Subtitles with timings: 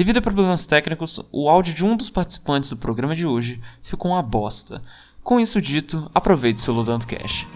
[0.00, 4.12] Devido a problemas técnicos, o áudio de um dos participantes do programa de hoje ficou
[4.12, 4.80] uma bosta.
[5.22, 7.46] Com isso dito, aproveite seu Ludando Cash.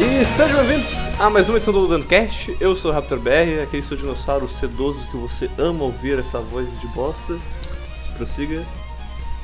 [0.00, 2.56] E sejam bem-vindos a mais uma edição do Ludando Cast.
[2.58, 6.66] Eu sou o Raptor BR, aquele seu dinossauro sedoso que você ama ouvir essa voz
[6.80, 7.38] de bosta.
[8.16, 8.64] Prossiga.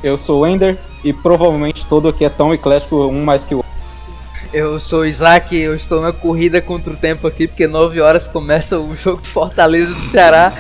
[0.03, 3.59] Eu sou o Ender e provavelmente todo aqui é tão eclético um mais que o
[3.59, 3.73] outro.
[4.53, 8.27] Eu sou o Isaac, eu estou na corrida contra o tempo aqui, porque 9 horas
[8.29, 10.53] começa o jogo do Fortaleza do Ceará.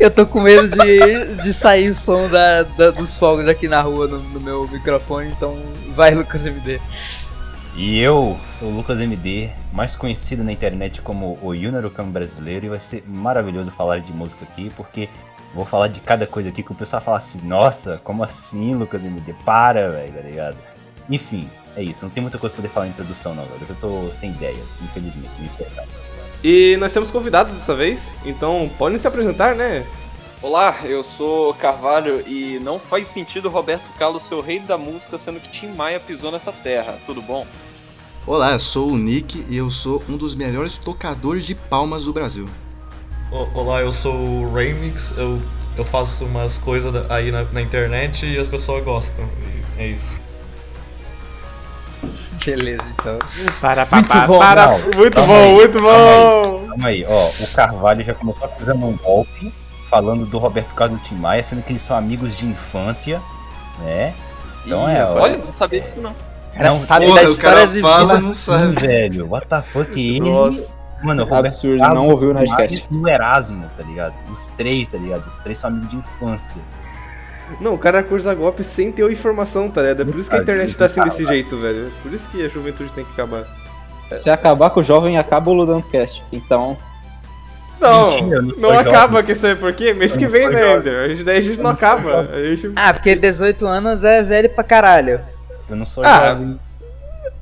[0.00, 3.80] Eu tô com medo de, de sair o som da, da- dos fogos aqui na
[3.82, 5.56] rua no, no meu microfone, então
[5.94, 6.80] vai Lucas MD.
[7.76, 12.68] E eu sou o Lucas MD, mais conhecido na internet como o Yunarucam brasileiro, e
[12.70, 15.08] vai ser maravilhoso falar de música aqui, porque
[15.54, 19.04] vou falar de cada coisa aqui que o pessoal fala assim, nossa, como assim, Lucas
[19.04, 19.34] MD?
[19.44, 20.56] Para, velho, tá ligado?
[21.08, 23.66] Enfim, é isso, não tem muita coisa pra poder falar em introdução não, velho.
[23.68, 25.86] Eu tô sem ideias, infelizmente, me perdoe.
[26.42, 29.86] E nós temos convidados dessa vez, então podem se apresentar, né?
[30.42, 35.16] Olá, eu sou Carvalho e não faz sentido Roberto Carlos ser o rei da música
[35.16, 37.46] sendo que Tim Maia pisou nessa terra, tudo bom?
[38.26, 42.12] Olá, eu sou o Nick e eu sou um dos melhores tocadores de palmas do
[42.12, 42.46] Brasil.
[43.34, 45.42] Olá, eu sou o Remix, eu,
[45.76, 49.24] eu faço umas coisas aí na, na internet e as pessoas gostam.
[49.76, 50.20] E é isso.
[52.46, 53.18] Beleza, então.
[53.60, 54.66] Para, Muito bom, para.
[54.68, 54.78] não.
[54.96, 55.92] Muito Calma bom, aí, muito calma
[56.44, 56.66] bom.
[56.68, 59.52] Calma aí, ó, o Carvalho já começou fazendo um golpe,
[59.90, 63.20] falando do Roberto Carlos do Tim Maia, sendo que eles são amigos de infância,
[63.80, 64.14] né?
[64.64, 65.14] Então é, ó.
[65.20, 66.12] Olha, não sabia disso não.
[66.12, 68.80] O cara Não, sabe Porra, da o cara fala não sabe.
[68.80, 70.30] velho, what the fuck, ele...
[70.30, 70.83] Nossa.
[71.04, 72.86] Mano, o Roberto Absurdo, Carlos, não ouviu o Nerdcast.
[72.90, 74.14] E o Erasmo, tá ligado?
[74.32, 75.26] Os três, tá ligado?
[75.28, 76.56] Os três são amigos de infância.
[77.60, 80.02] Não, o cara cursa golpe sem ter informação, tá ligado?
[80.02, 81.88] É por isso que a internet tá assim desse jeito, velho.
[81.88, 83.44] É Por isso que a juventude tem que acabar.
[84.16, 86.22] Se acabar com o jovem, acaba o Ludando Cast.
[86.32, 86.76] Então,
[87.80, 89.24] Não, Mentira, não não acaba, jovem.
[89.24, 89.92] quer saber por quê?
[89.92, 90.76] Mês que vem, né.
[90.76, 91.04] Ender?
[91.04, 92.20] A gente, daí a gente não acaba.
[92.32, 92.72] A gente...
[92.76, 95.20] Ah, porque 18 anos é velho pra caralho.
[95.68, 96.28] Eu não sou Ah.
[96.30, 96.58] jovem.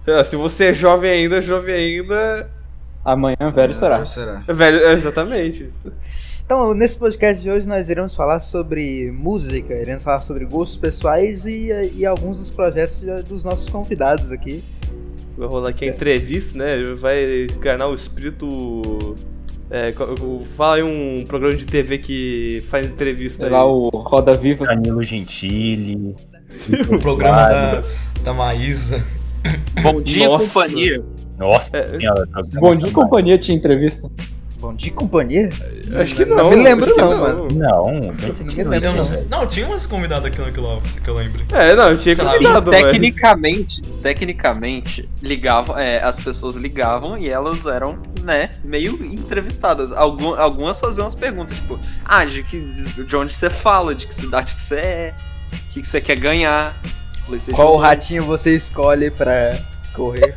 [0.09, 2.51] Ah, Se você é jovem ainda, jovem ainda.
[3.05, 4.05] Amanhã velho será.
[4.05, 4.41] Será.
[4.47, 5.71] Velho, é, exatamente.
[6.45, 11.47] Então, nesse podcast de hoje nós iremos falar sobre música, iremos falar sobre gostos pessoais
[11.47, 14.63] e, e alguns dos projetos dos nossos convidados aqui.
[15.37, 16.83] Vai rolar aqui a entrevista, né?
[16.95, 19.17] Vai encarnar o espírito.
[19.71, 19.95] É,
[20.55, 23.53] fala aí um programa de TV que faz entrevista Sei aí.
[23.53, 24.67] lá, o Roda Viva.
[24.67, 26.15] Danilo Gentili.
[26.91, 27.83] O programa da,
[28.25, 29.03] da Maísa.
[29.83, 30.47] Bom dia, Nossa.
[30.47, 31.05] companhia.
[31.39, 31.99] Nossa É.
[31.99, 32.27] senhora.
[32.27, 34.09] programa Bom dia e companhia tinha entrevista.
[34.63, 35.51] Bom, de companhia?
[36.01, 36.51] Acho que Não não.
[36.51, 37.49] me lembro que não, mano.
[37.53, 38.93] Não, Não me isso, lembro,
[39.29, 41.43] não, não, tinha umas convidadas aqui naquele lá, que eu lembro.
[41.53, 42.83] É, não, tinha Sei lá, convidado, mas...
[42.83, 49.91] Tecnicamente, tecnicamente, ligavam, é, as pessoas ligavam e elas eram, né, meio entrevistadas.
[49.91, 54.15] Algum, algumas faziam umas perguntas, tipo, ah, de, que, de onde você fala, de que
[54.15, 55.15] cidade que você é,
[55.53, 56.81] o que, que você quer ganhar.
[57.27, 57.83] PlayStation Qual 2.
[57.83, 59.57] ratinho você escolhe pra
[59.93, 60.37] correr?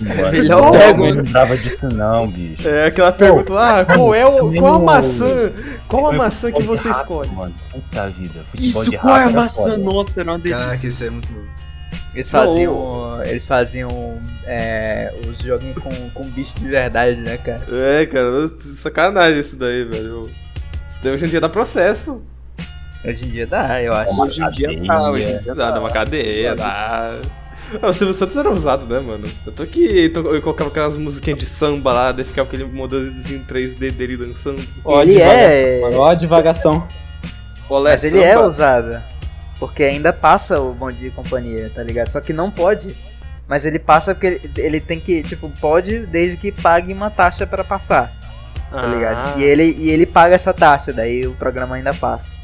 [0.00, 1.08] Mano, Melhor não, pergunta.
[1.08, 2.68] eu não lembrava disso não, bicho.
[2.68, 5.52] É aquela pergunta lá, qual é o, qual a maçã?
[5.88, 7.30] Qual a maçã que você rato, escolhe?
[7.30, 8.44] Mano, puta vida.
[8.54, 9.62] Isso, qual é a rato maçã?
[9.62, 9.78] foda.
[9.78, 10.64] Nossa, era uma delícia.
[10.64, 11.40] Caraca, isso é muito bom.
[12.14, 13.22] Eles faziam.
[13.24, 17.66] Eles faziam é, os joguinhos com, com bicho de verdade, né, cara?
[17.70, 20.30] É, cara, sacanagem isso daí, velho.
[20.88, 22.22] Isso daí hoje em dia dá processo.
[23.04, 24.20] Hoje em dia dá, eu acho.
[24.20, 27.18] Hoje em dia tá, hoje em dia Dá, dá uma cadeia, dá.
[27.82, 29.26] Ah, o Silvio Santos era usado, né, mano?
[29.44, 33.44] Eu tô aqui, tô, eu colocava aquelas musiquinhas de samba lá, daí ficava aquele modelzinho
[33.44, 34.62] 3D dele dançando.
[34.84, 36.88] Ó, Ele divagação, é- Ó, a divagação.
[37.68, 38.46] Olé, Mas ele é samba.
[38.46, 39.02] usado.
[39.58, 42.08] Porque ainda passa o Bom Dia e Companhia, tá ligado?
[42.08, 42.94] Só que não pode.
[43.48, 47.46] Mas ele passa porque ele, ele tem que, tipo, pode desde que pague uma taxa
[47.46, 48.12] pra passar,
[48.70, 48.86] tá Ah.
[48.86, 49.40] ligado?
[49.40, 52.34] E ele, e ele paga essa taxa, daí o programa ainda passa.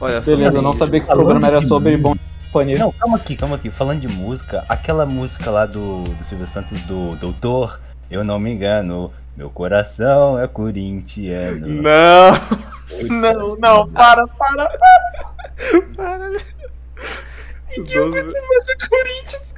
[0.00, 0.30] Olha só.
[0.30, 2.08] Beleza, eu não sabia que o programa era de sobre música.
[2.08, 2.78] bom e companhia.
[2.78, 3.70] Não, calma aqui, calma aqui.
[3.70, 7.80] Falando de música, aquela música lá do, do Silvio Santos do Doutor,
[8.10, 11.66] eu não me engano, meu coração é corintiano.
[11.66, 12.32] Não!
[13.08, 14.68] Não, não, para, para,
[15.94, 16.30] Para,
[17.86, 19.54] que eu mais é Corinthians,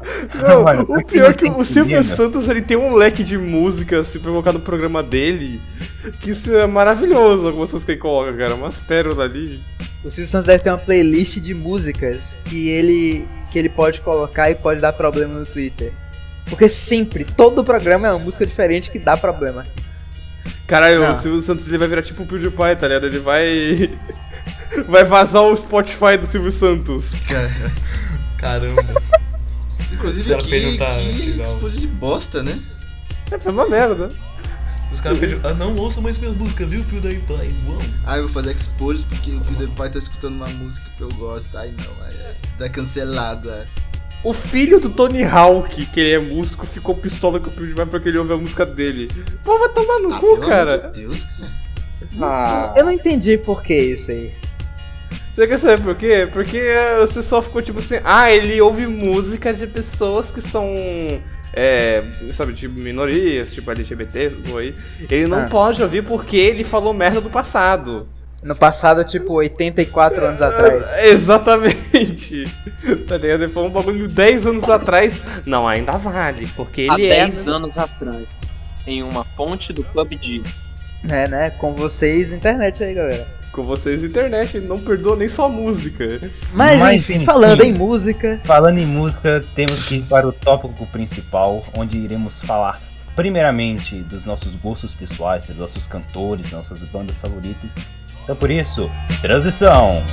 [0.34, 2.02] Não, Mano, o pior é que tá o Silvio.
[2.02, 5.60] Santos ele tem um leque de música assim, pra colocar no programa dele.
[6.20, 8.54] Que isso é maravilhoso, algumas coisas que ele coloca, cara.
[8.54, 9.62] Umas pérolas ali.
[10.02, 14.50] O Silvio Santos deve ter uma playlist de músicas que ele, que ele pode colocar
[14.50, 15.92] e pode dar problema no Twitter.
[16.48, 19.66] Porque sempre, todo programa é uma música diferente que dá problema.
[20.66, 21.14] Caralho, Não.
[21.14, 23.06] o Silvio Santos ele vai virar tipo o PewDiePie, tá ligado?
[23.06, 23.98] Ele vai.
[24.88, 27.10] Vai vazar o Spotify do Silvio Santos.
[27.28, 27.50] Cara,
[28.38, 28.84] Caramba.
[29.92, 31.42] Inclusive que, tá, que legal.
[31.46, 32.58] explode de bosta, né?
[33.30, 34.08] É, foi uma merda.
[34.92, 37.54] Os caras pediram, ah não, ouça mais minha música, viu, PewDiePie?
[37.68, 37.78] Uau.
[38.04, 41.56] Ah, eu vou fazer expose porque o PewDiePie tá escutando uma música que eu gosto.
[41.56, 43.50] Ai não, ai, é, tá cancelado.
[43.50, 43.66] É.
[44.24, 48.08] O filho do Tony Hawk, que ele é músico, ficou pistola com o PewDiePie porque
[48.08, 49.08] ele ouve a música dele.
[49.44, 50.78] Pô, vai tomar no Ah, cu, pelo cara.
[50.90, 51.50] de Deus, cara.
[52.20, 54.34] Ah, Eu não entendi por que isso aí.
[55.34, 56.28] Você quer saber por quê?
[56.32, 60.74] Porque eh, o pessoal ficou tipo assim, ah, ele ouve música de pessoas que são.
[61.52, 64.74] É, sabe, tipo, minorias, tipo LGBT, aí.
[65.10, 65.48] Ele não Ah.
[65.48, 68.06] pode ouvir porque ele falou merda do passado.
[68.42, 70.84] No passado, tipo, 84 anos atrás.
[71.04, 72.44] Exatamente.
[73.06, 73.42] Tá ligado?
[73.44, 75.24] Ele falou um bagulho 10 anos atrás.
[75.44, 77.26] Não, ainda vale, porque Há ele é.
[77.26, 80.42] 10 anos atrás, em uma ponte do PUBG.
[81.08, 81.50] É, né?
[81.50, 83.26] Com vocês, internet aí, galera.
[83.52, 86.04] Com vocês, internet, não perdoa nem só música.
[86.52, 87.24] Mas, Mas, enfim, enfim.
[87.24, 88.40] falando em música.
[88.44, 92.80] Falando em música, temos que ir para o tópico principal, onde iremos falar
[93.16, 97.74] primeiramente dos nossos gostos pessoais, dos nossos cantores, nossas bandas favoritas.
[98.22, 98.88] Então por isso,
[99.20, 100.04] transição!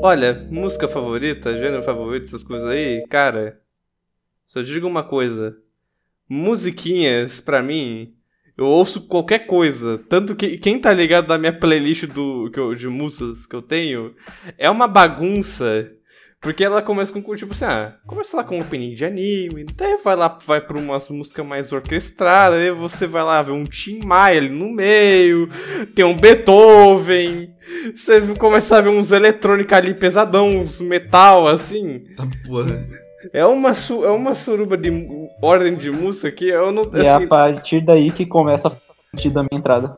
[0.00, 3.60] Olha, música favorita, gênero favorito, essas coisas aí, cara.
[4.46, 5.63] Só digo uma coisa.
[6.34, 8.12] Musiquinhas, pra mim,
[8.58, 9.98] eu ouço qualquer coisa.
[10.08, 14.14] Tanto que quem tá ligado na minha playlist do, eu- de músicas que eu tenho
[14.58, 15.88] é uma bagunça.
[16.40, 19.96] Porque ela começa com, tipo assim, ah, começa lá com um opening de anime, daí
[20.04, 24.00] vai lá, vai pra umas músicas mais orquestradas, aí você vai lá ver um Tim
[24.04, 25.48] Maia ali no meio,
[25.94, 27.48] tem um Beethoven,
[27.96, 32.00] você começa a ver uns eletrônica ali pesadão, uns metal assim.
[32.14, 32.86] Tá porra.
[33.32, 34.90] É uma, su- é uma suruba de
[35.40, 36.82] ordem de música que eu não.
[36.92, 38.72] E é assim, a partir daí que começa a
[39.12, 39.96] partir da minha entrada.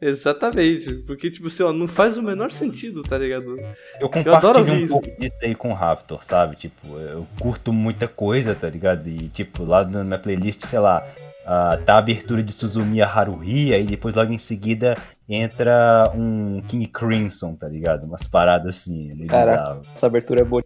[0.00, 0.92] Exatamente.
[1.06, 3.56] Porque, tipo assim, ó, não faz o menor sentido, tá ligado?
[4.00, 4.88] Eu compartilho ouvir um isso.
[4.88, 6.56] pouco disso aí com o Raptor, sabe?
[6.56, 9.08] Tipo, eu curto muita coisa, tá ligado?
[9.08, 11.06] E, tipo, lá na minha playlist, sei lá,
[11.46, 14.94] ah, tá a abertura de Suzumiya Haruhi, aí depois logo em seguida
[15.28, 18.04] entra um King Crimson, tá ligado?
[18.04, 19.62] Umas paradas assim, Caraca.
[19.62, 19.80] bizarro.
[19.94, 20.62] Essa abertura é boa.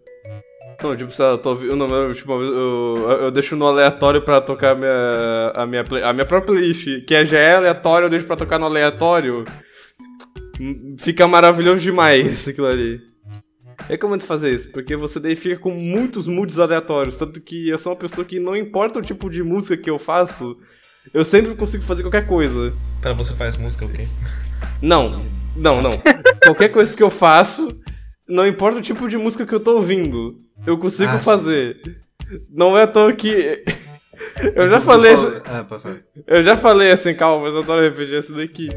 [0.82, 1.84] Não, tipo, sei lá, eu tô ouvindo.
[1.84, 6.12] eu, tipo, eu, eu deixo no aleatório pra tocar a minha, a, minha, play- a
[6.12, 9.44] minha própria playlist, que já é aleatório, eu deixo pra tocar no aleatório.
[10.60, 13.00] Hum, Fica maravilhoso demais aquilo ali.
[13.88, 17.16] É como fazer isso, porque você daí fica com muitos moods aleatórios.
[17.16, 19.98] Tanto que eu sou uma pessoa que não importa o tipo de música que eu
[19.98, 20.56] faço,
[21.12, 22.72] eu sempre consigo fazer qualquer coisa.
[23.00, 24.06] Pera, você faz música, ok?
[24.80, 25.24] Não,
[25.56, 25.90] não, não.
[26.44, 27.66] Qualquer coisa que eu faço,
[28.32, 30.37] não importa o tipo de música que eu tô ouvindo,
[30.67, 31.81] eu consigo Ah, sim, fazer.
[32.50, 33.62] Não é à toa que.
[34.55, 35.14] Eu já falei.
[35.46, 35.67] Ah.
[36.26, 38.69] Eu já falei assim, calma, mas eu adoro repetir isso daqui.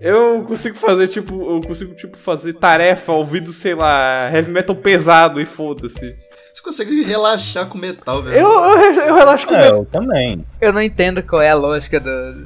[0.00, 5.40] Eu consigo fazer, tipo, eu consigo, tipo, fazer tarefa ouvindo, sei lá, heavy metal pesado
[5.40, 6.16] e foda-se.
[6.52, 8.38] Você consegue relaxar com metal, velho.
[8.38, 10.44] Eu, eu, eu relaxo com É, eu também.
[10.60, 12.42] Eu não entendo qual é a lógica do.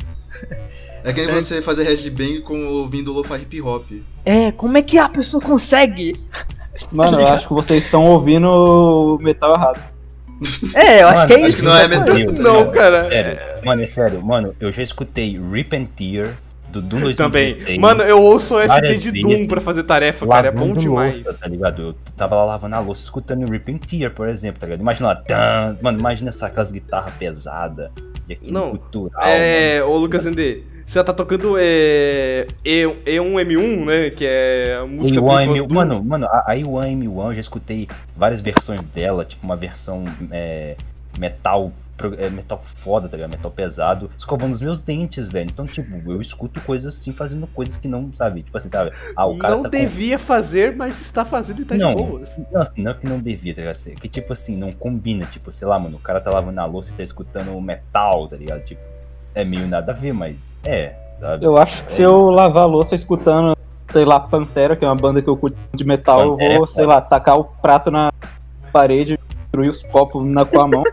[1.04, 3.84] É que nem você fazer headbang com ouvindo lo-fi hip hop.
[4.24, 6.14] É, como é que a pessoa consegue?
[6.90, 9.82] Mano, eu acho que vocês estão ouvindo metal errado.
[10.74, 11.58] É, eu acho Mano, que é acho isso.
[11.58, 12.14] que não é metal.
[12.16, 13.08] Meu, Não, cara.
[13.08, 16.36] Sério, mano, é sério, mano, eu já escutei Rip and Tear
[16.68, 17.54] do Doom 2016.
[17.58, 17.78] Também.
[17.78, 21.22] Mano, eu ouço ST várias de vezes, Doom pra fazer tarefa, cara, é bom demais.
[21.22, 21.82] Louça, tá ligado?
[21.82, 24.80] Eu tava lá lavando a louça, escutando Rip and Tear, por exemplo, tá ligado?
[24.80, 27.90] Imagina lá, tan, mano, imagina essa aquelas guitarras pesadas
[28.28, 29.22] e aquele Não, cultural.
[29.24, 34.10] É, ô Lucas ND, você tá tocando é, E, E1M1, né?
[34.10, 37.34] Que é a música A1 principal M1, do- mano, mano, a a A1 M1 eu
[37.34, 40.76] já escutei várias versões dela, tipo uma versão é,
[41.18, 41.72] metal,
[42.18, 43.30] é, metal foda, tá ligado?
[43.30, 45.48] Metal pesado, escovando os meus dentes, velho.
[45.50, 48.42] Então, tipo, eu escuto coisas assim, fazendo coisas que não, sabe?
[48.42, 48.90] Tipo assim, sabe?
[49.16, 51.94] Ah, o cara não tá com- devia fazer, mas está fazendo e tá Não.
[51.94, 52.38] de boas.
[52.50, 53.74] Não, assim, não é que não devia, tá ligado?
[53.76, 56.64] Assim, Que tipo assim, não combina, tipo, sei lá, mano, o cara tá lavando a
[56.64, 58.62] louça e tá escutando metal, tá ligado?
[58.64, 58.80] Tipo,
[59.34, 61.44] é meio nada a ver, mas é, sabe?
[61.44, 63.56] Eu acho que se eu lavar a louça escutando,
[63.90, 66.64] sei lá, Pantera, que é uma banda que eu curto de metal, Pantera eu vou,
[66.64, 66.94] é sei foda.
[66.94, 68.12] lá, tacar o prato na
[68.72, 70.82] parede, destruir os copos na, com a mão.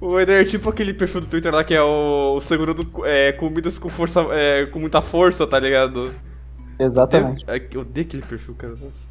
[0.00, 3.32] O Eder é tipo aquele perfil do Twitter lá que é o, o segurando é,
[3.32, 6.14] comidas com força, é, com muita força, tá ligado?
[6.78, 7.44] Exatamente.
[7.46, 8.74] Eu, é, eu odeio aquele perfil, cara.
[8.74, 9.08] Nossa.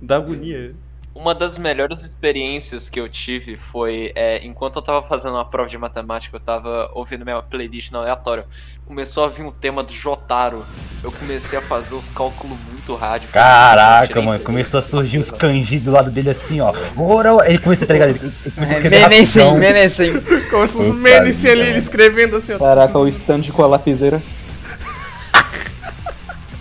[0.00, 0.74] Dá agonia.
[1.14, 5.70] Uma das melhores experiências que eu tive foi é, enquanto eu tava fazendo uma prova
[5.70, 8.44] de matemática, eu tava ouvindo minha playlist no aleatório.
[8.84, 10.66] Começou a vir o tema do Jotaro.
[11.04, 13.30] Eu comecei a fazer os cálculos muito rádio.
[13.30, 14.46] Caraca, mano, tudo.
[14.46, 16.74] começou a surgir os kanjis do lado dele assim, ó.
[16.96, 18.10] Ora, Ele começou, tá ligado?
[18.10, 19.56] Ele começou a escrever rapidão.
[19.56, 20.20] Menencim.
[20.50, 22.58] Começa os Menace ali, ele escrevendo assim, ó.
[22.58, 24.20] Caraca, o stand com a lapiseira.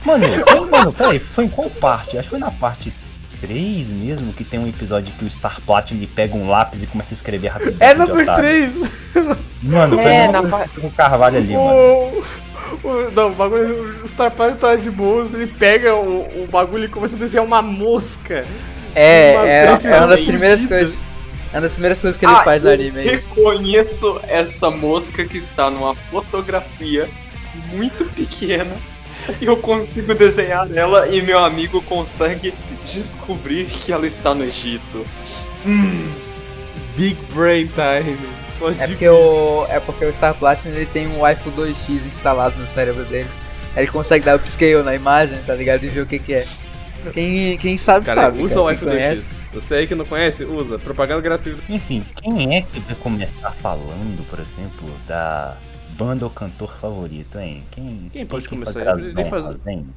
[0.06, 2.18] Mano, foi, mano, peraí, foi em qual parte?
[2.18, 2.94] Acho que foi na parte
[3.44, 6.88] 3 mesmo, que tem um episódio que o Star Platinum ele pega um lápis e
[6.88, 7.78] começa a escrever rapidinho.
[7.82, 8.42] É number otário.
[8.42, 8.76] 3.
[9.62, 11.68] Mano, foi É, no, na Carvalho ali, mano.
[11.68, 12.24] O,
[12.88, 14.02] o, não, o bagulho.
[14.02, 17.46] O Star Pilot tá de boas, ele pega o, o bagulho e começa a desenhar
[17.46, 18.46] uma mosca.
[18.96, 21.00] É, Uma é, é uma das primeiras coisas.
[21.52, 23.34] É uma das primeiras coisas que ele Ah, faz no eu anime, é isso.
[23.36, 27.10] Reconheço essa mosca que está numa fotografia
[27.74, 28.76] muito pequena.
[29.42, 32.54] E eu consigo desenhar ela e meu amigo consegue
[32.86, 35.06] descobrir que ela está no Egito.
[35.66, 36.12] Hum,
[36.96, 38.18] Big Brain Time.
[38.52, 42.58] Só É porque o, é porque o Star Platinum ele tem um Wi-Fi 2x instalado
[42.60, 43.30] no cérebro dele.
[43.76, 45.84] Ele consegue dar upscale na imagem, tá ligado?
[45.84, 46.44] E ver o que que é.
[47.12, 48.42] Quem, quem sabe, Cara, sabe.
[48.42, 48.62] usa cara.
[48.62, 48.90] o Wi-Fi 2X.
[48.92, 49.26] conhece.
[49.54, 50.78] Você aí que não conhece, usa.
[50.80, 51.62] Propaganda gratuita.
[51.70, 55.58] Enfim, quem é que vai começar falando, por exemplo, da
[55.94, 57.64] banda ou cantor favorito, hein?
[57.72, 58.84] Quem, Quem pode quem começar?
[58.84, 59.88] fazer fazer- hein?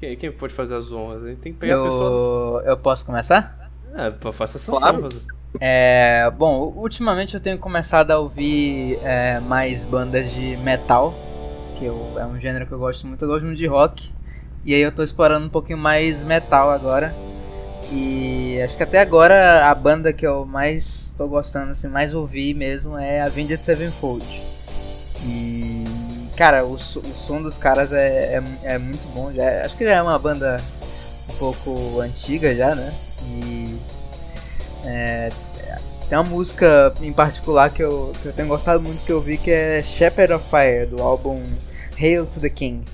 [0.00, 1.22] Quem, quem pode fazer as honras?
[1.24, 2.62] Gente tem que pegar a pessoa.
[2.64, 3.70] Eu, eu posso começar?
[3.96, 4.98] É, faça essas Claro.
[4.98, 5.14] honras.
[5.60, 11.14] É, bom, ultimamente eu tenho começado a ouvir é, mais bandas de metal,
[11.78, 13.24] que eu- é um gênero que eu gosto muito.
[13.24, 14.12] Eu gosto muito de rock.
[14.64, 17.14] E aí eu tô explorando um pouquinho mais metal agora.
[17.92, 22.54] E acho que até agora a banda que eu mais tô gostando, assim, mais ouvir
[22.54, 24.24] mesmo é a Avenged Sevenfold.
[25.22, 25.84] E
[26.36, 29.32] cara, o, o som dos caras é, é, é muito bom.
[29.32, 30.60] Já, acho que já é uma banda
[31.28, 32.92] um pouco antiga já, né?
[33.22, 33.78] E
[34.84, 35.30] é,
[36.08, 39.38] tem uma música em particular que eu, que eu tenho gostado muito que eu vi
[39.38, 41.42] que é Shepherd of Fire, do álbum
[41.98, 42.84] Hail to the King.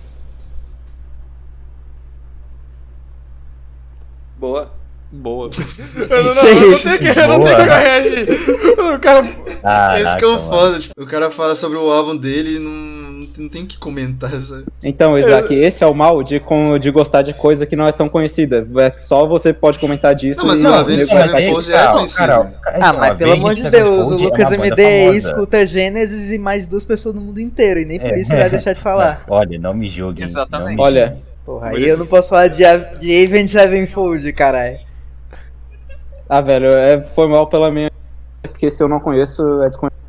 [4.41, 4.80] boa.
[5.13, 5.51] Boa.
[6.09, 8.95] eu não, não, eu não tenho que, eu não tenho que reagir.
[8.95, 9.23] O cara.
[9.61, 12.59] Caraca, Esse que é o foda, tipo, o cara fala sobre o álbum dele e
[12.61, 14.67] não, não tem o que comentar, sabe?
[14.85, 17.93] Então, Isaac, esse é o mal de, com- de gostar de coisa que não é
[17.93, 18.65] tão conhecida.
[18.79, 20.41] É só você pode comentar disso.
[20.41, 22.33] Não, mas o Avenged Sevenfold é conhecido.
[22.81, 26.85] Ah, mas pelo amor de Deus, o Lucas MD aí escuta Gênesis e mais duas
[26.85, 28.21] pessoas no mundo inteiro, e nem por É.
[28.21, 29.25] isso ele vai deixar de falar.
[29.29, 30.23] Olha, não me julguem.
[30.25, 30.81] Exatamente.
[30.81, 32.59] Olha, Porra, aí eu não posso falar de,
[33.01, 34.79] de Avenged Sevenfold, caralho.
[36.31, 37.91] Ah, velho, é, foi mal pela minha.
[38.43, 40.01] Porque se eu não conheço, é desconhecido.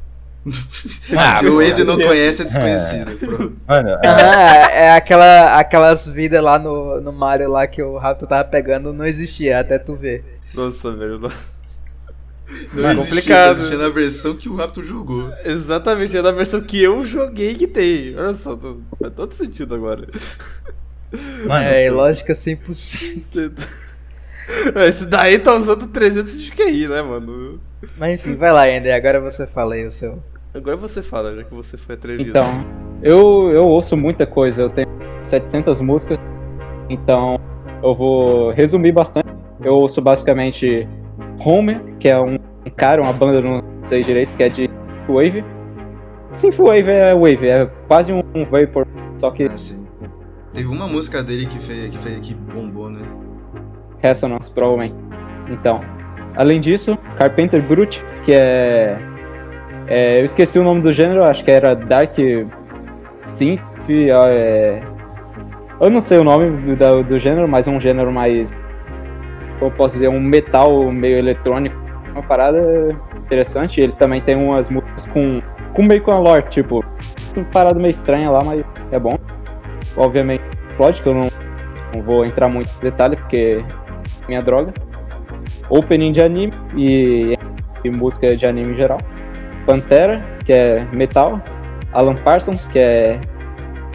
[1.15, 3.11] Ah, Se o Ender não conhece, é desconhecido.
[3.19, 3.55] pronto.
[3.67, 8.25] Mano, é, Ah, é aquela, aquelas vidas lá no, no Mario lá que o rato
[8.25, 10.39] tava pegando não existia, até tu ver.
[10.55, 11.19] Nossa, velho.
[11.19, 11.29] não-
[12.73, 13.57] Não existia, complicado.
[13.57, 15.31] existia na versão que o Raptor jogou.
[15.45, 18.17] Exatamente, é da versão que eu joguei que tem.
[18.17, 20.07] Olha só, tô- faz todo sentido agora.
[21.45, 23.53] mano, É, lógica 100%.
[24.87, 27.59] Esse daí tá usando 300 de QI, né, mano?
[27.97, 30.19] Mas enfim, vai lá, Ender, agora você fala aí o seu.
[30.53, 32.29] Agora você fala, já que você foi atrevido.
[32.29, 32.65] Então,
[33.01, 34.87] eu, eu ouço muita coisa, eu tenho
[35.23, 36.17] 700 músicas,
[36.89, 37.39] então
[37.81, 39.29] eu vou resumir bastante.
[39.63, 40.87] Eu ouço basicamente
[41.39, 42.37] Homer, que é um
[42.75, 44.69] cara, uma banda, não sei direito, que é de
[45.07, 45.43] Wave.
[46.35, 49.87] Synthwave é Wave, é quase um, um Vapor, só que Ah, sim.
[50.53, 52.99] Teve uma música dele que fez, que fez que bombou, né?
[54.01, 54.95] Resonance, provavelmente.
[55.49, 55.81] Então,
[56.35, 58.97] além disso, Carpenter Brute, que é,
[59.87, 62.15] é- Eu esqueci o nome do gênero, acho que era Dark
[63.23, 63.61] Synth.
[63.89, 64.81] É,
[65.79, 68.51] eu não sei o nome do, do gênero, mas é um gênero mais.
[69.59, 71.75] Como posso dizer, um metal meio eletrônico.
[72.13, 72.59] Uma parada
[73.17, 73.81] interessante.
[73.81, 75.41] Ele também tem umas músicas com,
[75.73, 76.83] com meio com a lore, tipo.
[77.35, 79.17] Uma parada meio estranha lá, mas é bom.
[79.97, 80.43] Obviamente,
[80.75, 81.27] Floyd, que eu não,
[81.93, 83.63] não vou entrar muito em detalhe, porque
[84.27, 84.73] minha droga.
[85.69, 87.37] Opening de anime e,
[87.83, 88.99] e música de anime em geral.
[89.65, 91.41] Pantera, que é metal.
[91.93, 93.19] Alan Parsons, que é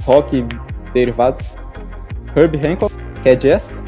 [0.04, 0.46] rock e
[0.92, 1.50] derivados.
[2.34, 2.92] Herb Hancock,
[3.22, 3.78] que é jazz.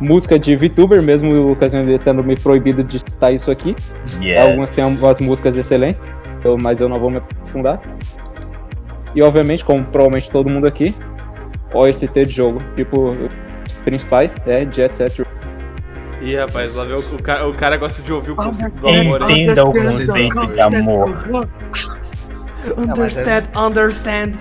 [0.00, 1.72] Música de VTuber, mesmo o Lucas
[2.04, 3.74] tendo me proibido de citar isso aqui.
[4.22, 4.38] yes.
[4.46, 6.14] Algumas têm umas músicas excelentes,
[6.44, 7.80] eu- mas eu não vou me aprofundar.
[9.14, 10.94] E obviamente, como provavelmente todo mundo aqui,
[11.74, 12.58] OST de jogo.
[12.76, 13.10] Tipo,
[13.84, 15.22] principais é Jet Set
[16.20, 18.88] Ih, rapaz, lá vem o, o cara, o cara gosta de ouvir o conceito do
[18.88, 19.30] amor.
[19.30, 19.42] hein?
[19.44, 21.16] Entenda o conceito de amor.
[22.76, 24.32] Understand, understand.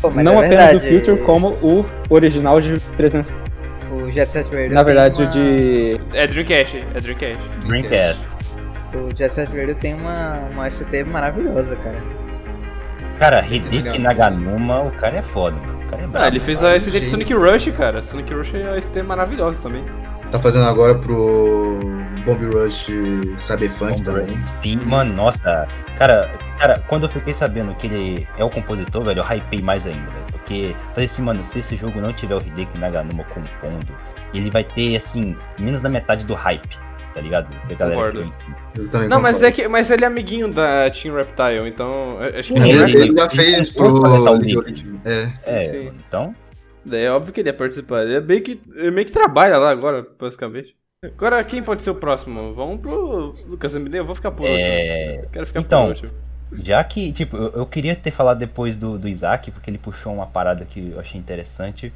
[0.00, 3.32] Pô, não é apenas verdade, o Future, como o original de 300.
[3.90, 6.00] O Jet Set Radio Na verdade, uma- o de.
[6.12, 7.42] É Dreamcast, é Dreamcast.
[7.66, 8.26] Dreamcast.
[8.94, 12.02] O Jet Set Radio tem uma, uma ST maravilhosa, cara.
[13.18, 14.82] Cara, Hideki Naganuma.
[14.82, 15.56] O cara é foda,
[15.86, 16.24] cara é brabo.
[16.24, 17.06] Ah, ele fez Ah, a SD de.
[17.06, 18.02] Sonic Rush, cara.
[18.04, 19.84] Sonic Rush é uma ST maravilhosa também.
[20.30, 21.78] Tá fazendo agora pro
[22.24, 22.90] Bomb Rush
[23.36, 24.36] Cyberpunk também.
[24.60, 25.68] Sim, mano, nossa.
[25.98, 29.86] Cara, cara, quando eu fiquei sabendo que ele é o compositor, velho, eu hypei mais
[29.86, 30.26] ainda, velho.
[30.32, 33.86] Porque falei assim, mano, se esse jogo não tiver o Hideki Naganuma compondo,
[34.34, 36.76] ele vai ter, assim, menos da metade do hype,
[37.16, 37.48] tá ligado?
[37.66, 38.32] Que a galera Concordo.
[38.34, 38.56] cima.
[38.74, 39.60] Eu também Não, mas concordo.
[39.60, 42.82] é que mas ele é amiguinho da Team Reptile, então eu acho que ele, Ele,
[42.82, 44.84] ele- ele já fez pro League of Legends.
[45.06, 45.32] É.
[45.46, 46.34] É, então.
[46.84, 48.02] Daí é óbvio que ele ia participar.
[48.02, 50.76] Ele é meio que, ele meio que trabalha lá agora, basicamente.
[51.02, 52.52] Agora, quem pode ser o próximo?
[52.54, 53.98] Vamos pro Lucas MD?
[53.98, 55.30] Eu vou ficar por É, último.
[55.32, 56.10] Quero ficar então, por último.
[56.52, 60.12] Já que, tipo, eu, eu queria ter falado depois do, do Isaac, porque ele puxou
[60.14, 61.92] uma parada que eu achei interessante.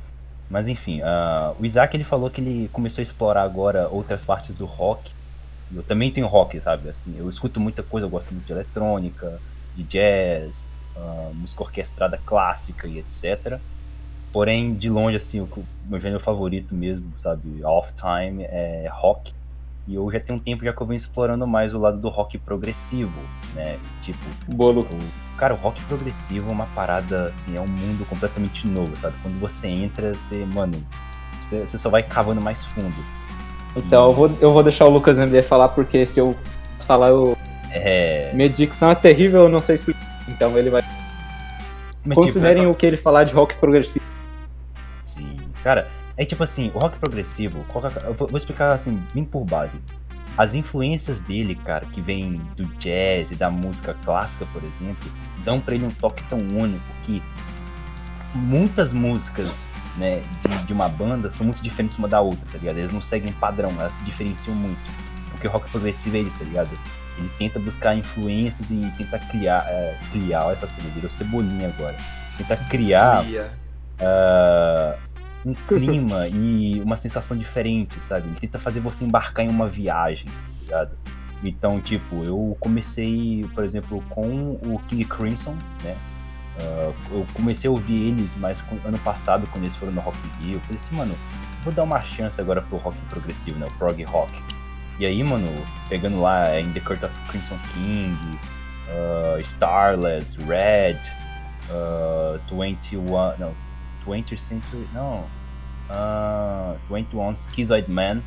[0.50, 4.57] Mas enfim, ah, o Isaac ele falou que ele começou a explorar agora outras partes
[4.57, 5.12] do rock.
[5.73, 6.88] Eu também tenho rock, sabe?
[6.88, 9.40] Assim, eu escuto muita coisa, eu gosto muito de eletrônica,
[9.76, 10.64] de jazz,
[10.97, 13.61] ah, música orquestrada clássica e etc.
[14.33, 15.49] Porém, de longe, assim, o
[15.87, 17.62] meu gênero favorito mesmo, sabe?
[17.64, 19.33] Off time é rock.
[19.88, 22.08] E eu já tenho um tempo já que eu venho explorando mais o lado do
[22.08, 23.18] rock progressivo,
[23.54, 23.78] né?
[24.02, 24.82] Tipo, Bolo.
[24.82, 29.16] o, cara, o rock progressivo é uma parada, assim, é um mundo completamente novo, sabe?
[29.22, 30.75] Quando você entra, você, mano,
[31.40, 32.94] você, você só vai cavando mais fundo.
[33.75, 36.37] Então eu vou, eu vou deixar o Lucas MD falar, porque se eu
[36.87, 37.37] falar, eu...
[37.72, 38.32] É.
[38.34, 40.10] minha dicção é terrível, eu não sei explicar.
[40.28, 40.82] Então ele vai.
[42.04, 44.04] mas, Considerem tipo, o que ele falar de rock progressivo.
[45.04, 45.37] Sim.
[45.62, 49.78] Cara, é tipo assim, o rock progressivo, qualquer- eu vou, explicar assim, bem por base.
[50.36, 55.10] As influências dele, cara, que vem do jazz e da música clássica, por exemplo,
[55.44, 57.22] dão pra ele um toque tão único que
[58.34, 62.78] muitas músicas, né, de, de uma banda são muito diferentes uma da outra, tá ligado?
[62.78, 64.78] Eles não seguem padrão, elas se diferenciam muito.
[65.30, 66.70] Porque o rock progressivo é isso, tá ligado?
[67.18, 71.96] Ele tenta buscar influências e tenta criar, é, criar, olha só, você virou cebolinha agora.
[72.36, 73.50] Tenta criar Ia.
[74.00, 74.96] ah,
[75.44, 78.28] um clima e uma sensação diferente, sabe?
[78.28, 80.99] Ele tenta fazer você embarcar em uma viagem, tá ligado?
[81.42, 85.97] Então, tipo, eu comecei, por exemplo, com o King Crimson, né?
[86.59, 90.44] Ah, eu comecei a ouvir eles mais ano passado, quando eles foram no Rock in
[90.44, 90.54] Rio.
[90.56, 91.14] Eu falei assim, mano,
[91.64, 93.67] vou dar uma chance agora pro rock progressivo, né?
[93.67, 94.32] O prog rock.
[94.99, 95.49] E aí, mano,
[95.88, 98.38] pegando lá em The Court of Crimson King,
[98.91, 101.00] ah, Starless, Red,
[101.71, 103.02] uh, 21,
[103.38, 103.54] não,
[104.04, 105.25] 20th Century, não,
[105.90, 108.22] uh, 21 Schizoid Man,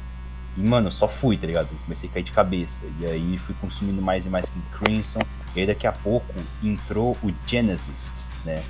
[0.56, 1.68] e mano, só fui, tá ligado?
[1.84, 4.46] Comecei a cair de cabeça, e aí fui consumindo mais e mais
[4.78, 5.22] Crimson,
[5.56, 8.12] e aí daqui a pouco entrou o Genesis,
[8.46, 8.64] né?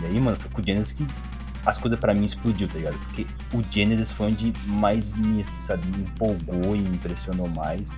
[0.00, 1.06] E aí, mano, foi com o Genesis que
[1.64, 2.98] as coisas pra mim explodiu, tá ligado?
[2.98, 7.88] Porque o Genesis foi onde mais me, assim, sabe, me empolgou e me impressionou mais.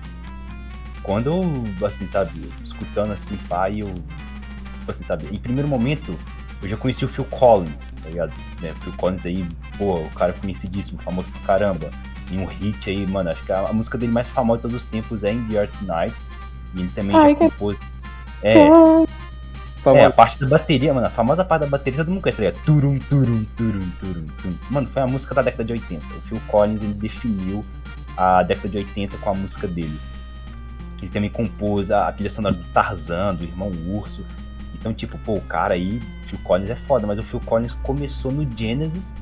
[1.03, 3.93] Quando eu, assim, sabe, escutando assim, pai, eu
[4.81, 5.27] tipo assim, sabe?
[5.31, 6.17] Em primeiro momento,
[6.61, 8.31] eu já conheci o Phil Collins, tá ligado?
[8.61, 8.73] Né?
[8.81, 9.47] Phil Collins aí,
[9.77, 11.89] pô, o cara conhecidíssimo, famoso pra caramba.
[12.29, 14.77] E um hit aí, mano, acho que a, a música dele mais famosa de todos
[14.77, 16.15] os tempos é In The Earth Tonight.
[16.75, 17.77] E ele também Ai, já que- compôs.
[18.43, 19.07] É, é, a
[19.83, 20.11] Famoso.
[20.13, 22.63] parte da bateria, mano, a famosa parte da bateria todo mundo conhece, tá ligado?
[22.65, 24.57] Turum, turum, turum, turum, turum.
[24.69, 26.05] Mano, foi a música da década de 80.
[26.05, 27.65] O Phil Collins, ele definiu
[28.15, 29.99] a década de 80 com a música dele.
[31.01, 34.23] Ele também compôs a, a trilha sonora do Tarzan, do Irmão Urso.
[34.81, 38.31] Então, tipo, pô, o cara aí, Phil Collins é foda, mas o Phil Collins começou
[38.31, 39.13] no Genesis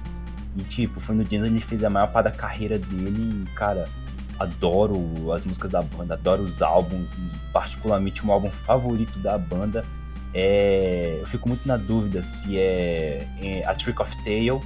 [0.56, 3.50] e, tipo, foi no Genesis que ele fez a maior parte da carreira dele e,
[3.56, 3.90] cara,
[4.40, 9.38] adoro as músicas da banda, adoro os álbuns e, particularmente, o meu álbum favorito da
[9.38, 9.84] banda
[10.34, 11.18] é.
[11.20, 14.62] Eu fico muito na dúvida se é, é A Trick of Tale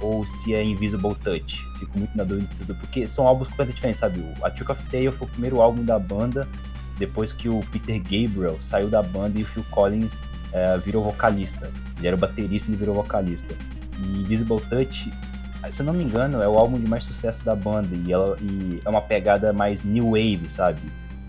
[0.00, 1.64] ou se é Invisible Touch.
[1.78, 4.20] Fico muito na dúvida dois, porque são álbuns completamente diferentes, sabe?
[4.20, 6.46] O A Trick of Tale foi o primeiro álbum da banda
[6.98, 10.18] depois que o Peter Gabriel saiu da banda e o Phil Collins
[10.54, 11.68] eh, virou vocalista.
[11.98, 13.54] Ele era o baterista e virou vocalista.
[13.98, 15.12] E Invisible Touch,
[15.68, 18.36] se eu não me engano, é o álbum de mais sucesso da banda e, ela,
[18.40, 20.80] e é uma pegada mais new wave, sabe?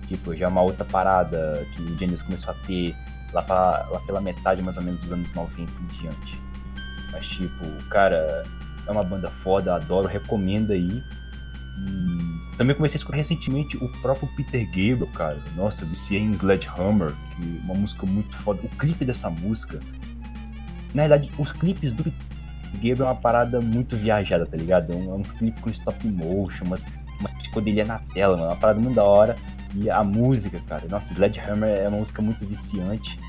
[0.07, 2.95] Tipo, já é uma outra parada que o Genesis começou a ter
[3.33, 6.39] lá, pra, lá pela metade mais ou menos dos anos 90 em diante.
[7.11, 8.43] Mas tipo, cara,
[8.85, 11.01] é uma banda foda, adoro, recomendo aí.
[11.79, 15.41] E também comecei a escutar recentemente o próprio Peter Gabriel, cara.
[15.55, 18.61] Nossa, viciei em Sledgehammer, que é uma música muito foda.
[18.63, 19.79] O clipe dessa música,
[20.93, 22.19] na verdade, os clipes do Peter
[22.73, 24.93] Gabriel é uma parada muito viajada, tá ligado?
[24.93, 26.85] É é uns clipes com stop motion, umas,
[27.19, 28.49] umas psicodelia na tela, mano.
[28.49, 29.35] É uma parada muito da hora.
[29.75, 33.19] E a música, cara, nossa, Sledgehammer é uma música muito viciante.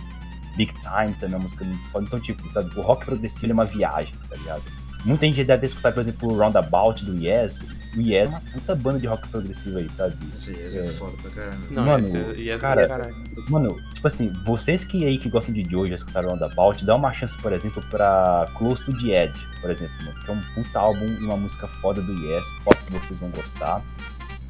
[0.56, 2.06] Big Time também é uma música muito foda.
[2.06, 4.62] Então, tipo, sabe, o rock progressivo é uma viagem, tá ligado?
[5.06, 7.75] muita gente deve ter escutado, por exemplo, o Roundabout do Yes.
[7.96, 10.14] O Yes é uma puta banda de rock progressivo aí, sabe?
[10.34, 10.92] Esse esse é É.
[10.92, 11.56] foda pra caramba.
[11.70, 13.14] Não, Mano, e essa- cara, caralho.
[13.48, 17.12] Mano, tipo assim, vocês que aí que gostam de Joe já escutaram Roundabout, dá uma
[17.12, 20.78] chance, por exemplo, pra Close to the Edge, por exemplo, mano, que é um puta
[20.78, 23.82] álbum e uma música foda do Yes, foda que vocês vão gostar.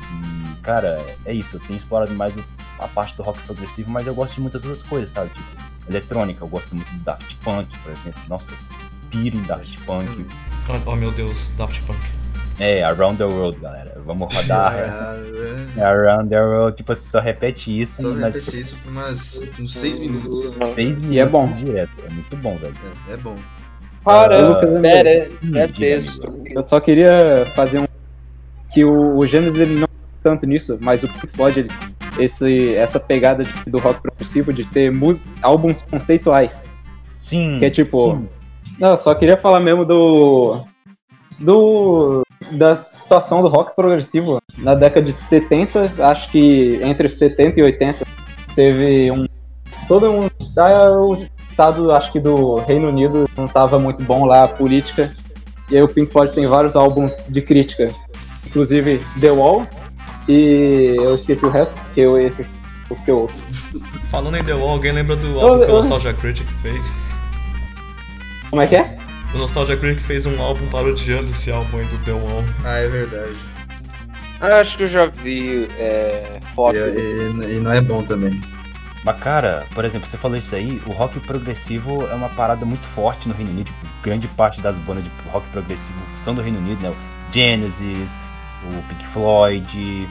[0.00, 2.34] E, cara, é isso, eu tenho explorado mais
[2.78, 5.30] a parte do rock progressivo, mas eu gosto de muitas outras coisas, sabe?
[5.30, 5.46] Tipo,
[5.88, 8.20] eletrônica, eu gosto muito do Daft Punk, por exemplo.
[8.28, 8.52] Nossa,
[9.10, 10.26] piro em Daft Punk.
[10.68, 12.00] Oh, oh, meu Deus, Daft Punk.
[12.58, 14.00] É, Around the World, galera.
[14.04, 14.72] Vamos rodar.
[14.74, 15.16] Ah,
[15.76, 15.82] é.
[15.82, 19.74] Around the World, tipo assim, só repete isso, Só mas repetir isso por umas, uns
[19.74, 20.58] 6 minutos.
[20.74, 21.42] seis E é bom.
[21.42, 21.92] minutos direto.
[22.06, 22.74] É muito bom, velho.
[23.08, 23.34] É, é bom.
[24.02, 24.80] Para, MD.
[24.80, 26.42] pera, é Diga, texto.
[26.46, 27.86] Eu só queria fazer um.
[28.72, 29.88] Que o, o Gênesis ele não
[30.22, 31.70] tanto nisso, mas o Pink Floyd, ele,
[32.18, 36.66] esse, essa pegada de- do rock progressivo de ter mus, álbuns conceituais.
[37.18, 37.58] Sim.
[37.58, 38.28] Que é tipo- sim.
[38.78, 40.60] Não, eu só queria falar mesmo do.
[41.38, 42.22] do.
[42.52, 48.06] Da situação do rock progressivo na década de 70, acho que entre 70 e 80
[48.54, 49.26] teve um.
[49.88, 50.26] Todo um.
[50.58, 55.14] ah, O estado, acho que do Reino Unido não estava muito bom lá a política.
[55.70, 57.88] E aí o Pink Floyd tem vários álbuns de crítica.
[58.46, 59.66] Inclusive The Wall.
[60.28, 62.50] E eu esqueci o resto, porque eu, esses
[62.90, 63.42] os que eu ouço.
[64.10, 67.12] Falando em The Wall, alguém lembra do álbum que o eu- Nostalgia Critic fez?
[68.50, 68.96] Como é que é?
[69.34, 72.44] O Nostalgia Critic fez um álbum parodiando esse álbum aí do The Wall.
[72.64, 73.36] Ah, é verdade.
[74.40, 76.76] Acho que eu já vi é, foto.
[76.76, 78.40] E, e- e não é bom também.
[79.04, 82.84] Mas, cara, por exemplo, você falou isso aí, o rock progressivo é uma parada muito
[82.88, 83.66] forte no Reino Unido.
[83.66, 86.90] Tipo, grande parte das bandas de rock progressivo são do Reino Unido, né?
[86.90, 88.16] O Genesis,
[88.64, 90.08] o Pink Floyd,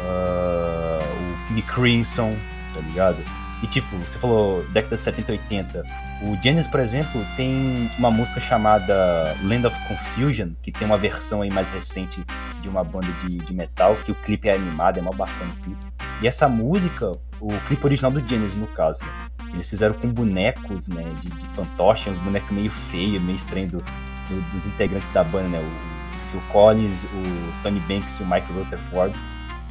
[0.00, 2.36] ah, o King Crimson,
[2.74, 3.16] tá ligado?
[3.62, 5.84] E tipo, você falou década de 70 e 80.
[6.22, 11.40] O Genesis, por exemplo, tem uma música chamada Land of Confusion, que tem uma versão
[11.42, 12.22] aí mais recente
[12.60, 15.62] de uma banda de, de metal, que o clipe é animado, é mó bacana o
[15.62, 15.86] clipe.
[16.22, 19.08] E essa música, o clipe original do Genesis, no caso, né?
[19.54, 23.78] Eles fizeram com bonecos, né, de, de fantoche, uns bonecos meio feios, meio estranhos do-
[23.78, 25.58] do- dos integrantes da banda, né?
[25.60, 29.18] O Phil Collins, o Tony Banks e o Mike Rutherford.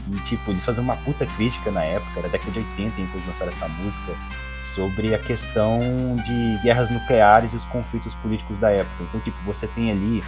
[0.07, 3.13] E, tipo, eles faziam uma puta crítica na época, era década de 80, em que
[3.13, 4.13] eles lançaram essa música,
[4.63, 5.79] sobre a questão
[6.23, 9.03] de guerras nucleares e os conflitos políticos da época.
[9.03, 10.23] Então, tipo, você tem ali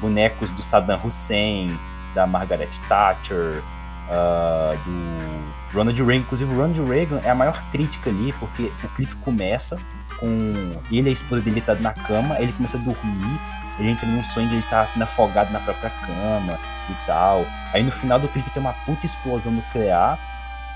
[0.00, 1.78] bonecos do Saddam Hussein,
[2.14, 3.62] da Margaret Thatcher,
[4.10, 6.22] ah, do Ronald Reagan.
[6.22, 9.78] Inclusive, o Ronald Reagan é a maior crítica ali, porque o clipe começa
[10.18, 13.40] com ele e a esposa dele tá na cama, ele começa a dormir,
[13.78, 16.58] ele entra num sonho de ele tá sendo afogado na própria cama
[16.90, 17.44] e tal.
[17.72, 20.18] Aí no final do clipe tem uma puta explosão nuclear,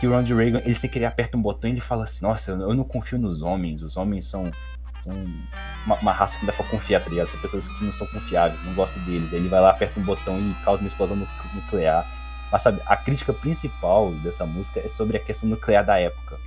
[0.01, 2.53] que o Ronald Reagan, ele sem querer aperta um botão e ele fala assim, nossa,
[2.53, 4.51] eu não confio nos homens, os homens são,
[4.99, 5.13] são
[5.87, 7.29] uma, uma raça que não dá pra confiar, tá ligado?
[7.29, 9.33] São pessoas que não são confiáveis, não gosto deles.
[9.33, 12.05] Aí ele vai lá, aperta um botão e causa uma explosão nu- nuclear.
[12.51, 16.39] Mas sabe, a crítica principal dessa música é sobre a questão nuclear da época.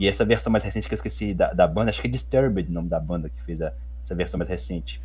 [0.00, 2.68] E essa versão mais recente que eu esqueci da, da banda, acho que é Disturbed
[2.68, 5.00] o nome da banda que fez a- essa versão mais recente.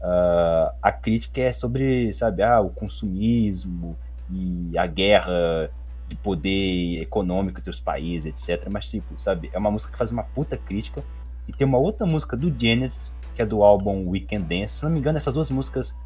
[0.00, 3.96] Ah, a crítica é sobre, sabe, ah, o consumismo
[4.30, 5.70] e a guerra
[6.06, 8.68] de poder econômico entre os países, etc.
[8.72, 11.02] Mas, tipo, sabe, é uma música que faz uma puta crítica.
[11.46, 14.76] E tem uma outra música do Genesis, que é do álbum Weekend Dance.
[14.76, 15.96] Se não me engano, essas duas músicas.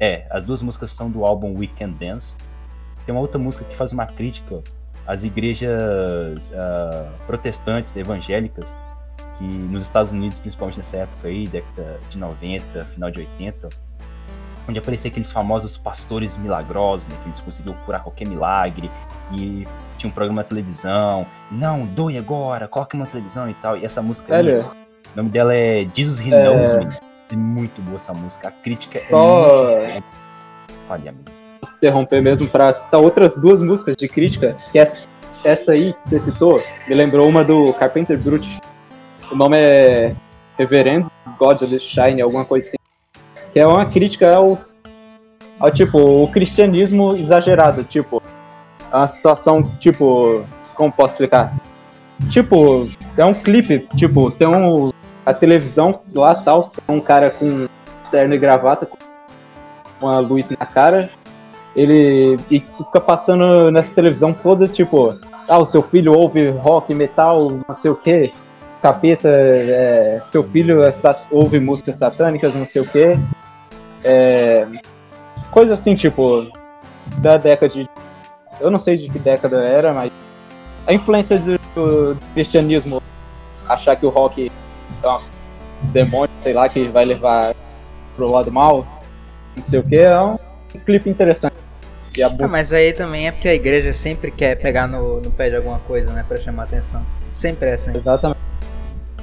[0.00, 2.36] É, as duas músicas são do álbum Weekend Dance.
[3.04, 4.62] Tem uma outra música que faz uma crítica
[5.06, 8.76] às igrejas ah, protestantes, evangélicas,
[9.38, 13.68] que nos Estados Unidos, principalmente nessa época aí, década de 90, final de 80,
[14.68, 18.90] onde apareciam aqueles famosos pastores milagrosos, né, que eles conseguiam curar qualquer milagre,
[19.32, 23.84] e tinha um programa na televisão, não, doe agora, coloque uma televisão e tal, e
[23.84, 26.44] essa música, aí, Velho, o nome dela é Jesus He É.
[26.44, 26.96] Knows Me,
[27.32, 30.04] é muito boa essa música, a crítica Só- é muito...
[30.90, 31.24] Olha, amigo.
[31.76, 34.98] interromper mesmo pra citar outras duas músicas de crítica, que essa,
[35.44, 38.58] essa aí que você citou, me lembrou uma do Carpenter Brut.
[39.30, 40.14] O nome é
[40.56, 41.06] Reverend
[41.38, 42.76] God Shine, alguma coisa assim.
[43.52, 44.74] Que é uma crítica aos,
[45.60, 48.22] ao tipo, o cristianismo exagerado, tipo,
[48.90, 51.54] a situação, tipo, como posso explicar?
[52.28, 54.90] Tipo, é um clipe, tipo, tem um,
[55.26, 57.68] a televisão lá tal, tem um cara com
[58.10, 58.96] terno e gravata, com
[60.00, 61.10] uma luz na cara,
[61.76, 67.48] ele e fica passando nessa televisão toda, tipo, ah, o seu filho ouve rock, metal,
[67.68, 68.32] não sei o que,
[68.82, 73.18] capeta, é, seu filho é sa- ouve músicas satânicas, não sei o que.
[75.50, 76.50] coisa assim, tipo,
[77.18, 77.88] da década de.
[78.60, 80.10] Eu não sei de que década era, mas
[80.86, 83.02] a influência do, do cristianismo,
[83.68, 84.50] achar que o rock
[85.02, 85.20] é um
[85.92, 87.54] demônio, sei lá, que vai levar
[88.16, 88.86] pro lado mal.
[89.54, 90.38] não sei o que, é um
[90.84, 91.54] clipe interessante.
[92.40, 95.56] Ah, mas aí também é porque a igreja sempre quer pegar no, no pé de
[95.56, 96.24] alguma coisa, né?
[96.26, 97.00] Pra chamar atenção.
[97.30, 97.96] Sempre é assim.
[97.96, 98.47] Exatamente.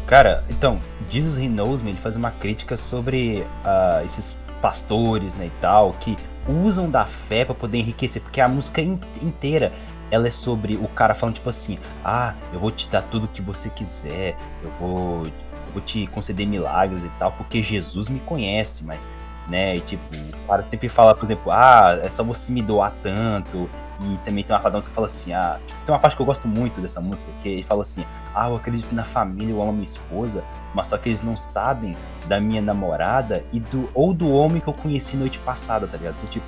[0.08, 5.48] Cara, então, Jesus He Knows Me, ele faz uma crítica sobre ah, esses pastores, né,
[5.48, 6.15] e tal, que
[6.48, 9.72] usam da fé pra poder enriquecer, porque a música in- inteira,
[10.12, 13.28] ela é sobre o cara falando tipo assim, ah, eu vou te dar tudo o
[13.28, 18.20] que você quiser, eu vou, eu vou te conceder milagres e tal, porque Jesus me
[18.20, 19.10] conhece, mas,
[19.48, 22.94] né, e tipo, o cara sempre fala, por exemplo, ah, é só você me doar
[23.02, 23.68] tanto,
[24.01, 26.15] e também tem uma parte da música que fala assim, ah, tipo, tem uma parte
[26.15, 29.53] que eu gosto muito dessa música, que ele fala assim, ah, eu acredito na família,
[29.53, 31.95] eu amo minha esposa, mas só que eles não sabem
[32.27, 36.15] da minha namorada e do ou do homem que eu conheci noite passada, tá ligado?
[36.17, 36.45] Então, tipo,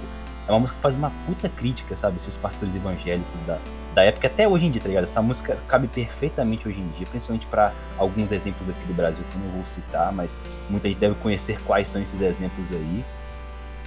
[0.48, 2.18] é uma música que faz uma puta crítica, sabe?
[2.18, 3.60] Esses pastores evangélicos da,
[3.94, 5.04] da época até hoje em dia, tá ligado?
[5.04, 9.38] Essa música cabe perfeitamente hoje em dia, principalmente pra alguns exemplos aqui do Brasil que
[9.38, 10.36] eu não vou citar, mas
[10.70, 13.06] muita gente deve conhecer quais são esses exemplos aí.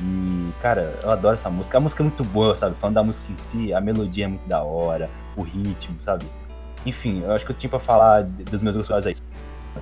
[0.02, 1.78] E, cara, eu adoro essa música.
[1.78, 2.74] A música é muito boa, sabe?
[2.76, 6.24] Falando da música em si, a melodia é muito da hora, o ritmo, sabe?
[6.86, 9.16] Enfim, eu acho que eu tinha pra falar dos meus gostos aí.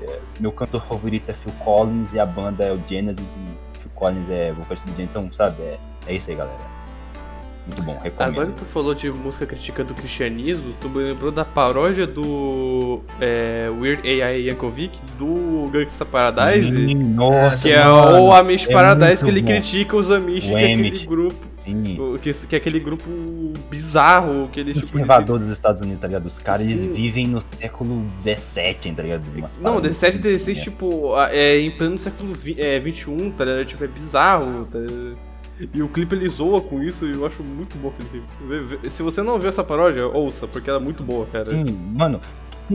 [0.03, 3.91] É, Meu cantor favorito é Phil Collins e a banda é o Genesis e Phil
[3.95, 5.11] Collins é vocalista do Genesis.
[5.11, 6.78] Então, sabe, é, é isso aí, galera.
[7.69, 8.31] Muito bom, recomendo.
[8.33, 13.01] Agora que tu falou de música criticando o cristianismo, tu me lembrou da paródia do
[13.21, 18.73] é, Weird AI Yankovic, do Gangsta Paradise, Sim, nossa, que é mano, o Amish é
[18.73, 19.49] Paradise, que ele bom.
[19.49, 21.99] critica os Amish, O que é aquele grupo, Sim.
[22.23, 23.05] que, que é aquele grupo
[23.71, 26.25] bizarro, que ele tipo, Conservador dos Estados Unidos, tá ligado?
[26.25, 29.25] Os caras, eles vivem no século XVII, tá ligado?
[29.37, 30.65] Umas Não, paradas 17 e assim, 16, né?
[30.65, 33.67] tipo, é em pleno século vi- é, 21, tá ligado?
[33.67, 35.28] Tipo, é bizarro, tá ligado?
[35.75, 38.91] E o clipe ele zoa com isso e eu acho muito bom aquele clipe.
[38.91, 41.47] Se você não viu essa paródia, ouça, porque ela é muito boa, cara.
[41.47, 42.21] Sim, mano,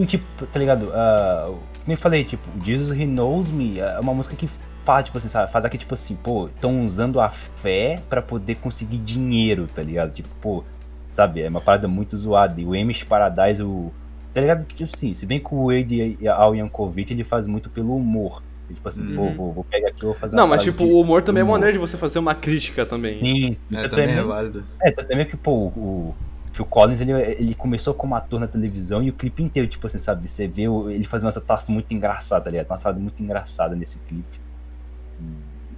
[0.05, 0.89] tipo, tá ligado?
[0.93, 4.49] Ah, como eu falei, tipo, Jesus He Knows Me é uma música que
[4.83, 5.51] faz, tipo assim, sabe?
[5.51, 10.11] Faz aqui, tipo assim, pô, estão usando a fé pra poder conseguir dinheiro, tá ligado?
[10.11, 10.63] Tipo, pô,
[11.11, 11.41] sabe?
[11.41, 12.59] É uma parada muito zoada.
[12.59, 13.91] E o Amish Paradise, o.
[14.33, 14.65] Tá ligado?
[14.65, 18.41] Tipo assim, se bem que o Wade Al Yankovic ele faz muito pelo humor.
[18.71, 19.33] Tipo assim, pô, Uhum.
[19.35, 21.41] vou, vou pegar aqui e vou fazer Não, uma mas tipo, de o humor também
[21.41, 21.59] é uma humor.
[21.59, 23.13] maneira de você fazer uma crítica também.
[23.15, 23.77] Sim, sim.
[23.77, 24.65] É, também é válido.
[24.81, 26.15] é, mesmo que, pô, o
[26.53, 29.99] Phil Collins, ele, ele começou como ator na televisão e o clipe inteiro, tipo assim,
[29.99, 30.27] sabe?
[30.27, 32.67] Você vê ele fazendo essa atuação muito engraçada, tá ligado?
[32.69, 34.39] Uma parada muito engraçada nesse clipe.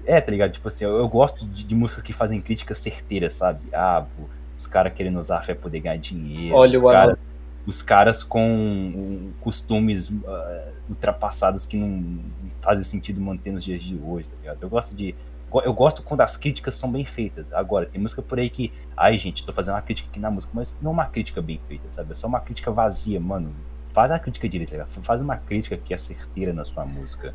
[0.05, 0.51] É, tá ligado?
[0.51, 3.61] Tipo assim, eu, eu gosto de, de músicas que fazem críticas certeiras, sabe?
[3.73, 4.23] Ah, pô,
[4.57, 6.55] os caras querendo usar a fé pra poder ganhar dinheiro.
[6.55, 7.17] Olha os o caras anão.
[7.65, 12.19] os caras com um, costumes ah, ultrapassados que não,
[12.61, 14.57] fazem sentido manter nos dias de hoje, tá ligado?
[14.61, 15.15] Eu gosto de.
[15.63, 17.45] Eu gosto quando as críticas são bem feitas.
[17.53, 18.71] Agora, tem música por aí que.
[18.97, 21.85] Ai, gente, tô fazendo uma crítica aqui na música, mas não uma crítica bem feita,
[21.91, 22.11] sabe?
[22.11, 23.53] É só uma crítica vazia, mano.
[23.93, 27.33] Faz a crítica direita, tá faz uma crítica que é certeira na sua música.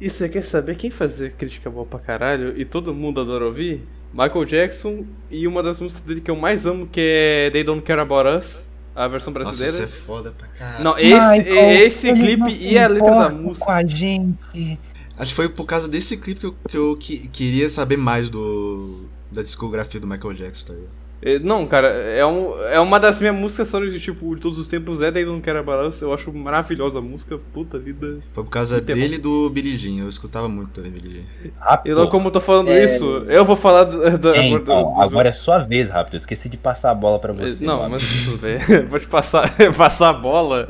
[0.00, 3.86] E você quer saber quem fazer crítica boa pra caralho e todo mundo adora ouvir?
[4.12, 7.82] Michael Jackson e uma das músicas dele que eu mais amo, que é They Don't
[7.82, 8.66] Care About Us,
[9.04, 9.84] a versão Nossa, brasileira.
[9.84, 10.84] isso é foda pra caralho.
[10.84, 13.64] Não, esse, esse clipe e a letra da música.
[13.66, 14.78] Com a gente.
[15.18, 18.30] Acho que foi por causa desse clipe que eu, que eu que- queria saber mais
[18.30, 20.92] do da discografia do Michael Jackson, tá ligado?
[21.22, 24.58] É, Não, cara, é, um, é uma das minhas músicas sonhas de tipo de todos
[24.58, 26.00] os tempos, é They Don't Care About Us.
[26.00, 28.18] Eu acho maravilhosa a música, puta vida.
[28.32, 30.02] Foi por causa Muito dele e do Billie Jean.
[30.04, 31.50] Eu escutava muito também Billie Jean.
[31.60, 31.92] Rápido.
[31.92, 32.84] E não, como eu tô falando É.
[32.84, 34.10] isso, eu vou falar da.
[34.16, 36.14] da- É, do- então, dos- agora é sua vez, rápido.
[36.14, 37.66] Eu esqueci de passar a bola pra você.
[37.66, 37.90] Não, mano.
[37.90, 38.58] mas tudo bem.
[38.88, 40.68] Vou te passar, passar a bola.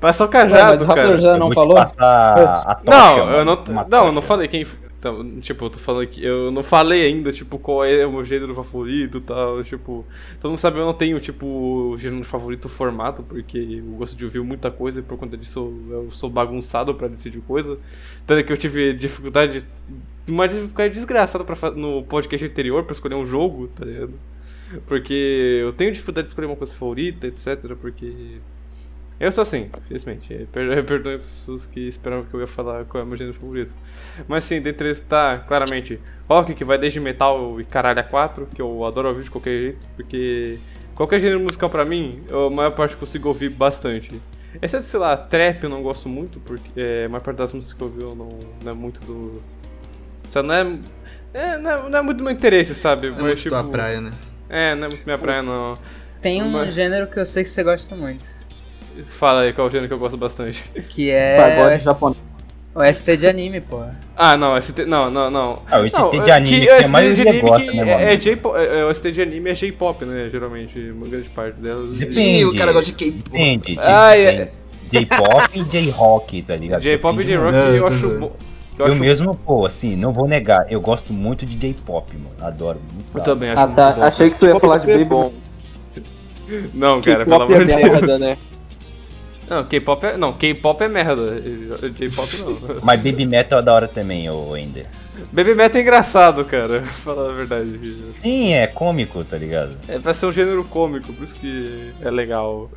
[0.00, 1.18] Passar o Ué, cajado, mas o cara.
[1.18, 1.74] já Eu não vou te falou?
[1.74, 4.64] passar a tocha, Não, mano, eu não, não, eu não falei quem.
[4.98, 8.24] Então, tipo, eu tô falando que eu não falei ainda, tipo, qual é o meu
[8.24, 9.62] gênero favorito e tal.
[9.62, 10.04] Tipo,
[10.40, 14.42] todo mundo sabe eu não tenho, tipo, gênero favorito formado, porque eu gosto de ouvir
[14.42, 17.78] muita coisa e por conta disso eu, sou bagunçado pra decidir coisa.
[18.26, 19.64] Tanto que eu tive dificuldade,
[20.26, 24.14] uma dificuldade desgraçada pra, no podcast anterior pra escolher um jogo, tá ligado?
[24.84, 27.76] Porque eu tenho dificuldade de escolher uma coisa favorita, etc.
[27.80, 28.40] Porque.
[29.20, 30.48] Eu sou assim, felizmente.
[30.52, 33.36] Per- Perdoe as pessoas que esperavam que eu ia falar qual é o meu gênero
[33.36, 33.74] favorito.
[34.28, 38.46] Mas sim, dentre eles tá claramente rock, que vai desde metal e caralho a 4,
[38.54, 40.58] que eu adoro ouvir de qualquer jeito, porque
[40.94, 44.20] qualquer gênero musical pra mim, eu, a maior parte consigo ouvir bastante.
[44.62, 47.76] Exceto, sei lá, trap eu não gosto muito, porque é, a maior parte das músicas
[47.76, 49.42] que eu ouvi eu não, não é muito do.
[50.28, 50.78] Só não é.
[51.34, 53.08] É, não é, não é muito do meu interesse, sabe?
[53.08, 54.12] É muito tua praia, né?
[54.48, 55.76] É, não é muito minha praia, não.
[56.22, 58.37] Tem um Mas- gênero que eu sei que você gosta muito.
[59.04, 60.62] Fala aí qual é o gênero que eu gosto bastante.
[60.88, 62.18] Que é Pagode o, S- japonês.
[62.74, 63.80] o ST de anime, pô.
[64.16, 64.84] Ah, não, ST.
[64.84, 65.62] Não, não, não.
[65.70, 67.90] Ah, o ST Não, de anime que ST maioria de anime gosta, que né, mano?
[67.90, 70.28] é, é J-pop, é, é, o ST de anime é J-pop, né?
[70.30, 71.96] Geralmente, uma grande parte delas.
[71.96, 72.20] Depende.
[72.20, 73.30] Ih, o cara gosta de K-pop.
[73.30, 73.78] Depende.
[73.80, 74.50] Ah, é.
[74.90, 76.80] J-pop e J-rock, tá ligado?
[76.82, 78.32] J-pop e J-rock eu acho eu,
[78.78, 82.30] Eu acho mesmo, pô, assim, não vou negar, eu gosto muito de J-pop, mano.
[82.40, 82.80] Adoro.
[82.94, 83.92] Muito Eu da também acho Ah, tá.
[83.92, 84.02] bom.
[84.02, 85.10] Achei que tu ia falar de K-pop é Baby.
[85.10, 85.32] bom.
[86.72, 88.20] Não, cara, pelo amor é de merda, Deus.
[88.20, 88.36] né?
[89.48, 90.16] Não, K-pop é.
[90.16, 91.40] Não, K-pop é merda.
[91.90, 92.80] J-pop não.
[92.84, 94.86] Mas Baby Metal é da hora também, ô Ender.
[95.32, 96.82] Baby Metal é engraçado, cara.
[97.04, 97.96] Falar a verdade.
[98.22, 99.76] Sim, é cômico, tá ligado?
[99.88, 102.70] É pra ser um gênero cômico, por isso que é legal.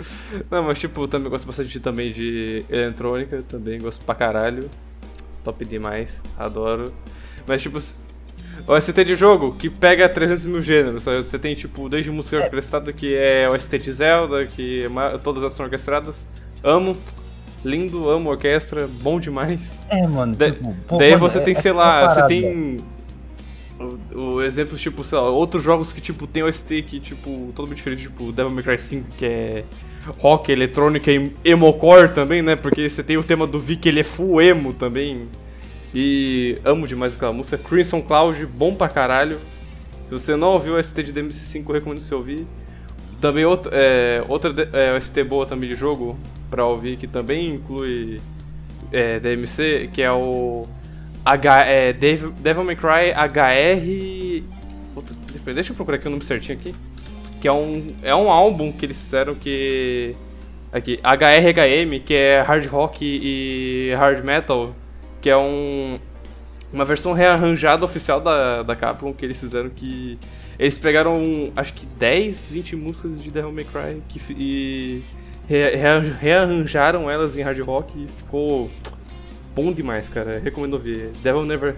[0.50, 4.70] Não, mas tipo, também gosto bastante também de eletrônica, também gosto pra caralho.
[5.44, 6.94] Top demais, adoro.
[7.46, 7.80] Mas tipo,
[8.68, 11.18] OST de jogo que pega 300 mil gêneros, sabe?
[11.18, 15.54] Você tem tipo, desde música orquestrada que é OST de Zelda, que é todas elas
[15.54, 16.28] são orquestradas.
[16.63, 16.97] Amo.
[17.63, 19.86] Lindo, amo orquestra, bom demais.
[19.88, 20.36] É, mano.
[20.36, 22.84] Da- tipo, pô, Daí você é- tem, é sei uma lá, você tem.
[24.13, 27.78] O, o exemplo, tipo, sei lá, outros jogos que, tipo, tem OST que, tipo, totalmente
[27.78, 29.63] diferente, tipo, Devil May Cry 5, que é
[30.19, 32.56] rock, eletrônica e emocore também, né?
[32.56, 35.28] Porque você tem o tema do Vi, que ele é full emo também.
[35.93, 37.58] E amo demais aquela música.
[37.58, 39.38] Crimson Cloud, bom pra caralho.
[40.08, 42.45] Se você não ouviu o OST de DMC5, eu recomendo você ouvir.
[43.19, 46.17] Também outra, é, outra é, OST boa também de jogo
[46.52, 48.22] pra ouvir, que também inclui
[48.92, 50.68] é, DMC, que é o
[51.26, 54.44] H, é, Devil, Devil May Cry HR.
[54.94, 55.16] Puta,
[55.54, 56.76] Deixa eu procurar aqui o nome certinho aqui.
[57.40, 60.16] Que é um, é um álbum que eles fizeram que.
[60.72, 64.74] Aqui, HRHM, que é hard rock e hard metal,
[65.22, 66.00] que é um,
[66.72, 70.20] uma versão rearranjada oficial da, da Capcom que eles fizeram que.
[70.58, 75.04] Eles pegaram acho que 10, 20 músicas de Devil May Cry que, e
[75.52, 78.70] re- rea- rearranjaram elas em hard rock e ficou
[79.56, 80.40] bom demais, cara.
[80.40, 81.10] Recomendo ouvir.
[81.22, 81.76] Devil Never.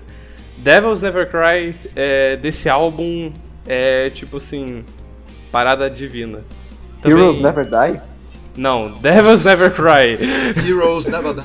[0.58, 3.32] Devil's Never Cry é, desse álbum
[3.66, 4.84] é tipo assim.
[5.52, 6.42] Parada divina.
[7.02, 8.02] Também- Heroes Never Die?
[8.56, 10.18] Não, Devil's Never Cry.
[10.68, 11.44] Heroes Never Die.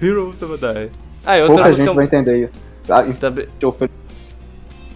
[0.06, 0.90] Heroes Never Die.
[1.24, 1.86] Ah, e outra Pouca música.
[1.86, 2.54] gente vai entender isso.
[2.88, 3.90] Ah, e- Também, falei,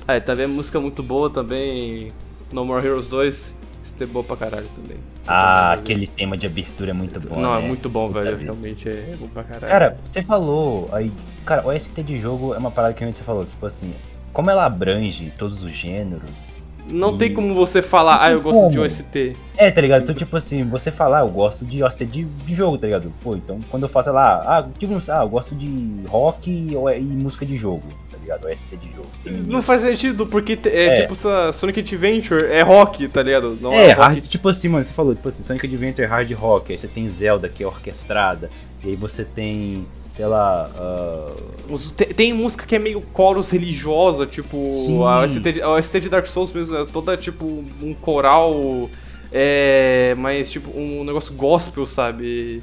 [0.09, 2.12] ah, e também música muito boa também.
[2.53, 3.55] No More Heroes 2.
[3.83, 4.97] Isso é boa pra caralho também.
[5.27, 7.41] Ah, aquele tema de abertura é muito bom.
[7.41, 7.65] Não, né?
[7.65, 8.37] é muito bom, Puta velho.
[8.37, 8.53] vida.
[8.53, 9.67] Realmente é bom pra caralho.
[9.69, 11.12] Cara, você falou aí.
[11.45, 13.93] Cara, o OST de jogo é uma parada que realmente você falou, tipo assim,
[14.33, 16.45] como ela abrange todos os gêneros.
[16.89, 18.87] não tem como você falar, ah, eu gosto de Como?
[18.87, 19.37] OST.
[19.57, 20.03] É, tá ligado?
[20.03, 23.12] Então, tipo assim, você falar, ah, eu gosto de OST de, de jogo, tá ligado?
[23.23, 27.01] Pô, então quando eu faço lá, ah, tipo, ah, eu gosto de rock e, e
[27.03, 27.83] música de jogo,
[28.27, 28.47] ligado?
[28.47, 29.09] OST de jogo.
[29.25, 31.01] Tem Não faz sentido, porque é, É.
[31.03, 33.57] tipo essa Sonic Adventure é rock, tá ligado?
[33.61, 34.01] Não É, rock.
[34.01, 36.89] hard, tipo assim, mano, você falou, tipo assim, Sonic Adventure é hard rock, aí você
[36.89, 38.51] tem Zelda que é orquestrada,
[38.85, 41.33] e aí você tem, sei lá, ah,
[41.69, 44.69] Os- te- Tem, música que é meio chorus religiosa, tipo.
[44.71, 45.03] Sim.
[45.03, 47.45] A OST, de, a OST de Dark Souls mesmo é toda tipo
[47.83, 48.89] um coral.
[49.33, 50.15] É.
[50.17, 52.62] Mas tipo um negócio gospel, sabe?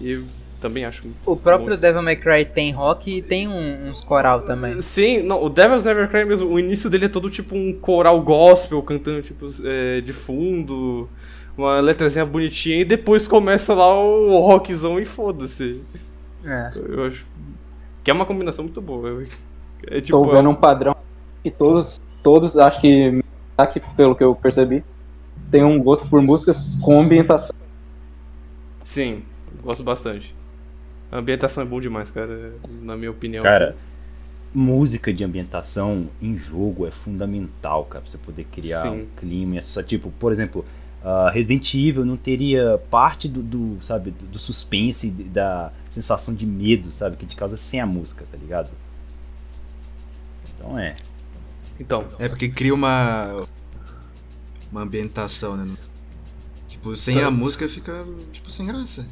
[0.00, 0.20] E
[0.64, 1.06] também acho.
[1.26, 1.76] O próprio bom.
[1.80, 4.80] Devil May Cry tem rock e tem um- uns coral também.
[4.80, 8.18] Sim, não, o Devil's Never Cry mesmo, o início dele é todo tipo um coral
[8.22, 11.06] gospel cantando tipo é, de fundo,
[11.56, 15.82] uma letrazinha bonitinha, e depois começa lá o rockzão e foda-se.
[16.44, 16.72] É.
[16.74, 17.26] Eu acho
[18.02, 19.08] que é uma combinação muito boa.
[19.08, 19.26] Eu-
[19.86, 20.96] É tipo, Estou vendo um padrão
[21.42, 23.22] que todos, todos, acho que,
[23.58, 24.82] aqui, pelo que eu percebi,
[25.50, 27.54] tem um gosto por músicas com ambientação.
[28.82, 29.22] Sim,
[29.62, 30.34] gosto bastante.
[31.14, 33.44] A ambientação é bom demais, cara, na minha opinião.
[33.44, 33.76] Cara,
[34.52, 38.88] música de ambientação em jogo é fundamental, cara, pra você poder criar Sim.
[38.88, 39.56] um clima.
[39.56, 40.64] Essa, tipo, por exemplo,
[41.04, 46.34] ah, Resident Evil não teria parte do, do, sabe, do, do suspense, e da sensação
[46.34, 48.70] de medo, sabe, que te causa sem a música, tá ligado?
[50.52, 50.96] Então é.
[51.78, 53.46] Então, É porque cria uma.
[54.72, 55.76] Uma ambientação, né?
[56.66, 59.06] Tipo, sem a música fica, tipo, sem graça.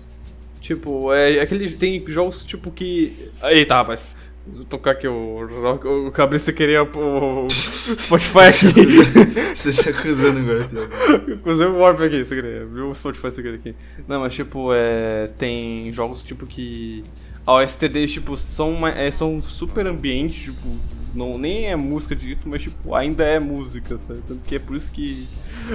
[0.62, 3.30] Tipo, é aquele tem jogos tipo que.
[3.42, 4.10] Eita, rapaz.
[4.44, 5.86] Vou tocar aqui o rock.
[5.86, 8.86] O Cabeça queria o Spotify aqui.
[9.54, 11.40] Você tá acusando agora, filho.
[11.44, 12.66] Usei o Warp aqui, sem querer.
[12.66, 13.74] Viu o Spotify sem querer aqui.
[14.08, 15.28] Não, mas tipo, é.
[15.38, 17.04] Tem jogos tipo que.
[17.46, 20.68] A OST deles, tipo, são, é, são super ambientes, tipo.
[21.14, 24.22] Não, nem é música direito, mas tipo, ainda é música, sabe?
[24.26, 25.26] Tanto que é por isso que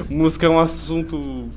[0.10, 1.48] música é um assunto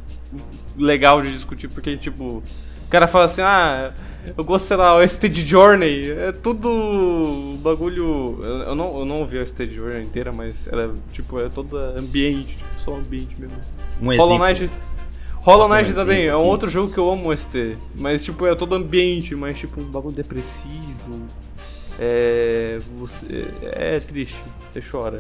[0.77, 2.43] legal de discutir, porque tipo.
[2.91, 3.93] O cara fala assim, ah,
[4.37, 6.11] eu gosto, sei lá, OST de Journey.
[6.11, 8.41] É tudo bagulho.
[8.43, 11.49] Eu, não, eu não ouvi a OST de Journey inteira, mas ela é, tipo, é
[11.49, 13.57] toda ambiente, tipo, só ambiente mesmo.
[14.03, 14.67] Um Hollow exemplo.
[14.67, 14.71] Knight.
[15.37, 17.77] Hollow Knight também é um outro jogo que eu amo ST.
[17.95, 21.21] Mas tipo, é todo ambiente, mas tipo um bagulho depressivo.
[21.97, 22.81] É.
[22.99, 23.47] Você.
[23.63, 24.35] É triste,
[24.73, 25.19] você chora.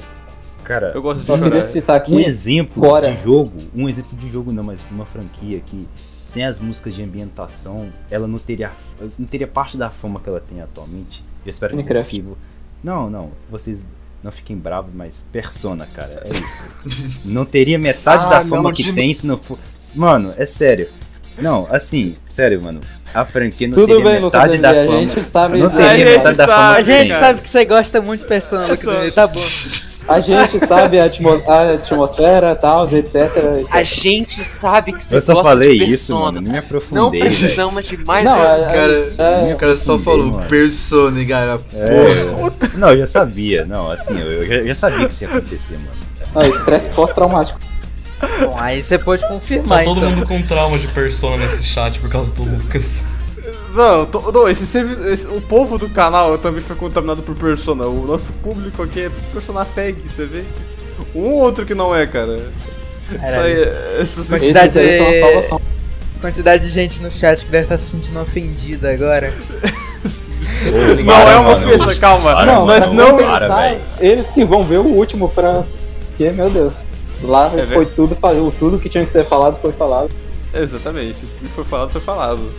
[0.64, 1.62] Cara, Eu gosto de Só queria chorar.
[1.62, 2.12] citar aqui.
[2.12, 3.12] um exemplo Bora.
[3.12, 5.86] de jogo, um exemplo de jogo não, mas uma franquia que
[6.30, 8.70] sem as músicas de ambientação, ela não teria
[9.18, 12.14] não teria parte da fama que ela tem atualmente, Eu espero que, Minecraft.
[12.14, 12.38] que vo-
[12.84, 13.84] Não, não, que vocês
[14.22, 17.20] não fiquem bravos, mas Persona, cara, é isso.
[17.24, 19.58] não teria metade Ah, da não, fama que de- tem se não for.
[19.94, 20.88] Mano, é sério.
[21.38, 22.80] Não, assim, sério, mano.
[23.14, 24.98] A franquia não Tudo teria bem, Lucas metade da fama.
[24.98, 25.58] a gente sabe.
[25.58, 28.20] Não a teria gente metade da fama A que gente sabe que você gosta muito
[28.20, 29.14] de Persona, Lucas.
[29.14, 29.40] Tá bom.
[30.08, 33.30] A gente sabe a, atmo- a atmosfera, tal, etc.
[33.70, 36.40] A gente sabe que você Eu só falei isso, mano.
[36.40, 37.32] Nem me Não aprofundei, velho.
[37.32, 38.92] precisamos de mais Não, é- Cara,
[39.50, 40.48] é- o cara só falou mano.
[40.48, 41.58] Persona, cara.
[41.58, 42.54] Porra.
[42.74, 45.24] É, não, eu já sabia, não, assim, eu, eu já, eu já sabia que isso
[45.24, 46.00] ia acontecer, mano.
[46.34, 47.60] Não, estresse pós-traumático.
[48.40, 50.10] Bom, aí você pode Tá confirmar, todo então.
[50.10, 53.04] mundo com trauma de persona nesse chat por causa do Lucas.
[53.74, 54.64] Não, tô- não esse,
[55.08, 57.86] esse- o povo do canal também foi contaminado por Persona.
[57.86, 60.44] O nosso público aqui é tudo Persona Fag, você vê?
[61.14, 62.36] Um ou outro que não é, cara.
[63.10, 65.60] Isso aí, é- Quantidade aí de- salvação.
[66.20, 69.32] Quantidade de gente no chat que deve estar se sentindo ofendida agora.
[70.98, 71.66] Não Para, é uma mano.
[71.68, 72.34] ofensa, calma.
[72.34, 73.78] Para, Não, Mas pra não.
[73.98, 75.64] Eles que vão ver o último pra.
[76.08, 76.74] Porque, meu Deus.
[77.22, 78.16] Lá É foi tudo,
[78.58, 80.10] tudo que tinha que ser falado foi falado.
[80.52, 81.18] Exatamente.
[81.24, 82.50] O que foi falado, foi falado.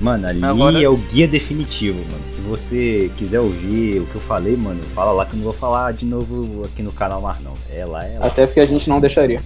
[0.00, 2.24] Mano, ali Agora- é o guia definitivo, mano.
[2.24, 5.52] Se você quiser ouvir o que eu falei, mano, fala lá que eu não vou
[5.52, 7.52] falar de novo aqui no canal mais não.
[7.70, 8.26] É lá, é lá.
[8.26, 9.42] Até porque a gente não deixaria.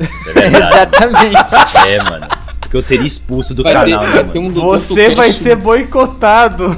[0.00, 0.66] É verdade.
[0.74, 1.54] Exatamente.
[1.88, 2.26] é, mano.
[2.60, 4.40] Porque eu seria expulso do Vai ter- canal, né, ter mano?
[4.40, 5.42] um do Você vai Cast.
[5.42, 6.76] ser boicotado.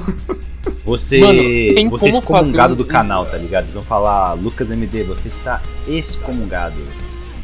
[0.84, 3.64] Você, Mano, você é excomungado um- do canal, tá ligado?
[3.64, 6.76] Eles vão falar, Lucas MD, você está excomungado.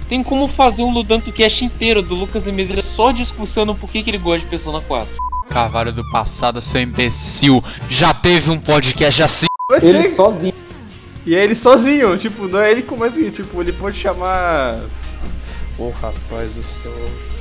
[0.09, 4.11] Tem como fazer um Ludanto Cast inteiro do Lucas MD só discussando por que, que
[4.11, 5.15] ele gosta de Persona 4.
[5.49, 7.63] Carvalho do passado, seu imbecil.
[7.89, 9.47] Já teve um podcast assim.
[9.83, 10.55] Ele sozinho.
[11.27, 14.83] E é ele sozinho, tipo, não é ele com mais tipo, ele pode chamar.
[15.79, 16.93] Ô rapaz do céu.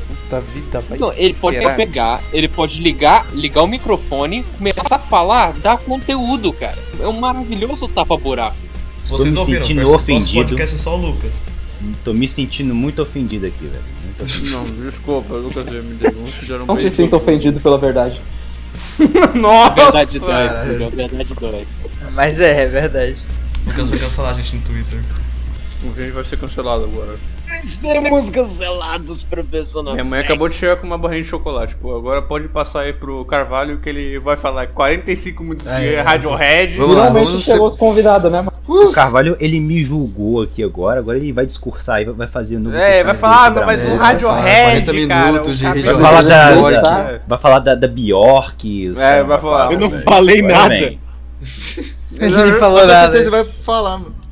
[0.08, 0.98] Puta vida, vai.
[0.98, 1.74] Não, ele pode será?
[1.76, 6.78] pegar, ele pode ligar, ligar o microfone, começar a falar, dar conteúdo, cara.
[7.00, 8.58] É um maravilhoso tapa-buraco.
[9.04, 9.94] Vocês me ouviram?
[9.94, 10.34] ofendido.
[10.34, 11.42] podcast é só o Lucas.
[12.04, 13.84] Tô me sentindo muito ofendido aqui, velho.
[14.20, 14.58] Ofendido.
[14.58, 18.22] Não, desculpa, Lucas MD, vamos te dar um Não se sinta ofendido pela verdade.
[19.36, 19.76] Nossa!
[19.76, 21.68] Verdade dói, filho, a verdade dói.
[22.14, 23.18] Mas é, é verdade.
[23.66, 25.00] Lucas vai cancelar a gente no Twitter.
[25.84, 27.16] O vídeo vai ser cancelado agora.
[27.62, 31.76] Seremos cancelados Persona Minha mãe acabou de chegar com uma barrinha de chocolate.
[31.76, 36.02] Pô, agora pode passar aí pro Carvalho que ele vai falar 45 minutos de É,
[36.02, 36.78] Radiohead.
[36.78, 38.54] Vamos lá, Finalmente vamos chegou os convidados, né, mano?
[38.66, 42.74] O Carvalho, ele me julgou aqui agora, agora ele vai discursar e vai- fazer no
[42.74, 45.84] É, vai falar, ah, não, mas É, o Radiohead, 40 cara, minutos de cara- Vai
[45.94, 46.02] Radiohead.
[46.02, 47.20] falar da, Radiohead, da- tá?
[47.28, 48.88] vai falar da, da Bjork.
[48.92, 49.72] É, caras vai falar.
[49.72, 50.70] Eu não falei nada.
[50.74, 51.00] Ninguém
[52.60, 53.12] falou Com nada.
[53.12, 54.23] certeza vai falar, mano.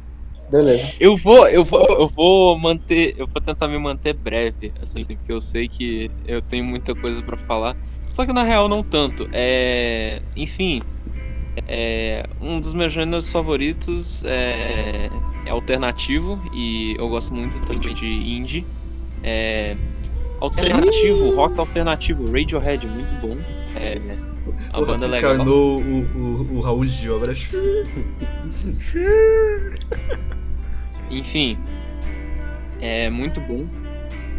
[0.51, 0.91] Beleza.
[0.99, 5.31] Eu vou, eu vou, eu vou manter, eu vou tentar me manter breve, assim, porque
[5.31, 7.77] eu sei que eu tenho muita coisa pra falar.
[8.11, 9.29] Só que na real não tanto.
[9.31, 10.81] É, enfim,
[11.67, 15.09] é, um dos meus gêneros favoritos é,
[15.45, 18.65] é alternativo e eu gosto muito também de indie.
[19.23, 19.77] É,
[20.41, 23.37] alternativo, rock alternativo, Radiohead, muito bom.
[23.77, 24.01] É,
[24.69, 25.33] a Porra, banda é legal.
[25.33, 27.33] encarnou o, o, o Raul Gil agora.
[31.11, 31.57] Enfim,
[32.79, 33.65] é muito bom.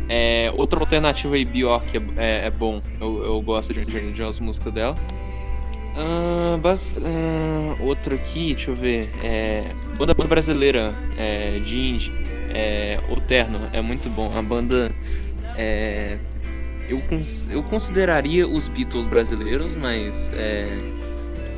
[0.08, 2.82] É, outra alternativa aí, Bjork, é, é, é bom.
[3.00, 4.96] Eu, eu gosto de, de, de umas músicas dela.
[5.96, 9.10] Ah, bas- ah, outro aqui, deixa eu ver.
[9.22, 9.64] É,
[9.98, 12.12] banda brasileira é, de indie,
[12.54, 14.30] é, O Terno, é muito bom.
[14.36, 14.90] A banda.
[15.56, 16.18] É,
[16.88, 20.66] eu, cons- eu consideraria os Beatles brasileiros, mas é,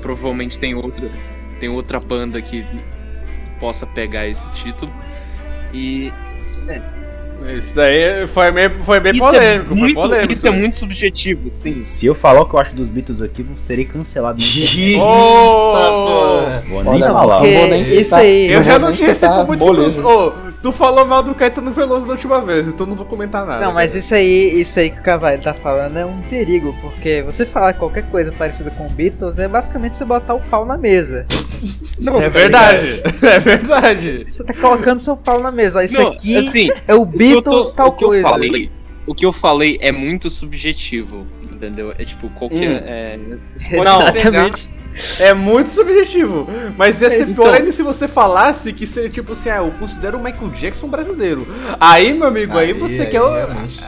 [0.03, 1.11] provavelmente tem outra,
[1.59, 2.65] tem outra banda que
[3.65, 4.93] possa pegar esse título.
[5.73, 6.13] E
[7.59, 9.73] Isso daí foi, meio, foi bem isso, polêmico.
[9.73, 10.33] é muito, foi polêmico.
[10.33, 11.81] isso é muito subjetivo, sim.
[11.81, 14.39] Se eu falar o que eu acho dos Beatles aqui, eu serei cancelado.
[14.41, 16.63] Eita, porra.
[16.69, 17.39] vou nem Olha, falar.
[17.39, 19.65] vou nem isso citar- aí- Eu já vou não te recebo citar muito
[20.63, 23.61] tu, falou mal do Caetano Veloso da última vez, então não vou comentar nada.
[23.65, 23.99] Não, mas cara.
[23.99, 27.75] isso aí, isso aí que o Cavalho tá falando é um perigo, porque você falar
[27.75, 31.27] qualquer coisa parecida com Beatles é basicamente você botar o pau na mesa.
[32.01, 34.25] Não, É verdade, é verdade.
[34.25, 35.85] Você tá colocando seu pau na mesa.
[35.85, 38.09] Isso Não, aqui assim, é o o que eu tô- Beatles tal o que eu
[38.09, 38.29] coisa.
[38.29, 38.71] falei,
[39.07, 41.93] o que eu falei é muito subjetivo, entendeu?
[41.99, 42.83] É tipo qualquer.
[42.83, 42.85] Hum.
[42.87, 43.19] É,
[43.55, 44.75] você pegar- Exatamente.
[45.19, 46.47] É muito subjetivo.
[46.79, 49.73] Mas ia ser Então- pior ainda se você falasse que seria tipo assim, ah, eu
[49.73, 51.47] considero o Michael Jackson brasileiro.
[51.81, 53.21] Aí, meu amigo, aí, você quer.
[53.21, 53.81] o- realmente.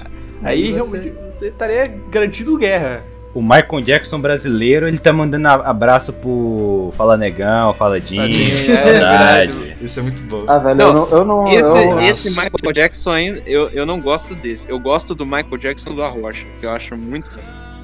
[0.42, 3.04] Aí Aí você- realmente você estaria garantido guerra.
[3.36, 8.16] O Michael Jackson brasileiro, ele tá mandando abraço pro Fala Negão, Fala Jim.
[8.16, 9.76] Tadinho, é Saudade.
[9.78, 10.44] Isso é muito bom.
[10.48, 11.08] Ah, velho, Não, eu não.
[11.10, 14.66] Eu não Esse, eu- esse Michael Jackson ainda, eu, eu não gosto desse.
[14.70, 17.30] Eu gosto do Michael Jackson do Arrocha, que eu acho muito.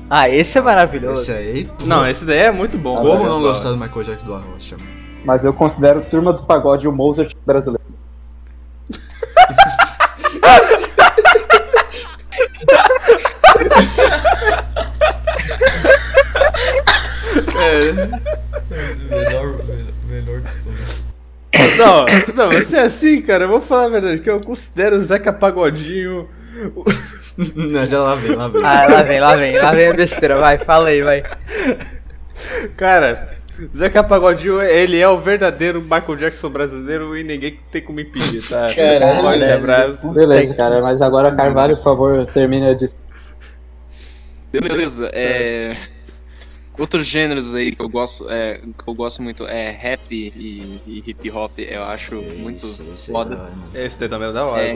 [0.09, 1.20] Ah, esse é maravilhoso.
[1.20, 1.70] Esse aí.
[1.84, 2.96] Não, esse daí é muito bom.
[2.96, 3.28] Como cara.
[3.28, 4.76] não gostar do Michael Jackson do Arrocha?
[5.22, 7.84] Mas eu considero Turma do Pagode o Mozart brasileiro.
[19.10, 19.54] Melhor,
[20.08, 21.04] melhor de todos.
[21.76, 25.04] Não, não, você é assim, cara, eu vou falar a verdade, que eu considero o
[25.04, 26.28] Zeca Pagodinho.
[27.54, 28.64] não, já lá vem, lá vem.
[28.64, 30.38] Ah, lá vem, lá vem, lá vem a besteira.
[30.38, 31.22] Vai, fala aí, vai.
[32.76, 33.30] Cara,
[33.76, 38.66] Zeca Pagodinho, ele é o verdadeiro Michael Jackson brasileiro e ninguém tem como impedir, tá?
[38.74, 39.54] Caralho, Forte velho.
[39.54, 40.10] abraço.
[40.10, 42.86] Beleza, cara, mas agora Carvalho, por favor, termine de.
[44.50, 45.76] Beleza, é.
[46.78, 51.04] Outros gêneros aí que eu gosto, é, que eu gosto muito é rap e, e
[51.06, 53.36] hip hop, eu acho muito Esse, esse é foda.
[53.36, 53.70] hora, mano.
[53.74, 54.62] Esse daí também é da hora.
[54.62, 54.74] É,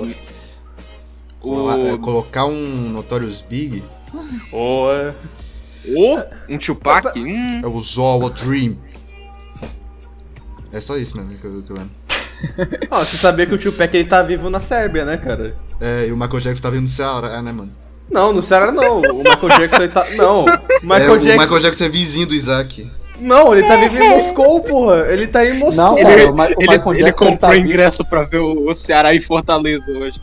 [1.41, 3.83] o, Colocar um Notorious Big
[4.51, 5.15] Boa.
[5.87, 8.77] o um Tupac, hum, é o Zola Dream.
[10.73, 11.91] É só isso mesmo que eu tô vendo.
[12.91, 15.57] Ah, você sabia que o Tupac ele tá vivo na Sérbia, né, cara?
[15.81, 17.73] É, e o Michael Jackson tá vindo no Ceará, né, mano?
[18.11, 19.01] Não, no Ceará não.
[19.01, 20.05] O Michael Jackson ele tá.
[20.17, 20.45] Não.
[20.45, 20.47] O
[20.83, 21.41] Michael é, o Jackson.
[21.43, 22.91] Michael Jackson é vizinho do Isaac.
[23.19, 25.07] Não, ele tá vivo em Moscou, porra.
[25.09, 25.85] Ele tá em Moscou.
[25.85, 27.67] Não, ele, cara, o Ma- o ele, Michael ele Jackson comprou tá vivo.
[27.67, 30.21] ingresso pra ver o, o Ceará em Fortaleza hoje.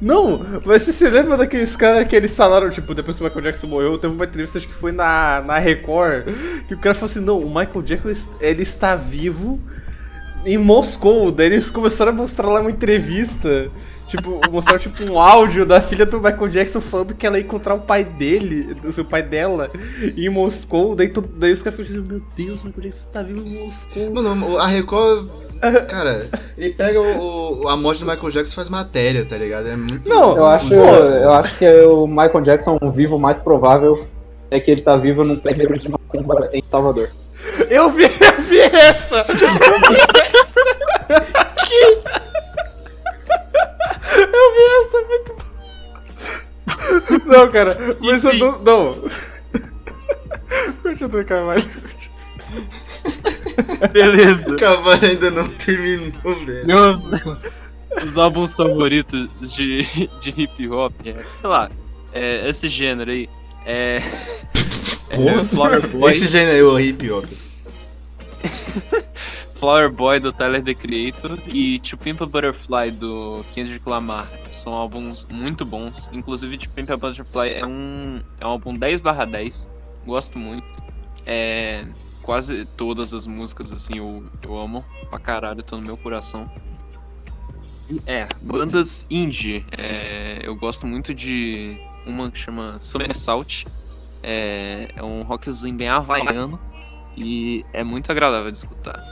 [0.00, 3.44] Não, mas você se lembra daqueles caras que eles falaram, tipo, depois que o Michael
[3.44, 6.24] Jackson morreu, teve uma entrevista, acho que foi na, na Record,
[6.66, 9.60] que o cara falou assim, não, o Michael Jackson, ele está vivo
[10.44, 11.30] em Moscou.
[11.30, 13.70] Daí eles começaram a mostrar lá uma entrevista,
[14.16, 17.74] tipo, mostraram tipo um áudio da filha do Michael Jackson falando que ela ia encontrar
[17.74, 19.70] o pai dele, o seu pai dela,
[20.16, 20.94] em Moscou.
[20.94, 23.64] Daí, to- daí os caras ficaram assim, meu Deus, o Michael Jackson está vivo em
[23.64, 24.14] Moscou.
[24.14, 25.28] Mano, a Record.
[25.88, 29.66] Cara, ele pega o, o- a morte do Michael Jackson e faz matéria, tá ligado?
[29.68, 30.08] É muito.
[30.08, 34.06] Não, Eu acho, eu acho que o Michael Jackson vivo mais provável
[34.50, 37.08] é que ele tá vivo num terreiro de macumba em Salvador.
[37.70, 39.16] Eu vi, eu vi essa!
[39.28, 40.00] Eu vi
[41.10, 41.46] essa,
[44.36, 45.54] é muito bom.
[47.26, 48.58] Não, cara, mas eu não.
[48.62, 48.96] Não.
[50.82, 51.64] Continua, Carvalho.
[53.92, 54.52] Beleza.
[54.52, 56.66] O cavalo ainda não terminou, velho.
[56.66, 57.06] Meus,
[58.04, 59.82] os álbuns favoritos de,
[60.20, 61.70] de hip hop é, sei lá,
[62.12, 63.28] é, esse gênero aí.
[63.66, 63.96] É.
[65.10, 66.12] é Flower Boy.
[66.12, 67.24] Esse gênero aí, o hip hop.
[69.54, 74.28] Flower Boy do Tyler The Creator e To Pimp a Butterfly do Kendrick Lamar.
[74.50, 76.10] São álbuns muito bons.
[76.12, 79.68] Inclusive, To Pimp a Butterfly é um, é um álbum 10/10.
[80.04, 80.66] Gosto muito.
[81.26, 81.86] É,
[82.22, 86.50] quase todas as músicas assim eu, eu amo pra caralho, tá no meu coração.
[88.06, 89.64] É, bandas indie.
[89.76, 93.66] é, eu gosto muito de uma que chama Somersault.
[94.22, 96.58] É, é um rockzinho bem havaiano
[97.16, 99.02] e é muito agradável de escutar.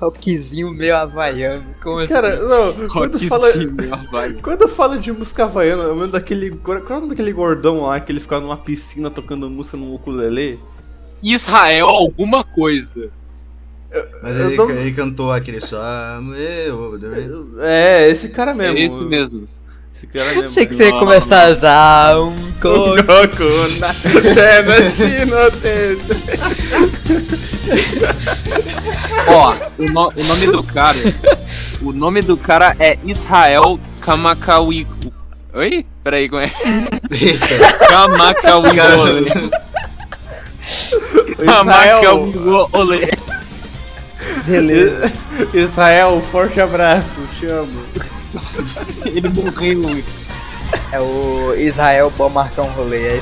[0.00, 1.64] Rockzinho meio havaiano.
[1.80, 2.12] Como assim?
[2.12, 3.46] Cara, não, quando fala.
[3.46, 4.42] Rockzinho meio havaiano.
[4.42, 6.50] Quando eu falo de música havaiana, eu lembro daquele.
[6.50, 9.94] Qual é o nome daquele gordão lá que ele ficava numa piscina tocando música no
[9.94, 10.58] ukulele?
[11.22, 13.10] Israel alguma coisa.
[14.22, 15.80] Mas Eu ele, tô- ele cantou aquele só.
[17.60, 18.76] É, esse cara mesmo.
[18.78, 19.48] É esse mesmo.
[20.02, 20.50] Esse cara mesmo.
[20.50, 22.96] Achei que você ia começar a usar um coco.
[23.80, 24.74] Na cena.
[29.28, 30.98] Ó, o, no- o nome do cara.
[31.80, 34.86] O nome do cara é Israel Kamakawi.
[35.54, 35.86] Oi?
[36.02, 36.50] Peraí, como é?
[37.88, 38.70] Kamakawi
[41.44, 42.32] Kamakawi.
[44.46, 45.12] Beleza.
[45.54, 47.80] Israel, forte abraço, te amo.
[49.04, 50.02] Ele morreu.
[50.90, 53.20] É o Israel pode marcar um rolê, é.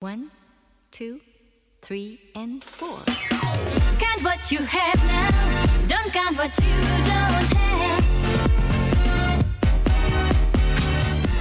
[0.00, 0.30] One,
[0.90, 1.20] two,
[1.82, 2.98] three, and four.
[3.98, 5.28] Count what you have now.
[5.86, 6.70] Don't count what you
[7.04, 7.99] don't have.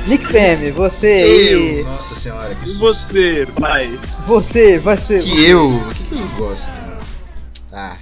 [0.09, 2.79] Nick PM, você Eu, nossa senhora, que susto.
[2.79, 3.99] você, pai?
[4.25, 5.21] Você, vai ser.
[5.21, 5.69] Que eu?
[5.69, 6.71] O que, que eu gosto?
[6.81, 7.01] mano?
[7.71, 7.97] Ah,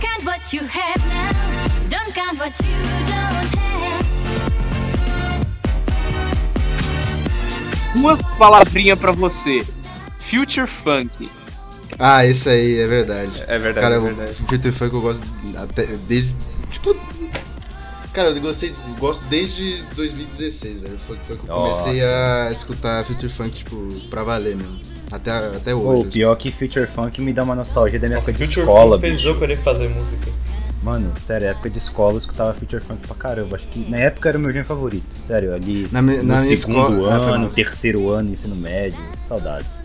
[0.00, 1.32] Count what you have now.
[1.88, 2.70] Don't count what you
[3.06, 4.04] don't have.
[7.98, 9.64] Duas palavrinhas pra você.
[10.18, 11.30] Future Funk.
[11.98, 13.42] ah, esse aí é verdade.
[13.46, 14.34] É verdade, Cara, é o verdade.
[14.34, 15.24] Future Funk eu gosto
[15.56, 16.36] até desde.
[16.70, 16.94] Tipo.
[18.14, 20.98] Cara, eu gostei, eu gosto desde 2016, velho.
[20.98, 23.76] Foi, foi que eu comecei a escutar Future Funk, tipo,
[24.08, 24.80] pra valer mesmo.
[25.12, 26.10] Até, até Pô, hoje.
[26.10, 28.96] pior que Future Funk me dá uma nostalgia da minha Nossa, época de Future escola,
[28.96, 29.28] Funk fez bicho.
[29.28, 30.30] eu querer fazer música.
[30.82, 33.56] Mano, sério, época de escola eu escutava Future Funk pra caramba.
[33.56, 35.16] Acho que na época era o meu gênero favorito.
[35.20, 37.50] Sério, ali Na no na minha segundo escola- ah, foi ano, mal.
[37.50, 38.98] terceiro ano, ensino médio.
[39.24, 39.78] Saudades.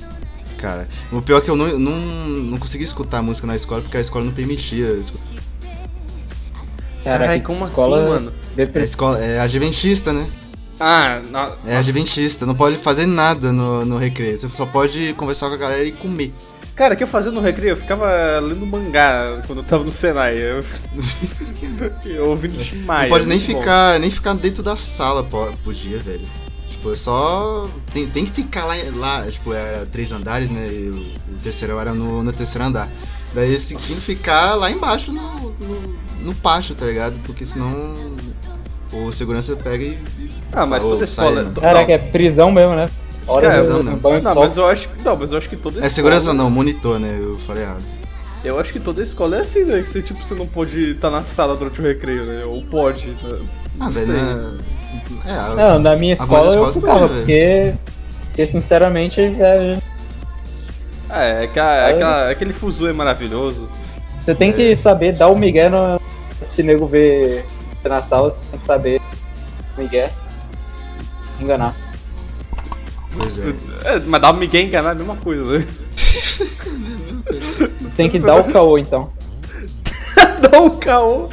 [0.58, 3.96] Cara, o pior é que eu não, não, não consegui escutar música na escola porque
[3.98, 5.00] a escola não permitia.
[7.00, 7.04] Escutar.
[7.04, 8.34] Cara, Caralho, que como escola assim, mano?
[8.58, 10.28] É, escola, é adventista, né?
[10.80, 11.22] Ah,
[11.66, 14.38] É adventista, não pode fazer nada no, no recreio.
[14.38, 16.34] Você só pode conversar com a galera e comer.
[16.74, 17.74] Cara, o que eu fazia no recreio?
[17.74, 18.08] Eu ficava
[18.39, 20.38] lendo mangá quando eu tava no Senai.
[20.38, 20.64] Eu,
[22.06, 23.02] eu ouvindo Maia.
[23.04, 23.60] não pode nem muito bom.
[23.60, 26.26] ficar, nem ficar dentro da sala, po- podia, velho.
[26.70, 27.70] Tipo, é só.
[27.93, 30.68] Tem, tem que ficar lá, lá, tipo, era três andares, né?
[30.72, 32.88] E o, o terceiro era no, no terceiro andar.
[33.34, 35.22] Daí tinham que ficar lá embaixo no,
[35.60, 37.20] no, no pátio, tá ligado?
[37.26, 37.95] Porque senão
[38.91, 39.97] o segurança pega e.
[40.51, 41.43] Ah, mas toda sai, escola.
[41.47, 41.53] né?
[41.59, 42.88] Caraca, é prisão mesmo, né?
[43.28, 43.95] Hora Cara, do, não, não.
[43.97, 45.03] banho mas eu acho que.
[45.03, 45.89] Não, mas eu acho que toda É escola.
[45.89, 47.20] segurança não, monitor, né?
[47.22, 47.84] Eu falei errado.
[48.43, 49.82] Eu acho que toda escola é assim, né?
[49.82, 52.43] Que você, tipo, você não pode estar na sala durante o recreio, né?
[52.45, 53.07] Ou pode.
[53.09, 53.39] né?
[53.80, 54.15] Ah, velho, sei.
[54.15, 54.53] né?
[55.28, 57.74] É, a- Não, na minha escola eu ficava, porque,
[58.28, 59.78] porque sinceramente é-
[61.11, 63.67] É, é, aquela, é aquela- aquele fuzu é maravilhoso.
[64.20, 65.99] você tem que saber dar o migué no,
[66.60, 67.45] se nego ver
[67.82, 69.01] você na sala, você tem que saber
[69.78, 70.12] o migué
[71.39, 71.74] enganar.
[73.16, 73.55] Pois é.
[73.86, 75.66] É, mas dar um migué enganar é a mesma coisa, né?
[77.95, 79.10] Tem que dar o caô então.
[80.51, 81.30] Dá um caô.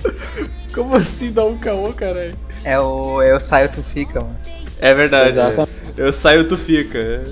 [0.72, 2.36] Como assim dar um caô, caralho?
[2.62, 4.36] É o, é o saio tu fica, mano.
[4.78, 5.30] É verdade.
[5.30, 5.68] Exato.
[5.96, 6.98] Eu saio, tu fica.
[6.98, 7.24] É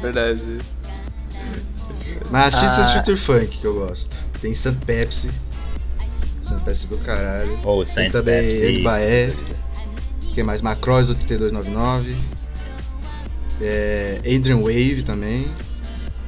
[0.00, 0.40] verdade.
[2.30, 2.98] Mas artistas Ah.
[2.98, 4.16] Future Funk que eu gosto.
[4.40, 5.30] Tem Sam Pepsi.
[6.44, 7.58] Sam Pepsi do caralho.
[7.64, 8.64] Ou Tem Saint também Pepsi.
[8.64, 9.32] Ele Baé.
[10.34, 10.62] Quem mais?
[10.62, 12.16] Macross do 3299.
[13.60, 15.46] É, Adrian Wave também.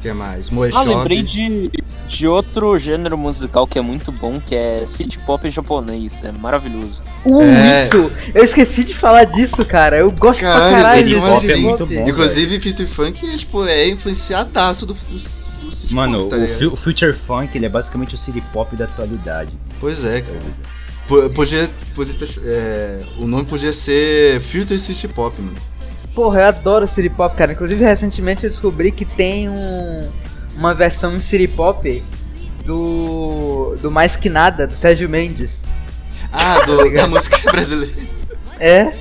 [0.01, 0.51] Quem mais?
[0.51, 0.89] Moe Ah, Shop.
[0.89, 1.71] lembrei de,
[2.07, 6.23] de outro gênero musical que é muito bom, que é city pop japonês.
[6.23, 7.03] É maravilhoso.
[7.25, 7.85] Uh, É.
[7.87, 8.13] isso!
[8.33, 9.97] Eu esqueci de falar disso, cara.
[9.97, 12.09] Eu gosto Caralho, pra caralho desse Pop é muito bom.
[12.09, 15.19] Inclusive, Future Funk é, tipo, é influenciadaço do, do,
[15.69, 18.75] do City Mano, Pop, tá o, o Future Funk ele é basicamente o city pop
[18.77, 19.53] da atualidade.
[19.81, 20.41] Pois é, cara.
[21.09, 25.57] P- Podia, podia ter- é, o nome podia ser Future City Pop, mano.
[26.15, 27.53] Porra, eu adoro City Pop, cara.
[27.53, 30.09] Inclusive, recentemente eu descobri que tem um,
[30.57, 32.03] uma versão em City Pop
[32.65, 35.63] do, do Mais Que Nada, do Sérgio Mendes.
[36.33, 37.95] Ah, do, da música brasileira.
[38.59, 38.93] É?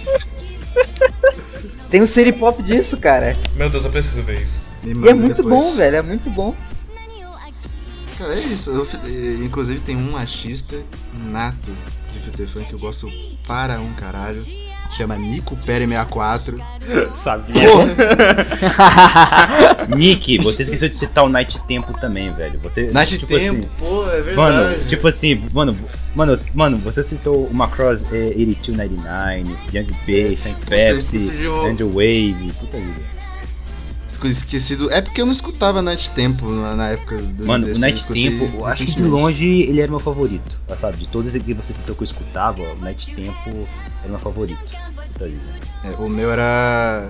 [1.90, 3.34] Tem um City Pop disso, cara.
[3.56, 4.62] Meu Deus, eu preciso ver isso.
[4.86, 5.66] E é muito depois.
[5.66, 5.96] bom, velho.
[5.98, 6.56] É muito bom.
[8.18, 8.72] Cara, é isso.
[8.72, 10.76] Eu eh, inclusive tem um artista
[11.14, 11.72] nato
[12.14, 13.12] de Future Funk que eu gosto
[13.46, 14.44] para um caralho.
[14.90, 16.60] Chama Nico Pere 64.
[17.16, 17.56] Sabia.
[19.96, 22.60] Nick, você esqueceu de citar o Night Tempo também, velho.
[22.60, 24.36] Você, Night tipo Tempo, assim, pô, é verdade.
[24.36, 25.76] Mano, tipo assim, mano,
[26.16, 31.32] mano, mano, você citou o Macross é, 8299, Young Bay, Saint Pepsi,
[31.68, 33.15] Angel Wave, puta vida.
[34.24, 34.92] Esquecido.
[34.92, 38.50] É porque eu não escutava Night Tempo na, na época do Mano, o Night Tempo,
[38.58, 40.98] eu acho que de longe ele era meu favorito, tá, sabe?
[40.98, 43.68] De todos que você citou que eu escutava, o Night Tempo
[44.02, 44.74] era meu favorito.
[45.20, 45.40] Vida.
[45.84, 47.10] É, o meu era.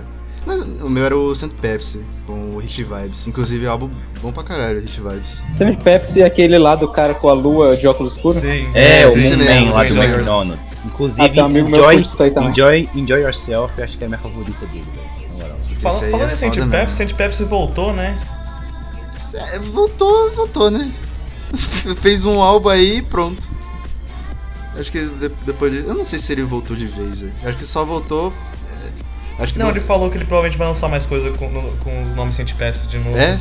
[0.80, 3.26] O meu era o Saint Pepsi, com o Hit Vibes.
[3.26, 3.90] Inclusive, álbum
[4.22, 5.42] bom pra caralho, Hit Vibes.
[5.50, 8.38] Sempre Pepsi é aquele lá do cara com a lua de óculos escuros?
[8.38, 8.68] Sim.
[8.72, 9.94] É, o sim, Moon mesmo, Man lá do.
[9.96, 10.76] McDonald's.
[10.78, 12.02] Ah, Inclusive, meu que enjoy,
[12.48, 15.15] enjoy, enjoy Yourself, eu acho que é a minha favorita dele, velho.
[15.82, 15.92] Na moral.
[15.92, 16.96] Fala, Esse aí falando é em Saint Pepsi.
[16.96, 18.18] Saint Pepsi voltou, né?
[19.52, 20.92] É, voltou, voltou, né?
[22.00, 23.48] Fez um álbum aí e pronto.
[24.78, 25.78] Acho que de- depois de.
[25.86, 27.32] Eu não sei se ele voltou de vez, velho.
[27.44, 28.32] Acho que só voltou.
[29.38, 31.48] é, Acho que Não, ele falou que ele provavelmente vai lançar mais coisa com,
[31.78, 33.16] com o nome Saint Pepsi de novo.
[33.16, 33.40] É?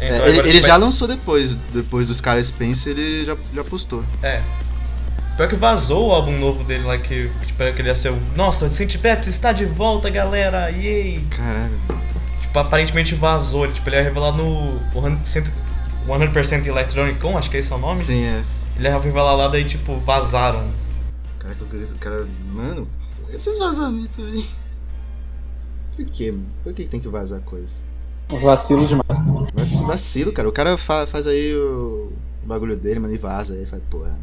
[0.00, 3.64] Então, É, ele ele já vai- lançou depois, depois dos caras Spencer, ele já, já
[3.64, 4.04] postou.
[4.22, 4.42] É.
[5.36, 8.18] Pior que vazou o álbum novo dele lá que, tipo, que ele ia ser o.
[8.36, 10.68] Nossa, Saint Pepsi está de volta, galera!
[10.70, 11.24] Yay!
[11.30, 11.78] Caralho.
[12.42, 13.64] Tipo, aparentemente vazou.
[13.64, 15.50] Ele, tipo, ele ia revelar no 100%,
[16.06, 18.00] 100% Electronic Con, acho que esse é o nome.
[18.00, 18.42] Sim, é.
[18.76, 20.68] Ele ia revelar lá, daí, tipo, vazaram.
[21.38, 22.26] Caraca, eu queria- cara.
[22.52, 22.86] Mano,
[23.30, 24.44] esses vazamentos aí.
[25.96, 26.46] Por quê, mano?
[26.62, 27.80] Por que que tem que vazar coisa?
[28.28, 29.26] Vacilo demais.
[29.54, 30.48] Vac- Vacilo, cara.
[30.48, 32.12] O cara fa- faz aí o,
[32.42, 33.66] o bagulho dele, mano, e vaza aí.
[33.66, 34.18] Faz, porra,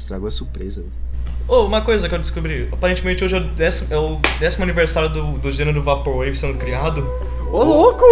[0.00, 0.80] estragou a surpresa.
[0.82, 0.92] velho.
[1.48, 2.68] Oh, uma coisa que eu descobri.
[2.72, 7.04] Aparentemente hoje é o décimo, é o décimo aniversário do, do gênero Vaporwave sendo criado.
[7.52, 8.04] Ô, louco!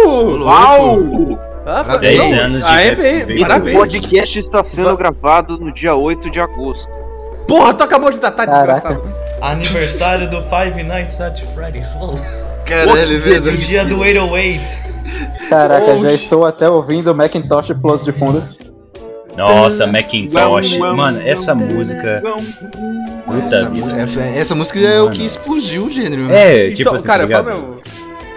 [0.43, 1.39] Uau!
[1.65, 2.17] Ah, Parabéns.
[2.17, 6.39] não, anos de ah, é bem, Esse podcast está sendo gravado no dia 8 de
[6.39, 6.91] agosto.
[7.47, 9.01] Porra, tu acabou de datar, desgraçado.
[9.41, 11.93] Aniversário do Five Nights at Freddy's.
[12.65, 13.57] Caralho, é O verdade.
[13.65, 14.89] dia do 808.
[15.49, 18.47] Caraca, Oh, já estou até ouvindo o Macintosh Plus de fundo.
[19.39, 20.77] Nossa, Macintosh.
[20.77, 22.21] Mano, essa música.
[23.25, 23.91] Puta Essa, vida.
[24.01, 25.15] essa- essa música é o Mano.
[25.15, 26.31] que explodiu o gênero.
[26.31, 27.43] É, tipo então, assim, cara, tá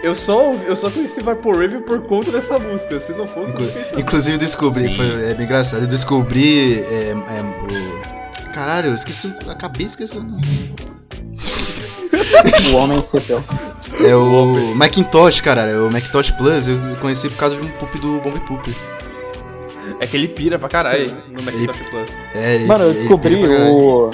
[0.03, 3.01] eu só, eu só conheci Vaporwave por conta dessa música.
[3.01, 4.01] Se não fosse, não Inclu- conhecia.
[4.01, 8.53] Inclusive eu descobri, foi, é bem engraçado, eu descobri é, é, o...
[8.53, 10.37] Caralho, eu esqueci, o- acabei esquecendo.
[12.73, 13.43] O homem esqueceu.
[14.07, 17.99] É o Macintosh, caralho, é o Macintosh Plus, eu conheci por causa de um poop
[17.99, 18.75] do Bomb Poop.
[20.01, 22.09] É que ele pira pra caralho no Macintosh Plus.
[22.35, 24.11] É, ele, Mano, eu ele descobri o.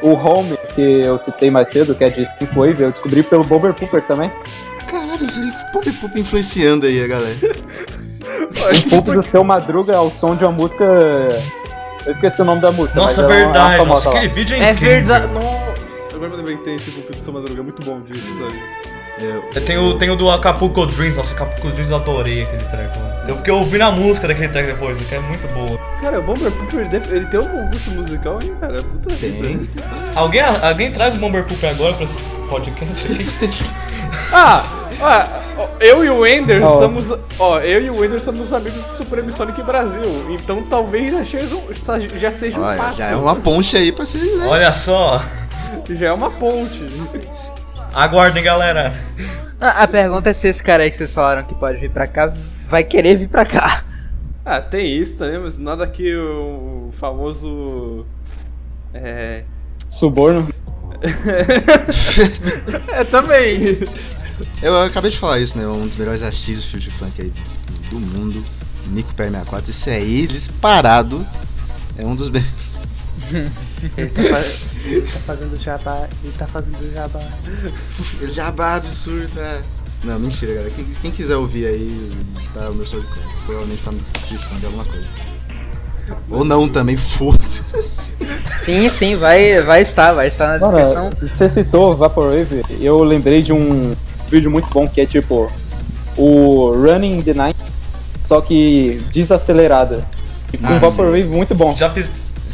[0.00, 3.74] O Home, que eu citei mais cedo, que é de Synthwave, eu descobri pelo Bomber
[3.74, 4.30] Pooper também.
[4.88, 7.36] Caralho, velho, Bomb Poop influenciando aí a galera.
[8.86, 10.84] Um pouco do seu Madruga ao som de uma música.
[10.84, 12.98] Eu esqueci o nome da música.
[13.00, 13.76] Nossa, mas é uma- é uma verdade.
[13.78, 14.94] famosa Nossa, aquele vídeo é É incrível.
[14.94, 15.26] verdade.
[15.32, 15.68] Não.
[16.14, 17.60] Agora eu lembrei que tem esse Poop do Sua Madruga.
[17.60, 18.58] É muito bom disso, sabe?
[19.54, 21.16] É, Tem o, tem o do Acapulco Dreams.
[21.16, 23.24] Nossa, Acapulco Dreams eu adorei aquele lá.
[23.28, 25.78] Eu fiquei ouvindo a música daquele track depois, que é muito boa.
[26.00, 28.82] Cara, o Bomber Poop, ele, tem um bom gosto musical, hein, cara?
[28.82, 29.82] Puta tem, vida.
[30.14, 33.26] Alguém, alguém traz o Bomber Poop agora pra esse podcast aqui?
[34.32, 34.64] Ah,
[35.02, 35.28] ah,
[35.80, 36.78] eu e o Ender Ó.
[36.80, 37.06] somos.
[37.38, 40.02] Ó, eu e o Ender somos amigos do Supreme Sonic Brasil.
[40.30, 42.98] Então talvez já seja um, já seja um Olha, passo.
[42.98, 44.46] já é uma ponte aí pra vocês, né?
[44.46, 45.22] Olha só.
[45.90, 46.80] Já é uma ponte.
[47.94, 48.92] Aguardem, galera.
[49.60, 52.06] A, a pergunta é se esse cara aí que vocês falaram que pode vir pra
[52.06, 52.32] cá
[52.64, 53.84] vai querer vir pra cá.
[54.44, 58.06] Ah, tem isso também, mas nada que o famoso.
[58.94, 59.44] É.
[59.86, 60.48] Suborno.
[62.92, 63.78] é, também.
[64.62, 65.66] Eu acabei de falar isso, né?
[65.66, 67.32] Um dos melhores artistas de Future Funk aí
[67.90, 68.44] do mundo,
[68.86, 69.70] Nico Pé 64.
[69.70, 71.24] Esse aí, disparado,
[71.96, 72.30] é um dos.
[73.96, 74.40] Ele tá,
[74.86, 77.20] ele tá fazendo jabá, ele tá fazendo jabá.
[78.30, 79.60] Jabá absurdo, é.
[80.04, 80.70] Não, mentira, galera.
[80.74, 82.12] Quem, quem quiser ouvir aí,
[82.54, 83.28] tá o meu SoundCloud.
[83.44, 85.06] Provavelmente tá na descrição de alguma coisa.
[86.30, 88.12] Ou não também, foda-se.
[88.64, 91.04] Sim, sim, vai, vai estar, vai estar na descrição.
[91.04, 93.94] Mano, você citou Vaporwave, eu lembrei de um
[94.30, 95.50] vídeo muito bom que é tipo
[96.16, 97.58] o Running in the Night,
[98.20, 100.06] só que desacelerada.
[100.52, 101.76] E com Ah, um Vaporwave muito bom.
[101.76, 102.08] Já, fiz,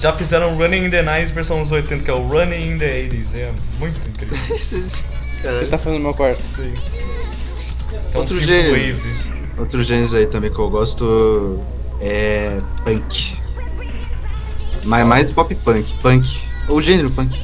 [0.04, 3.08] já fizeram Running in the 90s versão dos 80, que é o Running in the
[3.08, 3.36] 80s.
[3.36, 4.36] É muito incrível.
[5.62, 6.42] Ele tá fazendo meu quarto.
[6.46, 6.74] Sim.
[8.12, 8.98] É um Outro gênero.
[9.56, 11.58] Outro gênero aí também que eu gosto
[12.02, 13.38] é punk.
[14.84, 16.38] Mas mais pop punk, punk.
[16.68, 17.40] Ou gênero punk.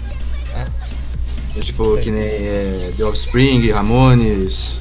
[1.57, 4.81] É tipo, que nem é, The Offspring, Ramones.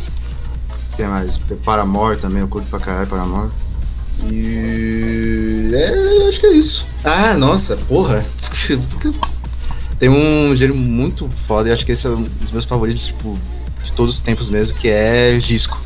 [0.98, 1.38] Tem mais?
[1.64, 3.50] Paramore também, eu curto pra caralho Paramore.
[4.32, 5.72] E.
[5.74, 6.86] É, acho que é isso.
[7.04, 8.26] Ah, nossa, porra.
[10.00, 13.38] Tem um gênero muito foda e acho que esse é um dos meus favoritos, tipo,
[13.84, 15.78] de todos os tempos mesmo, que é disco.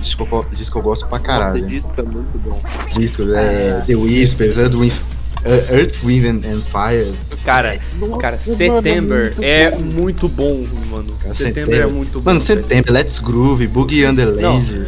[0.00, 1.64] Disco, disco eu gosto pra caralho.
[1.68, 2.60] Disco é muito bom.
[2.98, 7.12] Disco, é, The Whispers, Earth, Wind, uh, Earth, Wind and, and Fire.
[7.44, 7.76] Cara,
[8.20, 11.12] cara, September é muito bom, mano.
[11.20, 12.30] Cara, Setembro é muito bom.
[12.30, 12.60] Mano, velho.
[12.62, 14.40] Setembro, Let's Groove, Boogie Wonderland,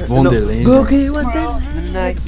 [0.09, 0.65] Não, Wonderland.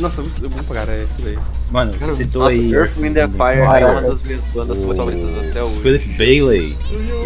[0.01, 1.39] Nossa, eu vou pagar, é aí.
[1.71, 2.73] Mano, você Cara, citou Nossa, aí.
[2.73, 5.81] Earth, Wind and Fire é uma das minhas bandas O favoritas até hoje.
[5.81, 6.77] Philip Bailey,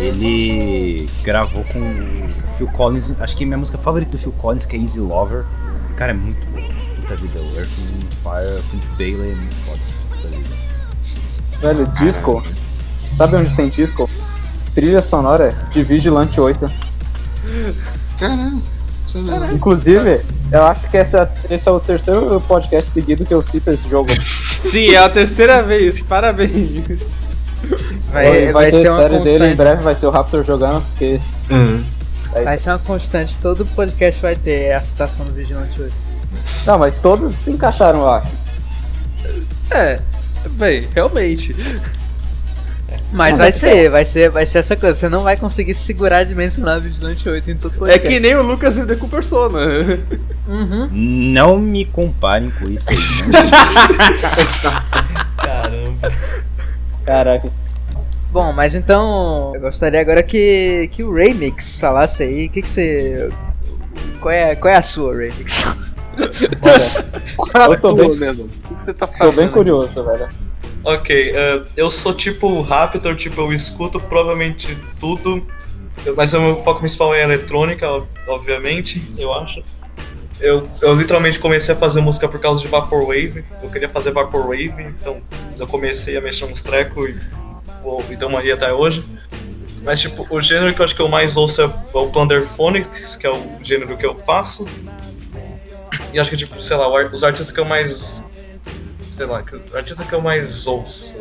[0.01, 2.29] ele gravou com o
[2.59, 5.45] Phil Collins, acho que minha música favorita do Phil Collins, que é Easy Lover.
[5.97, 6.63] Cara, é muito bom.
[6.97, 9.81] Puta vida, o Earth, Wind and Fire, Philip Bailey é muito foda.
[10.11, 10.70] Puta vida.
[11.61, 12.43] Velho, disco.
[13.17, 14.09] Sabe onde tem disco?
[14.75, 16.71] Trilha sonora de Vigilante 8.
[18.19, 18.63] Caralho,
[19.05, 19.55] sabe?
[19.55, 23.89] Inclusive, eu acho que essa, esse é o terceiro podcast seguido que eu cito esse
[23.89, 24.11] jogo.
[24.23, 27.21] Sim, é a terceira vez, parabéns.
[28.11, 29.57] Vai, vai, ter ser uma série dele em constante.
[29.57, 31.85] breve, vai ser o Raptor jogando, porque Uhum.
[32.45, 33.37] Vai ser uma constante.
[33.39, 35.93] Todo podcast vai ter a citação do Vigilante 8.
[36.65, 38.33] Não, mas todos se encaixaram, eu acho.
[39.73, 40.01] É,
[40.49, 41.55] bem, realmente.
[43.13, 44.95] Mas vai ser, vai ser, vai ser essa coisa.
[44.95, 48.09] Você não vai conseguir se segurar de mencionar Vigilante 8 em todo É podcast.
[48.09, 49.59] que nem o Lucas MD com Persona.
[50.49, 50.89] Uhum.
[50.93, 52.97] Não me comparem com isso aí.
[55.37, 56.13] Caramba.
[57.05, 57.49] Caraca.
[58.33, 62.47] Bom, mas então eu gostaria agora que, que o Remix falasse aí.
[62.47, 63.29] O que, que você.
[64.21, 65.65] Qual é, qual é a sua Remix?
[67.71, 68.45] Eu tô bem, mesmo.
[68.71, 69.37] O que você tá tô fazendo?
[69.37, 70.29] bem curioso, velho.
[70.85, 75.47] Ok, eh, eu sou tipo o Raptor, tipo, eu escuto provavelmente tudo,
[76.17, 79.63] mas o meu foco principal é eletrônica, ob- obviamente, eu acho.
[80.41, 84.73] Eu, eu literalmente comecei a fazer música por causa de Vaporwave, eu queria fazer Vaporwave,
[84.99, 85.21] então
[85.59, 87.41] eu comecei a mexer uns trecos e
[88.11, 89.05] e estamos aí até hoje.
[89.83, 93.27] Mas tipo, o gênero que eu acho que eu mais ouço é o Plunderphonics, que
[93.27, 94.67] é o gênero que eu faço.
[96.13, 98.23] E acho que, tipo, sei lá, os artistas que eu mais
[99.11, 101.17] sei lá, o artista que eu mais ouço.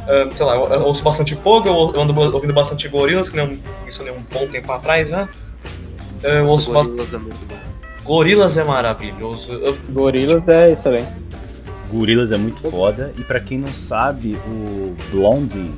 [0.00, 3.46] Ah, sei lá, eu, eu ouço bastante Pogo, eu, ando ouvindo bastante Gorillaz, que nem
[3.46, 5.28] eu mencionei um bom tempo atrás já.
[6.22, 6.96] Eu ouço bastante.
[6.96, 7.56] Gorillaz é muito bom.
[8.04, 9.52] Gorillaz é maravilhoso.
[9.54, 11.08] Eu- Gorilas é excelente.
[11.90, 13.14] Gorillaz é muito foda.
[13.16, 15.72] E pra quem não sabe, o Blondie.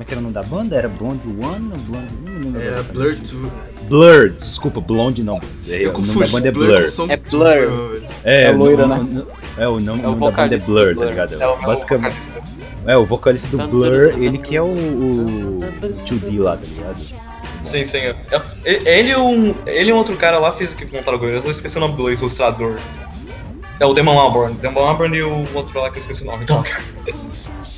[0.00, 0.76] Como é que era o nome da banda?
[0.76, 2.14] Era Blonde One ou Blonde.
[2.24, 2.58] Não lembro.
[2.58, 2.82] Era.
[2.84, 3.32] Blur 2.
[3.86, 5.36] Blur, desculpa, Blonde não.
[5.68, 6.70] É, Eu o nome da banda é Blur
[7.10, 8.02] É Blur.
[8.24, 9.24] É, É loira, né?
[9.58, 11.34] É, o nome, É o nome da banda é Blur, tá ligado?
[11.42, 12.12] é o Basicamente.
[12.14, 12.40] vocalista.
[12.86, 15.58] É, o vocalista do Blur, ele que é o, o
[16.06, 16.98] 2D lá, tá ligado?
[17.62, 17.98] Sim, sim.
[17.98, 18.14] é-
[18.64, 21.50] é- Ele e um, ele um outro cara lá fez que montaram o Gorillaz, eu
[21.50, 22.76] esqueci o nome do ilustrador.
[23.78, 24.54] É o Demon Albarn.
[24.54, 26.64] Demon Albarn e o outro lá que eu esqueci o nome, então.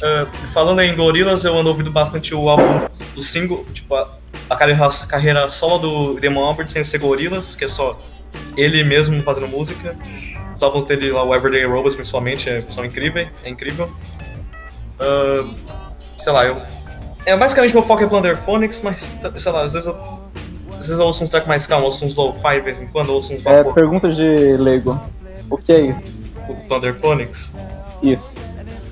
[0.02, 2.86] Ah, falando em Gorillaz, eu ando ouvindo bastante o álbum,
[3.16, 4.08] o single, tipo, a,
[4.50, 7.98] a carreira, a carreira solo do Demon Albarn sem ser Gorillaz, que é só
[8.56, 9.96] ele mesmo fazendo música.
[10.54, 13.90] Os álbuns dele lá, o Everyday Robots, principalmente, é, são incríveis, é incrível.
[14.98, 15.48] Ah,
[16.18, 16.60] sei lá, eu.
[17.24, 20.22] É, basicamente meu foco é Plunderphonics, mas sei lá, às vezes eu.
[20.70, 23.10] Às vezes eu ouço uns tracks mais calmos, ouço uns low-fi de vez em quando,
[23.10, 25.00] ouço uns É, vapor pergunta de Lego.
[25.48, 26.02] O que é isso?
[26.02, 27.56] do Plunderphonics.
[28.02, 28.34] Isso.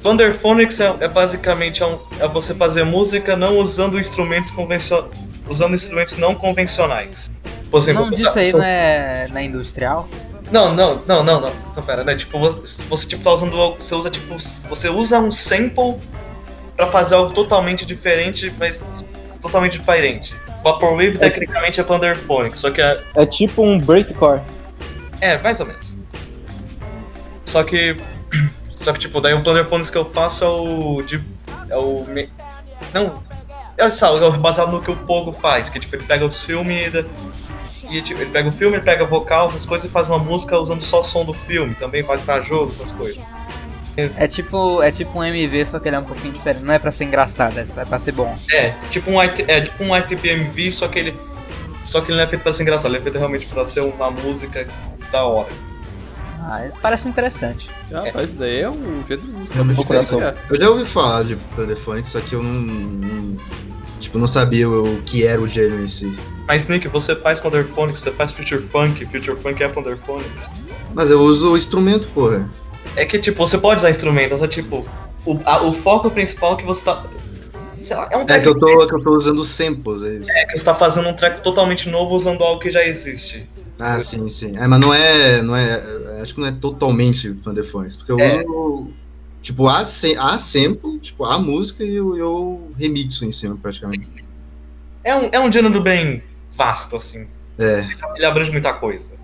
[0.02, 5.10] Plunderphonics é, é basicamente é, um- é você fazer música não usando instrumentos convencionais.
[5.48, 7.30] Usando instrumentos não convencionais.
[7.70, 10.08] Por exemplo, nome disso aí são- não é na industrial?
[10.50, 11.52] Não, não, não, não, não.
[11.70, 12.14] Então, pera, né?
[12.16, 13.76] Tipo, você, você tipo, tá usando algo.
[13.80, 14.34] Você usa, tipo.
[14.68, 15.96] Você usa um sample
[16.76, 19.04] pra fazer algo totalmente diferente, mas
[19.42, 20.34] totalmente diferente.
[20.64, 24.40] Vaporwave tecnicamente é Plunderphonics, só que é, É tipo um breakcore.
[25.20, 25.96] é, mais ou menos.
[27.44, 27.96] Só que.
[28.80, 31.02] Só que, tipo, daí o Plunderphonics que eu faço é o.
[31.02, 31.22] De,
[31.68, 32.04] é o.
[32.08, 32.30] me-
[32.94, 33.22] Não.
[33.76, 36.92] É, sabe, é baseado no que o Pogo faz, que tipo, ele pega os filmes
[37.90, 38.02] e.
[38.02, 40.82] tipo, ele pega o filme, ele pega vocal, essas coisas e faz uma música usando
[40.82, 43.22] só o som do filme, também vale pra jogo, essas coisas.
[44.16, 46.62] É tipo, é tipo um MV, só que ele é um pouquinho diferente.
[46.64, 48.34] Não é pra ser engraçado, é só- é pra ser bom.
[48.50, 51.18] É, tipo um, é tipo um ITPMV, só que ele.
[51.84, 53.80] Só que ele não é feito pra ser engraçado, ele é feito realmente pra ser
[53.80, 54.66] uma música
[55.10, 55.48] da hora.
[56.42, 57.68] Ah, parece interessante.
[57.92, 59.54] Rapaz, isso daí é um jeito de música.
[59.64, 59.74] Tem.
[59.74, 60.36] diferenciar.
[60.50, 63.36] Eu já ouvi falar de Plunderphonics, só que eu não, não-
[63.98, 66.16] Tipo, não sabia o, o que era o gênero em si.
[66.48, 70.54] Mas Nick, você faz Plunderphonics, você faz Future Funk, Future Funk é Plunderphonics.
[70.94, 72.48] Mas eu uso o instrumento, porra.
[72.96, 74.86] É que, tipo, você pode usar instrumentos, é tipo.
[75.26, 77.04] O, a- o foco principal que você tá.
[77.80, 80.30] Sei lá, é um É que eu tô, que eu tô usando samples, é isso.
[80.30, 83.48] é que você tá fazendo um track totalmente novo usando algo que já existe.
[83.78, 84.56] Ah, sim, sim.
[84.56, 85.40] É, mas não é.
[85.42, 85.82] Não é
[86.18, 88.44] é, acho que não é totalmente Plunderphonics, porque eu É.
[88.44, 88.88] uso.
[89.40, 89.84] Tipo, a, a
[90.38, 94.22] sample, tipo, a música e eu, eu remixo em cima, praticamente.
[95.02, 96.22] É um, é um gênero bem
[96.52, 97.26] vasto, assim.
[97.58, 97.86] É.
[98.16, 99.14] Ele abrange muita coisa.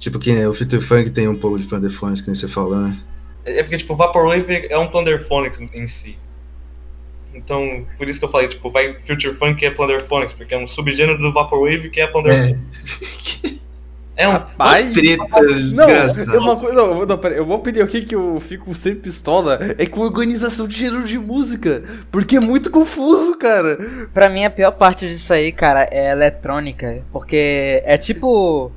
[0.00, 2.76] Tipo, que nem o Future Funk tem um pouco de Plunderphonics, que nem você falou,
[2.76, 2.98] né?
[3.44, 6.16] É porque, tipo, Vaporwave é um Plunderphonics em- em si.
[7.34, 10.66] Então, por isso que eu falei, tipo, vai Future Funk é Plunderphonics, porque é um
[10.66, 13.54] subgênero do Vaporwave que é Plunderphonics.
[14.16, 14.32] É, um.
[14.32, 16.36] Rapaz, Treta Não, desgraçada.
[16.36, 16.74] é uma coisa.
[16.74, 19.58] Não, não, pera, eu vou pedir aqui que eu fico sempre pistola.
[19.76, 21.82] É com organização de gênero de música.
[22.12, 23.76] Porque é muito confuso, cara.
[24.12, 27.02] Pra mim, a pior parte disso aí, cara, é eletrônica.
[27.12, 28.70] Porque é tipo.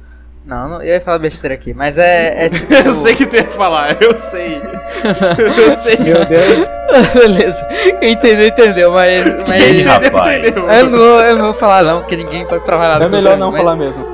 [0.43, 2.73] Não, não eu ia falar besteira aqui, mas é, é tipo.
[2.73, 4.57] Eu sei que tu ia falar, eu sei.
[5.67, 5.97] Eu sei.
[5.97, 6.76] Meu Deus.
[7.13, 7.65] Beleza.
[7.99, 9.25] Quem entendeu, entendeu, mas.
[9.47, 9.85] Mas...
[9.85, 10.43] rapaz.
[10.45, 13.05] Eu não, vou- eu não vou falar não, porque ninguém pode provar nada.
[13.05, 14.05] É melhor não mim, falar mesmo.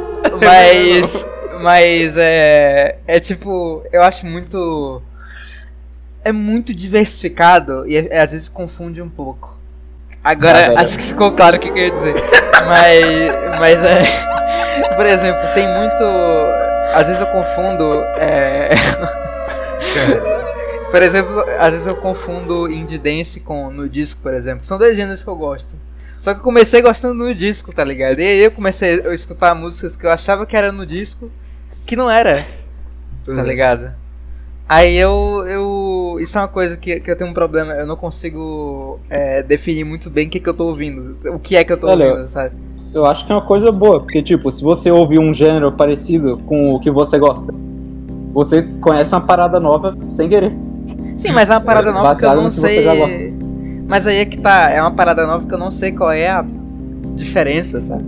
[0.42, 1.28] Mas.
[1.62, 2.98] Mas é.
[3.08, 3.84] É tipo.
[3.92, 5.02] Eu acho muito.
[6.26, 9.58] É muito diversificado e é- às vezes confunde um pouco.
[10.24, 12.14] Agora, Ah, acho que ficou claro o que, que eu ia dizer.
[12.66, 13.60] Mas.
[13.60, 14.04] Mas é.
[14.96, 16.04] Por exemplo, tem muito.
[16.96, 18.02] Às vezes eu confundo.
[18.18, 18.70] É...
[20.94, 24.64] Por exemplo, às vezes eu confundo indie dance com no disco, por exemplo.
[24.64, 25.74] São dois gêneros que eu gosto.
[26.20, 28.20] Só que eu comecei gostando no disco, tá ligado?
[28.20, 31.32] E aí eu comecei a escutar músicas que eu achava que era no disco,
[31.84, 32.46] que não era,
[33.26, 33.92] tá ligado?
[34.70, 36.18] Aí eu, eu.
[36.20, 39.86] Isso é uma coisa que, que eu tenho um problema, eu não consigo é, definir
[39.86, 41.18] muito bem o que, que eu tô ouvindo.
[41.26, 42.56] O que é que eu tô Olha, ouvindo, sabe?
[42.94, 46.38] Eu acho que é uma coisa boa, porque, tipo, se você ouvir um gênero parecido
[46.46, 47.52] com o que você gosta,
[48.32, 50.56] você conhece uma parada nova sem querer.
[51.18, 53.10] Sim, mas é uma parada nova que eu não que você já gosta.
[53.16, 53.34] sei.
[53.88, 56.30] Mas aí é que tá, é uma parada nova que eu não sei qual é
[56.30, 56.46] a
[57.16, 58.04] diferença, sabe?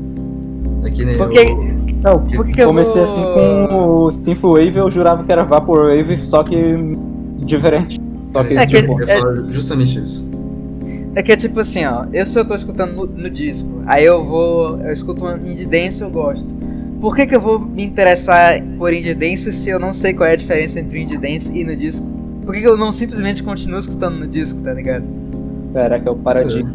[0.86, 3.76] É que nem Porque- eu- Não, Por que que eu comecei vou- assim com
[4.06, 6.56] o Synthwave, eu jurava que era Vaporwave, só que
[7.40, 8.00] diferente.
[8.32, 10.30] Só que, É que- tipo, falar justamente isso.
[11.16, 14.06] É que é tipo assim, ó, eu se eu tô escutando no, no disco, aí
[14.06, 16.48] eu vou, eu escuto um indie dance eu gosto.
[17.02, 20.30] Por que que eu vou me interessar por indie dance se eu não sei qual
[20.30, 22.06] é a diferença entre indie dance e no disco?
[22.46, 25.04] Por que, que eu não simplesmente continuo escutando no disco, tá ligado?
[25.74, 26.72] Será que é o paradigma?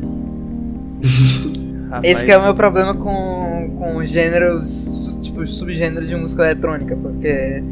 [1.89, 6.97] Rapaz, Esse que é o meu problema com, com gêneros, tipo, subgêneros de música eletrônica,
[6.97, 7.63] porque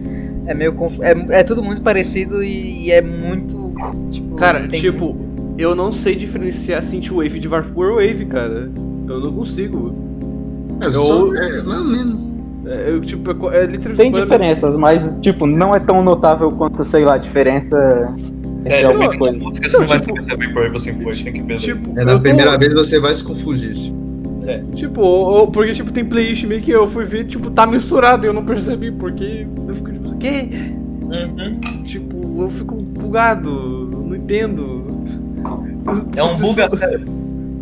[0.47, 3.73] é meio confu- é, é tudo muito parecido e, e é muito,
[4.11, 4.35] tipo...
[4.37, 5.17] Cara, tem- tipo,
[5.57, 8.71] eu não sei diferenciar Synthwave de Vaporwave, cara.
[9.07, 9.95] Eu não consigo.
[10.81, 12.28] É, só, é, ou menos.
[12.71, 13.97] É, eu, tipo, é, é literalmente...
[13.97, 18.13] Tem diferenças, mas, tipo, não é tão notável quanto, sei lá, a diferença
[18.65, 19.43] É, algumas não, coisas.
[19.43, 21.59] música você não vai tipo- se é Vaporwave ou Synthwave, tem que ver.
[21.59, 23.75] Tipo, É, na tô- primeira vez você vai se confundir.
[24.75, 28.25] Tipo, ou- ou porque, tipo, tem playlist meio que eu fui ver, tipo, tá misturado
[28.25, 30.49] e eu não percebi, porque eu fico, tipo, o quê?
[31.03, 31.61] Uhum.
[31.85, 33.51] Tipo, eu fico bugado,
[34.07, 34.87] não entendo.
[36.17, 37.07] É um bug a sério.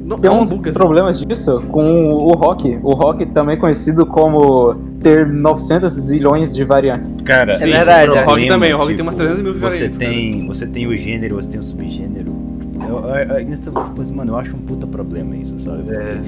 [0.05, 2.79] Não, Tem é um uns bug, problemas disso com o rock.
[2.85, 4.77] O rock também conhecido como
[5.07, 7.13] ter 900 zilhões de variantes.
[7.25, 9.99] Cara, É verdade, o rock também, o rock tipo, tem umas 300 mil Você diferentes,
[9.99, 12.35] tem, você tem o gênero, você tem o subgênero.
[12.81, 15.85] Eu, eu, eu, mano, eu acho um puta problema isso, sabe?
[15.91, 16.23] É,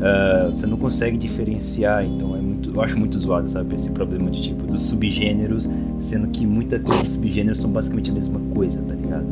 [0.00, 3.74] Ah, você não consegue diferenciar, então é muito, eu acho muito zoado, sabe?
[3.74, 5.68] Esse problema de tipo dos subgêneros,
[5.98, 9.26] sendo que muitas coisa dos subgêneros são basicamente a mesma coisa, tá ligado?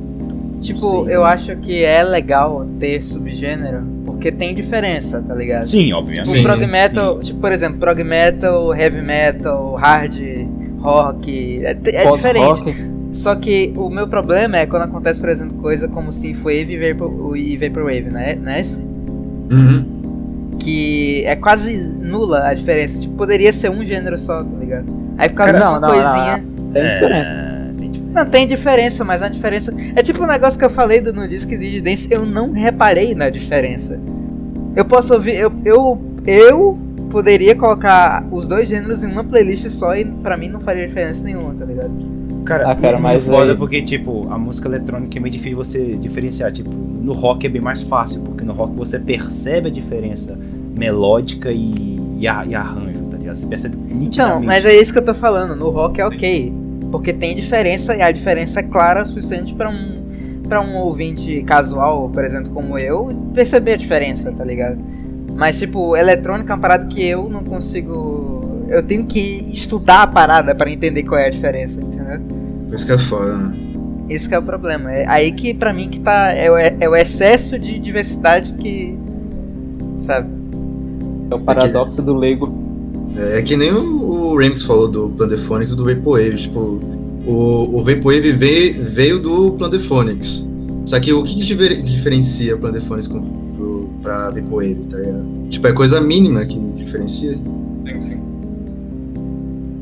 [0.61, 1.15] Tipo, sei.
[1.15, 3.85] eu acho que é legal ter subgênero,
[4.27, 5.67] porque tem diferença, tá ligado?
[5.67, 6.29] Sim, obviamente.
[6.29, 10.19] Sim, prog metal, tipo, por exemplo, prog metal, heavy metal, hard
[10.81, 12.91] rock, é, é diferente.
[13.13, 17.37] Só que o meu problema é quando acontece, por exemplo, coisa como Synthwave e, Vapor,
[17.37, 18.35] e Vaporwave, né?
[18.35, 18.61] né?
[18.61, 18.81] isso?
[19.51, 20.57] uhum.
[20.59, 23.01] Que é quase nula a diferença.
[23.01, 24.87] Tipo, poderia ser um gênero só, tá ligado?
[25.17, 26.45] Aí por causa de Não, uma não, coisinha.
[26.73, 27.56] Tem É, diferença.
[28.25, 28.25] Tem diferença.
[28.25, 29.75] Não, tem diferença, mas a diferença.
[29.95, 33.15] É tipo um negócio que eu falei do, no disco de Dance, eu não reparei
[33.15, 34.01] na diferença.
[34.75, 35.37] Eu posso ouvir.
[35.37, 36.79] Eu, eu, eu
[37.11, 41.23] poderia colocar os dois gêneros em uma playlist só e pra mim não faria diferença
[41.25, 41.93] nenhuma, tá ligado?
[42.45, 45.57] Cara, Ah, cara, é mas foda aí- porque, tipo, a música eletrônica é meio difícil
[45.57, 46.53] você diferenciar.
[46.53, 50.39] Tipo, no rock é bem mais fácil, porque no rock você percebe a diferença
[50.77, 53.35] melódica e, e, a- e arranjo, tá ligado?
[53.35, 54.19] Você percebe nitidamente.
[54.21, 55.57] Então, mas é isso que eu tô falando.
[55.57, 56.53] No rock é ok.
[56.91, 60.03] Porque tem diferença e a diferença é clara o suficiente pra um,
[60.49, 64.79] pra um ouvinte casual, por exemplo, como eu, perceber a diferença, tá ligado?
[65.35, 68.65] Mas, tipo, eletrônica é uma parada que eu não consigo.
[68.69, 69.21] Eu tenho que
[69.53, 72.21] estudar a parada pra entender qual é a diferença, entendeu?
[72.67, 73.57] Por isso que é foda, né?
[74.09, 74.93] Esse que é o problema.
[74.93, 76.33] É aí que pra mim que tá.
[76.33, 78.99] É o, é o excesso de diversidade que.
[79.99, 80.31] Sabe?
[81.31, 82.66] É o paradoxo do leigo.
[83.15, 86.37] É, é que nem o, o Remix falou do Plandephonics e do Vaporwave.
[86.37, 86.81] Tipo,
[87.27, 90.49] o, o Vaporwave veio, veio do Plandephonics.
[90.85, 95.27] Só que o que, que diferencia Plandephonics com, pro, pra Vaporwave, tá ligado?
[95.49, 97.37] Tipo, é coisa mínima que diferencia.
[97.37, 98.21] Sim, sim.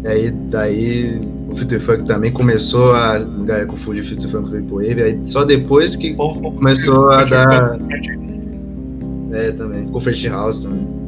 [0.02, 3.14] E aí, daí, o Future Funk também começou a.
[3.14, 5.02] A galera confundir Future Funk com Vaporwave.
[5.02, 7.78] Aí só depois que O começou a dar.
[9.32, 9.86] É, também.
[9.86, 11.03] Com French House também.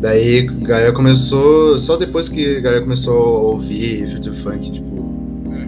[0.00, 1.78] Daí a galera começou.
[1.78, 5.14] Só depois que a galera começou a ouvir Future Funk, tipo,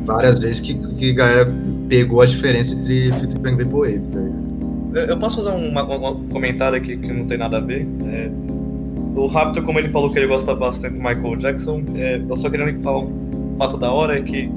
[0.07, 1.53] várias vezes que, que a galera
[1.89, 4.53] pegou a diferença entre Future Funk e Vaporwave, tá ligado?
[5.11, 7.87] Eu posso fazer um, um comentário aqui que não tem nada a ver?
[8.07, 8.30] É,
[9.14, 12.51] o Raptor, como ele falou que ele gosta bastante do Michael Jackson, é, eu só
[12.51, 14.51] queria falar um fato da hora é que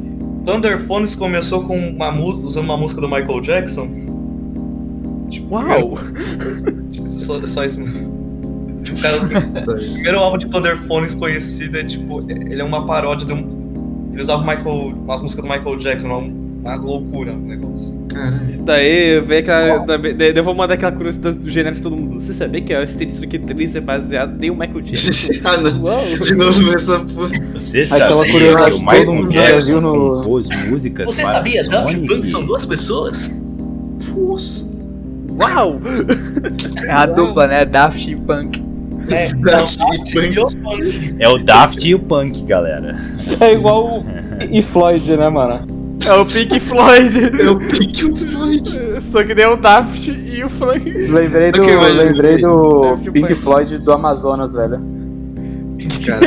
[0.45, 3.89] Thunderphones começou com uma, usando uma música do Michael Jackson.
[5.29, 5.97] Tipo, Uau!
[7.05, 8.14] Só, só isso mesmo.
[8.85, 12.23] Tipo, cara, o primeiro álbum de Thunderphones conhecido é tipo.
[12.29, 14.09] Ele é uma paródia de um.
[14.13, 17.93] Ele usava Michael, umas músicas do Michael Jackson, uma, uma loucura o negócio.
[18.07, 18.63] Caralho.
[18.63, 19.79] Daí vem aquela.
[19.79, 22.21] Daí daí eu vou mandar aquela curiosidade do gênero de todo mundo.
[22.21, 25.33] Você sabia que a Street 3 é baseado em um Michael Jackson?
[25.43, 25.83] ah, não.
[25.83, 26.05] Uau!
[26.21, 27.31] De novo essa porra.
[27.53, 31.67] Você sabia curiosidade que o Michael Jackson viu no- compôs músicas Você para sabia?
[31.67, 32.07] Daft?
[32.07, 33.31] Punk são duas pessoas?
[34.15, 34.73] Nossa.
[35.37, 35.81] Uau!
[36.87, 37.65] É a dupla, né?
[37.65, 38.63] Daft e Punk.
[39.11, 39.29] É.
[41.19, 42.95] É o Daft e o Punk, galera.
[43.39, 44.05] É igual o
[44.51, 45.73] e Floyd, né, mano?
[46.05, 47.17] É o Pink Floyd!
[47.41, 49.01] É o Pink Floyd.
[49.01, 50.87] Só que nem o Daft e o Frank.
[50.91, 53.35] Lembrei do, Ok, mas- lembrei do Pink Punk.
[53.35, 54.79] Floyd do Amazonas, velho.
[56.05, 56.25] Cara,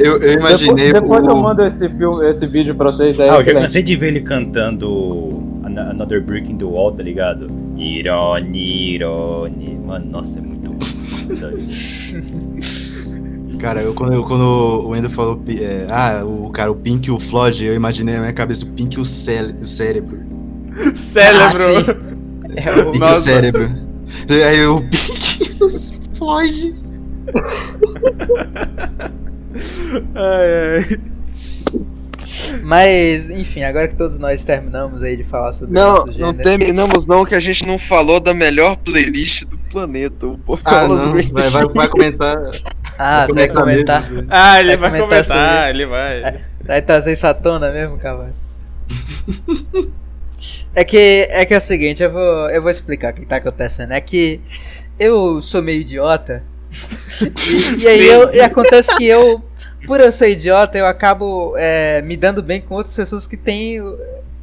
[0.00, 1.30] eu, eu imaginei depois depois o.
[1.30, 4.08] eu mando esse, filme, esse vídeo pra vocês, é Ah, eu já cansei de ver
[4.08, 7.46] ele cantando An- Another Brick in the Wall, tá ligado?
[7.76, 9.78] Irone, irone.
[9.86, 10.61] Mano, nossa, é muito.
[13.58, 15.40] Cara, eu, quando, eu- quando o Wendel falou.
[15.48, 18.70] é, ah, o cara, o Pink e o Floyd, eu imaginei na minha cabeça o
[18.72, 20.18] Pink e o, cé- o cérebro.
[20.94, 22.12] Cérebro!
[22.54, 22.92] É o.
[22.92, 23.70] Pink e o cérebro.
[24.46, 25.70] Aí o Pink e o
[26.18, 26.74] Floyd.
[30.14, 31.00] ai, ai.
[32.62, 37.24] Mas, enfim, agora que todos nós terminamos aí de falar sobre Não, não terminamos não,
[37.24, 40.26] que a gente não falou da melhor playlist do planeta.
[40.26, 42.36] O Ah, não, vai, vai, vai comentar.
[42.98, 44.10] Ah, você vai comentar?
[44.10, 44.28] mesmo.
[44.30, 45.76] Ah, ele Vai vai, comentar sobre comentar, isso.
[45.76, 46.44] ele vai.
[46.64, 48.30] Vai trazer tona mesmo, cavalo?
[50.74, 53.36] É que, é que é o seguinte, eu vou, eu vou explicar o que tá
[53.36, 53.92] acontecendo.
[53.92, 54.40] É que
[54.98, 56.42] eu sou meio idiota.
[57.20, 59.42] E, e aí eu, e acontece que eu,
[59.86, 63.78] por eu ser idiota, eu acabo é, me dando bem com outras pessoas que têm,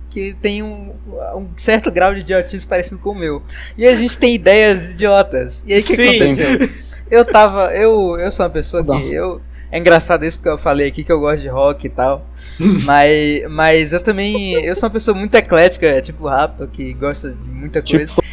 [0.09, 0.93] que têm um,
[1.35, 3.41] um certo grau de idiotice parecido com o meu.
[3.77, 5.63] E a gente tem ideias idiotas.
[5.67, 6.09] E aí o que Sim.
[6.09, 6.69] aconteceu?
[7.09, 7.73] Eu tava.
[7.73, 8.99] Eu, eu sou uma pessoa Não.
[8.99, 9.13] que.
[9.13, 9.41] Eu,
[9.71, 12.25] é engraçado isso porque eu falei aqui que eu gosto de rock e tal.
[12.85, 14.53] mas, mas eu também.
[14.53, 18.07] Eu sou uma pessoa muito eclética, tipo Raptor, que gosta de muita coisa.
[18.07, 18.23] Tipo,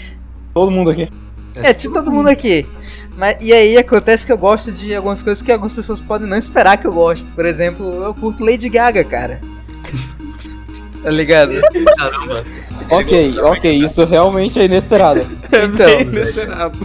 [0.52, 1.08] todo mundo aqui.
[1.62, 2.66] É, tipo todo mundo aqui.
[3.16, 6.36] Mas, e aí acontece que eu gosto de algumas coisas que algumas pessoas podem não
[6.36, 7.26] esperar que eu gosto.
[7.32, 9.40] Por exemplo, eu curto Lady Gaga, cara.
[11.06, 11.52] Tá ligado?
[11.96, 12.44] Caramba.
[12.90, 15.24] Ok, ok, isso realmente é inesperado.
[15.52, 15.86] É Então.
[15.86, 16.76] bem inesperado.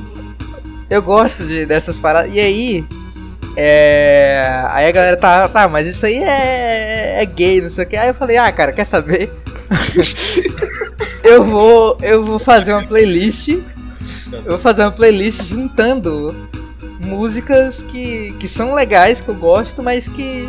[0.88, 2.32] Eu gosto de, dessas paradas.
[2.32, 2.86] E aí.
[3.58, 4.64] É.
[4.70, 7.98] Aí a galera tá, tá, mas isso aí é, é gay, não sei o que.
[7.98, 9.32] Aí eu falei, ah, cara, quer saber?
[11.24, 11.98] eu vou.
[12.04, 13.50] Eu vou fazer uma playlist.
[14.32, 16.36] Eu vou fazer uma playlist juntando
[17.00, 20.48] músicas que, que são legais, que eu gosto, mas que.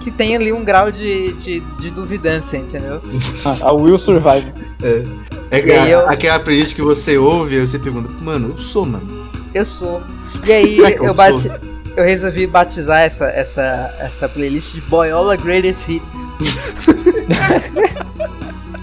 [0.00, 3.00] Que tem ali um grau de, de, de duvidância, entendeu?
[3.60, 4.52] A Will Survive.
[4.82, 5.04] É,
[5.50, 9.28] é aí eu- aquela playlist que você ouve e você pergunta, mano, eu sou, mano.
[9.54, 10.02] Eu sou.
[10.46, 11.50] E aí é eu eu, bati,
[11.96, 16.26] eu resolvi batizar essa, essa, essa playlist de Boyola Greatest Hits.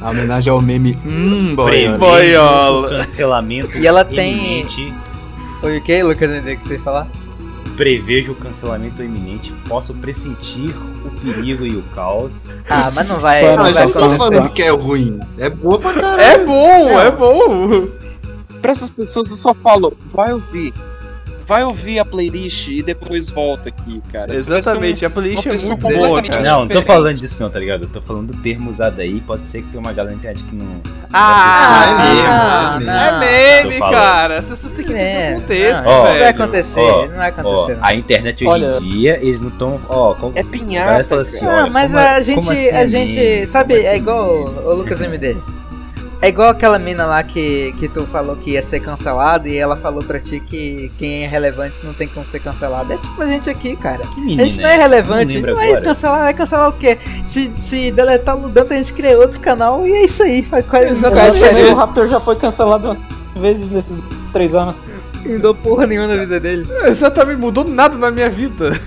[0.02, 1.72] A homenagem ao meme, hum, boy.
[1.72, 2.88] Prevejo Boiola.
[2.88, 4.94] o cancelamento E ela tem- iminente.
[5.60, 7.08] Foi o que, Lucas, André, que você ia falar?
[7.78, 9.54] Prevejo o cancelamento iminente.
[9.70, 10.76] Posso pressentir
[11.06, 12.46] o perigo e o caos.
[12.68, 14.18] Ah, mas não vai, não Mas vai eu não tô começar.
[14.18, 15.20] falando que é ruim.
[15.38, 16.22] É boa pra caralho.
[16.22, 17.88] É bom, é bom.
[18.62, 20.74] Pra essas pessoas eu só falo, vai ouvir.
[21.48, 24.28] Vai ouvir a playlist e depois volta aqui, cara.
[24.28, 26.44] Ser um- Exatamente, a playlist é muito boa, cara.
[26.44, 27.84] Não, não tô falando disso não, tá ligado?
[27.84, 29.22] Eu tô falando do termo usado aí.
[29.22, 30.66] Pode ser que tenha uma galera na internet que não.
[31.14, 32.86] Ah, é mesmo, não, é mesmo.
[32.86, 32.94] não.
[32.94, 33.94] É meme, falando.
[33.94, 34.40] cara.
[34.40, 36.30] As pessoas têm que É, entender o contexto, não, Não vai velho.
[36.30, 37.76] acontecer, Ó, não vai Ó, acontecer.
[37.80, 37.86] não.
[37.86, 39.80] a internet hoje Olha- em dia, eles não estão.
[39.88, 41.46] Ó, como, É pinhata, assim.
[41.46, 43.48] Não, mas como- a gente, como assim a é gente, meme?
[43.48, 44.60] sabe, Como é assim igual meme?
[44.66, 45.38] o Lucas MD.
[46.20, 49.76] É igual aquela mina lá que, que tu falou que ia ser cancelada e ela
[49.78, 52.92] falou pra ti que quem é relevante não tem como ser cancelado.
[52.92, 54.00] É tipo a gente aqui, cara.
[54.00, 55.82] Que A menina gente não é relevante, Não não, vai agora.
[55.84, 56.98] cancelar, vai cancelar o quê?
[57.24, 60.42] Se, se deletar o Ludanto, a gente cria outro canal e é isso aí.
[60.42, 61.62] Faz quase Exatamente.
[61.72, 63.00] O Raptor já foi cancelado umas
[63.36, 64.02] vezes nesses
[64.34, 64.76] três anos.
[65.24, 68.80] Não mudou porra nenhuma na vida dele, Exatamente, mudou nada na minha vida.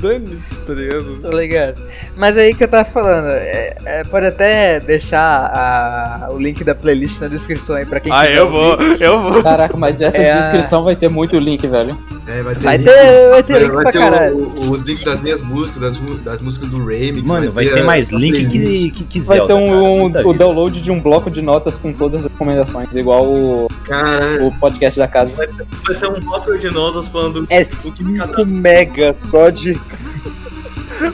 [0.00, 1.18] Dane-se, tá ligado?
[1.20, 1.82] tá ligado?
[2.16, 5.20] Mas aí que eu tava falando, é, é, pode até deixar
[5.52, 8.56] a- o link da playlist na descrição aí pra quem Ah, quiser eu ouvir.
[8.56, 9.42] vou, eu vou.
[9.42, 11.96] Caraca, mas essa É a- descrição vai ter muito link, velho.
[12.30, 14.36] É, vai ter, Vai link- ter, vai ter vai- link vai pra ter caralho.
[14.36, 17.28] o- o- os links das minhas músicas, das, das músicas do Remix.
[17.28, 19.66] Mano, vai ter a- mais link que, que, que Vai ter um,
[20.12, 23.66] cara, um- o download de um bloco de notas com todas as recomendações, igual o,
[24.42, 25.34] o podcast da casa.
[25.34, 29.80] Vai ter um bloco de notas falando É 5 mega só de.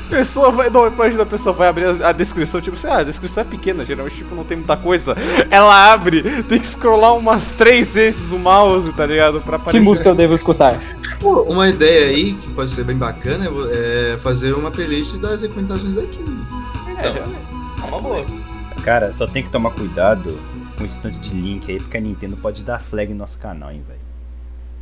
[0.06, 0.70] A pessoa vai.
[0.70, 3.44] Não, imagina, a pessoa vai abrir a, a descrição, tipo assim, ah, a descrição é
[3.44, 5.16] pequena, geralmente tipo, não tem muita coisa.
[5.50, 9.40] Ela abre, tem que scrollar umas três vezes o mouse, tá ligado?
[9.40, 9.84] Pra Que aparecer.
[9.84, 10.78] música eu devo escutar?
[11.20, 15.42] pô, uma ideia aí que pode ser bem bacana é é fazer uma playlist das
[15.42, 16.24] recomendações daqui.
[16.98, 18.24] É, É uma boa.
[18.84, 20.38] Cara, só tem que tomar cuidado
[20.78, 23.70] com esse tanto de link aí, porque a Nintendo pode dar flag no nosso canal,
[23.72, 24.00] hein, velho.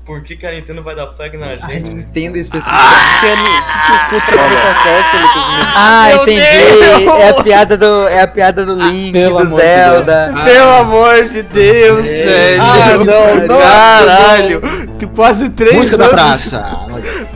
[0.05, 1.95] Por que, que a Nintendo vai dar flag na A gente?
[1.95, 3.73] Nintendo especificamente.
[4.11, 5.43] Que, que, que, acontece, Lucas?
[5.75, 7.09] Ah, entendi.
[7.09, 10.35] É a piada do, é a piada do Link, Pelo do amor de Zelda.
[10.45, 12.63] Pelo amor de Deus, velho.
[12.63, 13.59] Ah, não, não.
[13.59, 14.63] Caralho.
[14.99, 16.15] Tu quase três Música da anos.
[16.15, 16.65] praça.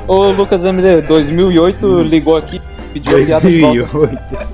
[0.06, 2.60] Ô Lucas MD, 2008 ligou aqui,
[2.92, 4.46] pediu a piada de volta.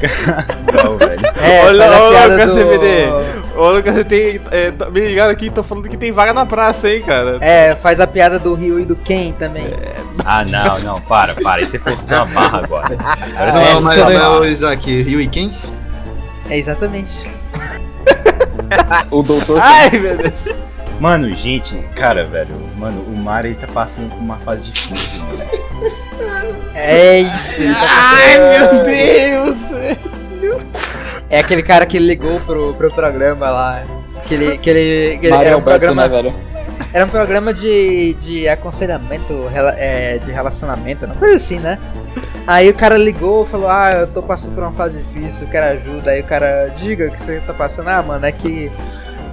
[0.00, 0.84] 2008.
[0.84, 1.26] Não, velho.
[1.42, 2.56] É, Olha, piada Lucas do...
[2.56, 3.56] CBD.
[3.56, 4.40] Ô, Lucas, você tem.
[4.50, 7.38] É, tá- me ligaram aqui, tô falando que tem vaga na praça, hein, cara.
[7.40, 9.66] É, faz a piada do Ryu e do Ken também.
[10.24, 11.64] Ah, não, não, para, para.
[11.64, 12.96] Você forçou a barra agora.
[12.98, 15.54] Agora Não, você- mas, mas o Isaac, Rio e quem?
[16.50, 17.10] É exatamente.
[19.10, 20.48] O doutor Ai, meu Deus.
[21.00, 25.92] Mano, gente, cara, velho, mano, o Mario tá passando por uma fase difícil, mano.
[26.74, 27.62] É isso.
[27.62, 29.56] ele tá Ai, meu Deus.
[31.28, 33.82] É aquele cara que ligou pro, pro programa lá.
[34.24, 36.34] Que ele, que ele, que ele Mário era um Alberto, programa, né, velho?
[36.92, 41.78] era um programa de, de aconselhamento rela- é, de relacionamento, uma coisa assim, né?
[42.46, 45.78] Aí o cara ligou falou, ah, eu tô passando por uma fase difícil, eu quero
[45.78, 46.10] ajuda.
[46.12, 47.88] Aí o cara, diga o que você tá passando.
[47.88, 48.70] Ah, mano, é que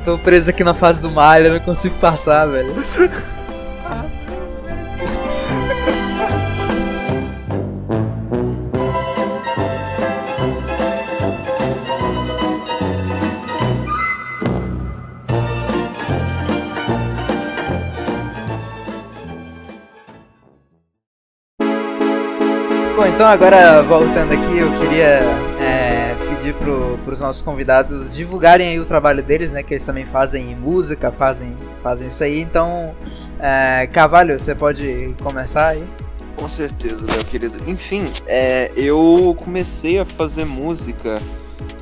[0.04, 2.74] tô preso aqui na fase do malha, eu não consigo passar, velho.
[23.24, 25.22] Então agora voltando aqui, eu queria
[25.58, 29.64] é, pedir pro, pros nossos convidados divulgarem aí o trabalho deles, né?
[29.64, 32.42] Que eles também fazem música, fazem, fazem isso aí.
[32.42, 32.94] Então,
[33.40, 35.88] é, Carvalho, você pode começar aí?
[36.36, 37.58] Com certeza, meu querido.
[37.66, 41.22] Enfim, é, eu comecei a fazer música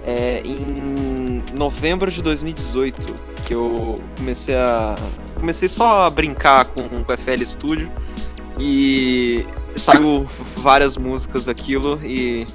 [0.06, 3.16] é, em novembro de 2018,
[3.48, 4.96] que eu comecei a
[5.40, 7.92] comecei só a brincar com, com o FL Studio
[8.60, 9.44] e
[9.76, 10.28] saiu
[10.58, 12.48] várias músicas daquilo e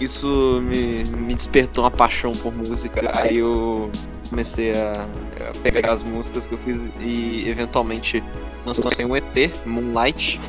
[0.00, 3.10] isso me, me despertou uma paixão por música.
[3.14, 3.90] Aí eu
[4.30, 5.02] comecei a,
[5.48, 8.22] a pegar as músicas que eu fiz e eventualmente
[8.64, 10.40] lancei um EP, Moonlight.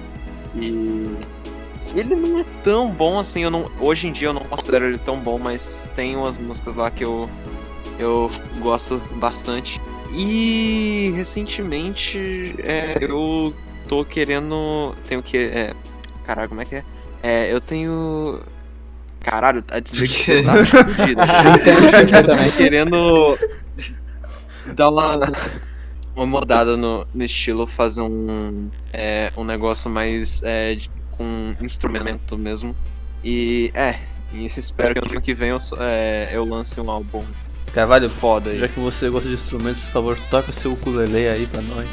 [0.55, 1.03] E
[1.95, 4.97] ele não é tão bom assim, eu não, hoje em dia eu não considero ele
[4.97, 7.29] tão bom, mas tem umas músicas lá que eu,
[7.97, 8.29] eu
[8.61, 9.79] gosto bastante.
[10.15, 13.53] E recentemente é, eu
[13.87, 14.95] tô querendo.
[15.07, 15.37] Tenho que.
[15.37, 15.73] É,
[16.30, 16.84] caralho, como é que é?
[17.23, 18.39] É, eu tenho.
[19.22, 21.23] Caralho, a dislexia tá fodida.
[22.56, 23.38] Querendo
[24.76, 25.31] dar uma,
[26.15, 32.38] uma mudada no, no estilo, fazer um, é, um negócio mais é, de- com instrumento
[32.38, 32.76] mesmo.
[33.23, 33.99] E é,
[34.31, 37.23] e espero que ano que vem eu, é, eu lance um álbum
[37.73, 38.60] Carvalho, foda aí.
[38.60, 41.88] já que você gosta de instrumentos, por favor, toca seu ukulele aí pra nós.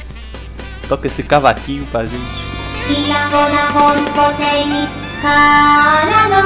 [0.89, 2.56] Toca esse cavaquinho pra gente.
[2.90, 4.42] リアゴな本舗セ
[5.22, 5.28] か
[6.06, 6.42] らの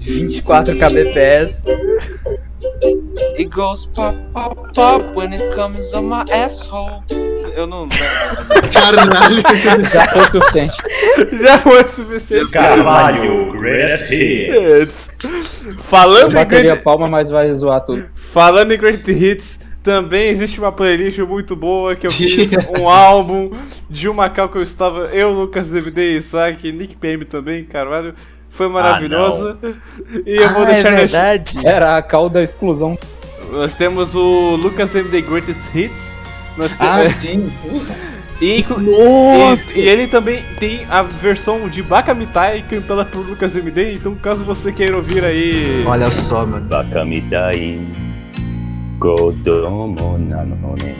[0.00, 1.64] 24 kbps.
[3.41, 7.01] It goes pop, pop, pop when it comes on my asshole.
[7.55, 7.89] Eu não.
[8.71, 9.41] Caralho.
[9.91, 10.75] Já foi o suficiente.
[11.41, 12.51] Já foi o suficiente.
[12.51, 15.09] Carvalho, greatest hits.
[15.23, 18.05] Eu Falando em, bateria great, palma, mas vai zoar tudo.
[18.15, 23.49] falando em Great Hits, também existe uma playlist muito boa que eu fiz um álbum
[23.89, 28.13] de uma cal que eu estava, eu, Lucas MD, Isaac, Nick PM também, Carvalho.
[28.51, 29.57] Foi maravilhosa.
[30.25, 31.57] e eu vou ah, deixar é nesse- verdade.
[31.65, 32.99] Era a cal da exclusão.
[33.51, 36.15] Nós temos o Lucas MD Greatest Hits.
[36.57, 37.13] Nós Ah, temos.
[37.15, 37.51] sim.
[38.41, 43.93] E, inclu- e, e ele também tem a versão de Bakamitai cantada por Lucas MD,
[43.93, 45.83] então caso você queira ouvir aí.
[45.85, 46.65] Olha só, mano.
[46.67, 47.79] Bakamitai.
[48.97, 50.95] Godomo nanone.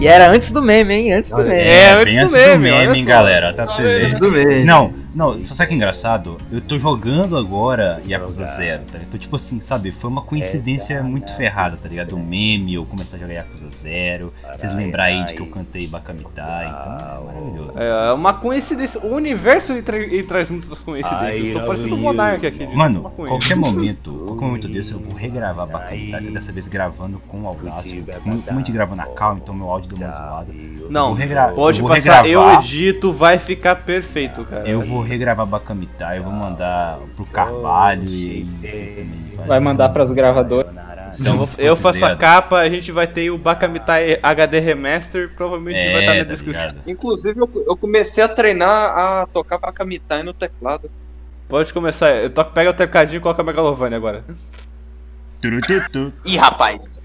[0.00, 1.12] E era antes do meme, hein?
[1.12, 1.60] Antes do Olha, meme.
[1.62, 3.08] É, antes Bem do antes meme, do meme, só.
[3.08, 3.52] galera.
[3.52, 4.12] Sabe pra você ver.
[4.18, 4.64] Tudo bem.
[4.64, 6.36] Não, não, só sabe que é engraçado?
[6.50, 9.08] Eu tô jogando agora Yakuza Zero, tá ligado?
[9.08, 12.16] Então, tipo assim, sabe, foi uma coincidência muito ferrada, tá ligado?
[12.16, 15.86] Um meme, eu começar a jogar Yakuza Zero, vocês lembrar aí de que eu cantei
[15.86, 17.78] Bakamitai, então é maravilhoso.
[17.78, 19.00] É uma coincidência.
[19.00, 21.50] O universo ele, tra- ele traz muitas coincidências.
[21.52, 22.66] Tô parecendo um monarca aqui.
[22.74, 27.42] Mano, qualquer momento, qualquer momento desse eu vou regravar Bakamitai, só dessa vez gravando com
[27.42, 28.04] o Audacity.
[28.22, 30.52] Como como a gente gravou na calma, então meu áudio deu uma zoada.
[30.52, 31.16] Eu Não,
[31.54, 32.64] pode eu vou passar, eu regravar.
[32.64, 34.68] edito, vai ficar perfeito, cara.
[34.68, 40.10] Eu vou regravar Bakamitai, eu vou mandar pro Carvalho e você também Vai mandar pras
[40.10, 40.72] gravadoras.
[41.20, 46.00] Então, eu faço a capa, a gente vai ter o Bakamitai HD Remaster, provavelmente vai
[46.00, 46.66] estar na É, tá descrição.
[46.66, 46.82] ligado?
[46.88, 48.68] Inclusive, eu, eu comecei a treinar
[48.98, 50.90] a tocar Bakamitai no teclado.
[51.48, 54.24] Pode começar, eu toco, pega o tecladinho e coloca a Megalovania agora.
[56.24, 57.02] Ih, rapaz.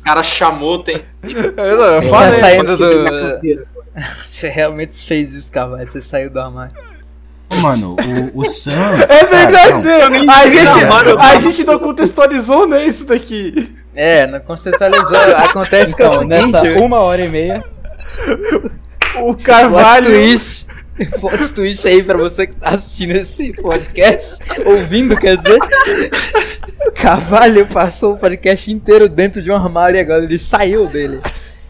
[0.00, 1.02] O cara chamou, tem.
[1.22, 3.66] Eu, não, eu Tá falei, saindo do.
[4.24, 5.86] Você realmente fez isso, Carvalho.
[5.86, 6.74] Você saiu do armário.
[7.60, 7.96] Mano,
[8.34, 9.10] o, o Sans.
[9.10, 13.72] É verdade, cara, nem A gente, mano, a gente não contextualizou, né, isso daqui.
[13.94, 15.16] É, não contextualizou.
[15.36, 16.52] Acontece que é o Então, seguinte.
[16.62, 17.64] nessa uma hora e meia,
[19.20, 20.06] O Carvalho.
[20.06, 20.66] twist.
[21.20, 24.38] Plot twist aí pra você que tá assistindo esse podcast.
[24.64, 25.58] Ouvindo, quer dizer.
[26.86, 31.18] O Carvalho passou o podcast inteiro dentro de um armário e agora ele saiu dele.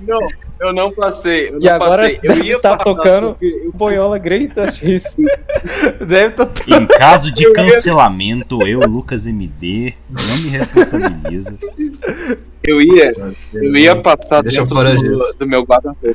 [0.07, 0.21] Não,
[0.61, 1.49] eu não passei.
[1.51, 2.21] Eu e não agora passei.
[2.23, 5.15] Eu ia tá passar, tocando o Boiola Greatest Hits.
[6.07, 11.67] Deve tá Em caso de cancelamento, eu, Lucas MD, não me responsabilizo.
[12.63, 13.13] Eu ia,
[13.55, 16.15] eu ia passar Deixa dentro do, do meu guarda-roupa.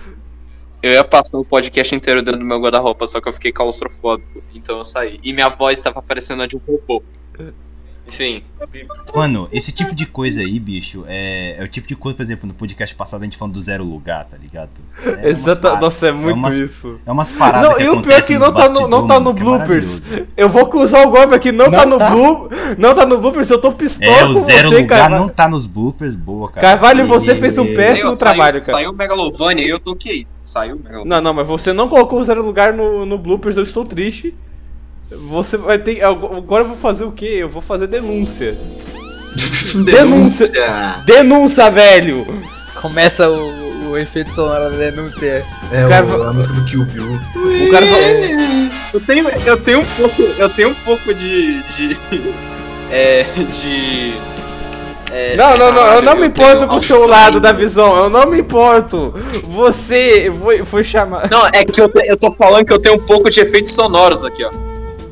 [0.81, 4.43] Eu ia passar o podcast inteiro dentro do meu guarda-roupa, só que eu fiquei claustrofóbico,
[4.53, 5.19] então eu saí.
[5.23, 7.03] E minha voz tava parecendo a de um robô.
[8.07, 8.41] Enfim.
[9.13, 12.47] Mano, esse tipo de coisa aí, bicho, é, é o tipo de coisa, por exemplo,
[12.47, 14.69] no podcast passado a gente falando do zero lugar, tá ligado?
[15.21, 16.99] É Exata, nossa, é muito umas- isso.
[17.05, 19.19] É umas paradas Não, que e o pior é que não tá no, não tá
[19.19, 19.99] no é bloopers.
[20.07, 20.27] maravilhoso.
[20.37, 22.09] eu vou usar o golpe aqui, não, Não tá no tá.
[22.09, 25.21] blue, não tá no bloopers, eu tô pistola É, com o zero você, lugar Carvalho.
[25.23, 26.61] não tá nos bloopers, boa, cara.
[26.67, 28.83] Carvalho, você fez um péssimo trabalho, saiu, cara.
[28.83, 30.25] Saiu o Megalovania e eu toquei.
[30.41, 31.15] Saiu o Megalovania.
[31.15, 34.33] Não, não, mas você não colocou o zero lugar no, no bloopers, eu estou triste.
[35.09, 36.03] Você vai ter.
[36.03, 37.37] Agora eu vou fazer o quê?
[37.39, 38.57] Eu vou fazer denúncia.
[39.85, 40.51] Denúncia.
[41.05, 42.25] Denúncia, velho!
[42.81, 45.45] Começa o, o efeito sonoro da denúncia.
[45.71, 47.19] É, O cara o- a música do Kill Bill.
[47.35, 48.69] O cara vai.
[48.93, 51.97] Eu tenho, eu tenho um pouco, eu tenho um pouco de, de,
[52.91, 54.13] é, de.
[55.11, 57.97] é, Não, não, não, eu não caralho, me importo com o seu lado da visão,
[57.97, 59.13] eu não me importo.
[59.45, 61.29] Você foi, foi chamado.
[61.29, 63.73] Não, é que eu, te- eu tô falando que eu tenho um pouco de efeitos
[63.73, 64.51] sonoros aqui, ó.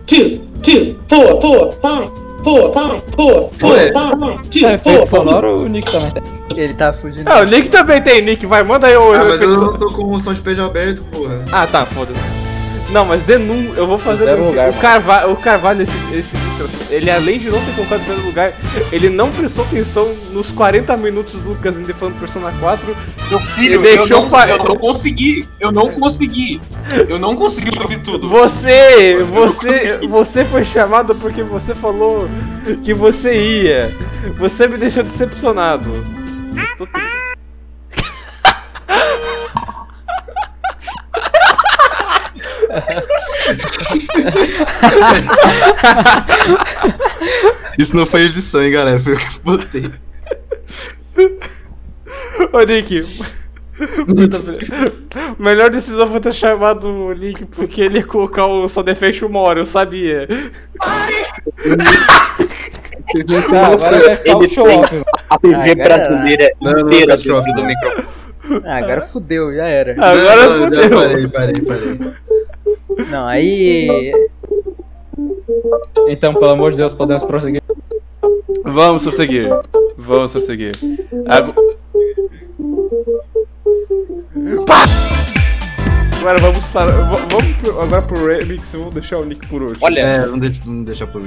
[0.06, 2.08] Tio, tio, pô, pô, pá,
[2.44, 3.92] pô, pá, pô, pô, Ué.
[3.92, 6.36] pá, pá, É, tio, efeito sonoro, o Nick também.
[6.56, 7.28] Ele tá fugindo.
[7.28, 9.92] Ah, o Nick também tem, Nick, vai, manda aí o Ah, mas eu não tô
[9.92, 11.44] com o som de peixe aberto, porra.
[11.52, 12.45] Ah, tá, foda-se.
[12.92, 14.48] Não, mas denúncia, eu vou fazer denúncia.
[14.50, 14.74] lugar, o.
[14.74, 16.36] Carvalho, o Carvalho, esse, esse,
[16.90, 18.54] ele além de não ter colocado em primeiro lugar,
[18.92, 22.96] ele não prestou atenção nos 40 minutos do Lucas ainda falando Persona 4.
[23.30, 26.62] Meu filho, Ele eu deixou não, fa- eu não consegui, eu não consegui,
[27.10, 28.30] eu não consegui ouvir tudo.
[28.30, 32.30] Você, Eu você, você foi chamado porque você falou
[32.84, 33.92] que você ia.
[34.38, 35.92] Você me deixou decepcionado.
[36.70, 37.16] Estou triste.
[47.78, 49.00] Isso não foi edição, hein, galera.
[49.00, 49.92] Foi eu que botei.
[52.52, 53.06] Ô Nick.
[55.38, 59.40] Melhor decisão foi ter chamado o Nick porque ele ia colocar o Sound Effect uma
[59.40, 60.28] hora, eu sabia.
[63.28, 63.74] Não o
[64.24, 67.68] ele tem a TV Agora- brasileira Não, não, inteira Casco, dentro do não.
[67.68, 68.08] microfone.
[68.64, 69.92] Ah, agora fudeu, já era.
[69.94, 70.90] Agora Não, já fodeu.
[70.98, 72.00] parei, parei, parei.
[73.10, 74.12] Não, aí.
[76.08, 77.62] Então, pelo amor de Deus, podemos prosseguir.
[78.64, 79.48] Vamos prosseguir.
[79.98, 80.76] Vamos prosseguir.
[84.66, 84.84] Pá!
[86.20, 86.92] Agora vamos para.
[86.92, 89.76] Vamos pro- agora pro remix, vamos deixar o Nick por hoje.
[89.82, 91.22] Olha, É, vamos, de- vamos deixar por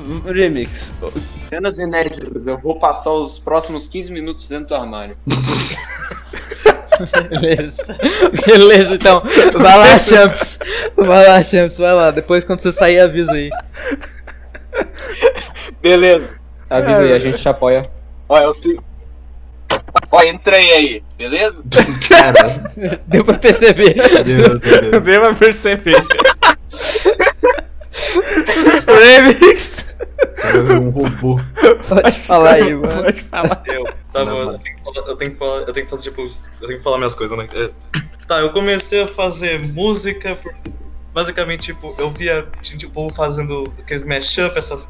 [0.00, 0.92] v- Remix.
[1.38, 2.44] cenas inéditas.
[2.44, 5.16] Eu vou passar os próximos 15 minutos dentro do armário.
[7.30, 7.98] Beleza.
[8.46, 9.22] Beleza, então.
[9.58, 10.58] Vai lá, Champs.
[10.96, 12.10] Vai lá, Champs, vai lá.
[12.10, 13.50] Depois, quando você sair, avisa aí.
[15.80, 16.30] Beleza.
[16.68, 17.90] Avisa aí, a gente te apoia.
[18.28, 18.78] Olha, eu sei.
[20.10, 21.62] Ó, entrei aí, beleza?
[22.08, 23.94] Cara, Deu pra perceber.
[24.24, 25.02] Deus, Deus.
[25.02, 25.96] Deu pra perceber.
[28.86, 29.81] remix.
[30.36, 31.40] Cara, um robô.
[31.88, 33.04] Pode falar aí, mano.
[33.04, 33.62] Pode falar.
[33.66, 34.52] Eu, tá Não, bom, mano.
[34.54, 36.20] eu tenho, que falar, eu tenho que falar, eu tenho que fazer, tipo,
[36.60, 37.48] eu tenho que falar minhas coisas, né?
[37.54, 37.70] É,
[38.26, 40.38] Tá, eu comecei a fazer música,
[41.12, 44.88] basicamente, tipo, eu via, tinha, tipo, o povo fazendo aqueles mashup, essas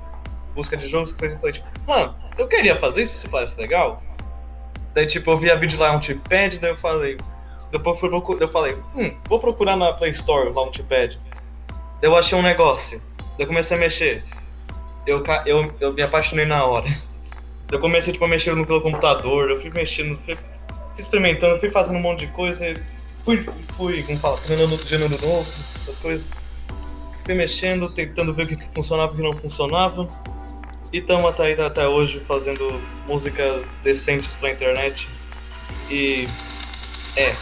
[0.55, 4.03] busca de jogos, que eu falei, tipo, mano, eu queria fazer isso, isso parece legal.
[4.95, 7.17] Daí, tipo, eu via vídeo lá, Launchpad, daí eu falei,
[7.71, 11.19] depois fui procu- eu falei, hum, vou procurar na Play Store o Launchpad.
[12.01, 14.23] Daí eu achei um negócio, daí eu comecei a mexer.
[15.07, 16.87] Eu, eu, eu me apaixonei na hora.
[17.71, 20.45] Eu comecei tipo, a mexer no pelo computador, eu fui mexendo, fui, fui
[20.99, 22.67] experimentando, fui fazendo um monte de coisa,
[23.25, 23.43] fui,
[23.77, 26.27] fui como fala, treinando gênero novo, essas coisas.
[27.25, 30.07] Fui mexendo, tentando ver o que funcionava e o que não funcionava.
[30.93, 35.09] E estamos até, aí- até hoje fazendo músicas decentes pra internet.
[35.91, 36.29] E
[37.17, 37.35] é,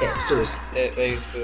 [0.00, 1.36] É, isso é, é isso.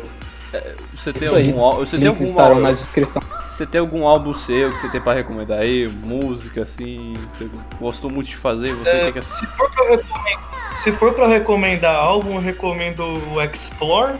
[0.94, 1.48] Você tem aí.
[1.50, 1.78] algum álbum?
[1.86, 2.60] Você tem algum estarão álbum?
[2.62, 3.22] na descrição.
[3.50, 5.86] Você tem algum álbum seu que você tem pra recomendar aí?
[5.88, 7.50] Música assim, que você
[7.80, 8.74] gostou muito de fazer?
[8.76, 9.36] Você É, tem que...
[9.36, 13.02] se, for pra recomendar, se for pra recomendar álbum, eu recomendo
[13.32, 14.18] o Explore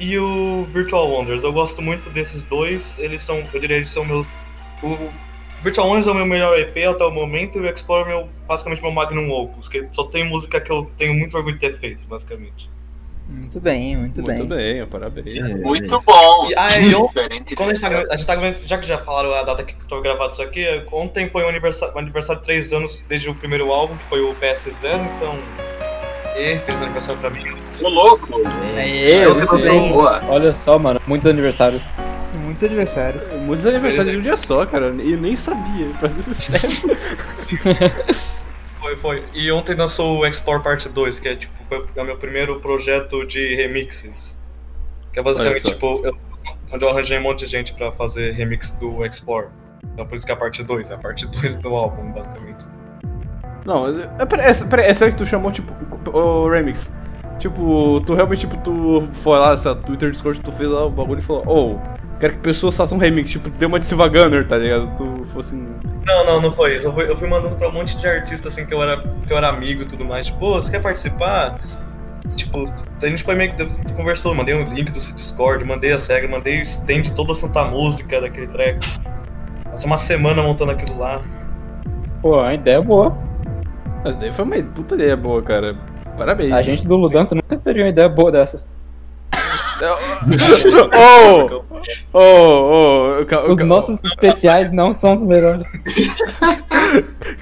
[0.00, 1.42] e o Virtual Wonders.
[1.44, 2.98] Eu gosto muito desses dois.
[2.98, 4.26] Eles são, eu diria, eles são meus.
[4.82, 4.96] O
[5.62, 8.28] Virtual Wonders é o meu melhor EP até o momento e o Explore é meu,
[8.48, 11.76] basicamente meu magnum opus, que só tem música que eu tenho muito orgulho de ter
[11.78, 12.70] feito, basicamente.
[13.32, 14.78] Muito bem, muito, Muito bem.
[14.78, 15.50] bem, parabéns.
[15.50, 16.50] É, Muito bom.
[16.50, 17.54] E, ah, e Diferente.
[17.54, 20.02] quando a gente, tá, a gente tá já que já falaram a data que eu
[20.02, 23.72] gravado isso aqui, ontem foi o aniversário, o aniversário de 3 anos desde o primeiro
[23.72, 25.38] álbum, que foi o PS0, então.
[26.36, 27.44] E feliz aniversário pra mim.
[27.82, 28.40] Ô louco.
[28.76, 29.92] Aê, Eu muito sou bem.
[29.92, 30.22] boa.
[30.28, 31.90] Olha só, mano, muitos aniversários.
[32.38, 33.32] Muitos aniversários.
[33.32, 34.88] Muitos aniversários de um dia só, cara.
[35.02, 36.96] E nem sabia, pra ser sincero.
[38.80, 39.22] Foi, foi.
[39.32, 41.52] E ontem lançou o Explore Parte 2, que é tipo,
[41.92, 44.40] foi o meu primeiro projeto de remixes.
[45.12, 46.16] Que é basicamente tipo, eu-
[46.72, 49.48] onde eu arranjei um monte de gente pra fazer remix do Explore.
[49.92, 52.64] Então por isso que é a parte 2, é a parte 2 do álbum, basicamente.
[53.64, 53.86] Não,
[54.18, 55.72] é, peraí, é, peraí, é sério que tu chamou, tipo,
[56.10, 56.90] o Remix?
[57.38, 60.90] Tipo, tu realmente, tipo, tu foi lá, sei lá, Twitter, Discord, tu fez lá o
[60.90, 64.06] bagulho e falou, oh, quero que pessoas façam um remix, tipo, deu uma de Silva
[64.06, 64.88] Gunner, tá ligado?
[64.96, 65.56] Tu fosse.
[65.56, 66.86] Não, não, não foi isso.
[66.86, 69.32] Eu fui, eu fui mandando pra um monte de artista assim que eu era, que
[69.32, 70.26] eu era amigo e tudo mais.
[70.28, 71.58] Tipo, pô, você quer participar?
[72.36, 72.72] Tipo,
[73.02, 76.60] a gente foi meio que conversou, mandei um link do Discord, mandei as regras, mandei
[76.60, 78.78] o stand toda a santa música daquele track.
[79.68, 81.20] Passei uma semana montando aquilo lá.
[82.20, 83.18] Pô, a ideia é boa.
[84.04, 85.76] Mas daí foi uma puta ideia boa, cara.
[86.16, 86.52] Parabéns.
[86.52, 88.68] A gente do Ludanto nunca teria uma ideia boa dessas.
[89.82, 91.62] Oh!
[92.12, 95.66] Oh, oh, cal- Os cal- nossos especiais não são os melhores.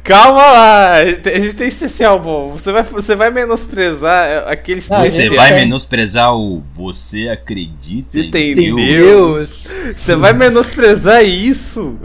[0.03, 2.49] Calma lá, a gente tem especial bom.
[2.49, 5.07] Você vai, você vai menosprezar aquele Ah, especial.
[5.07, 8.77] Você vai menosprezar o Você Acredita em Tem Deus?
[8.77, 9.69] Deus.
[9.97, 11.97] Você vai menosprezar isso?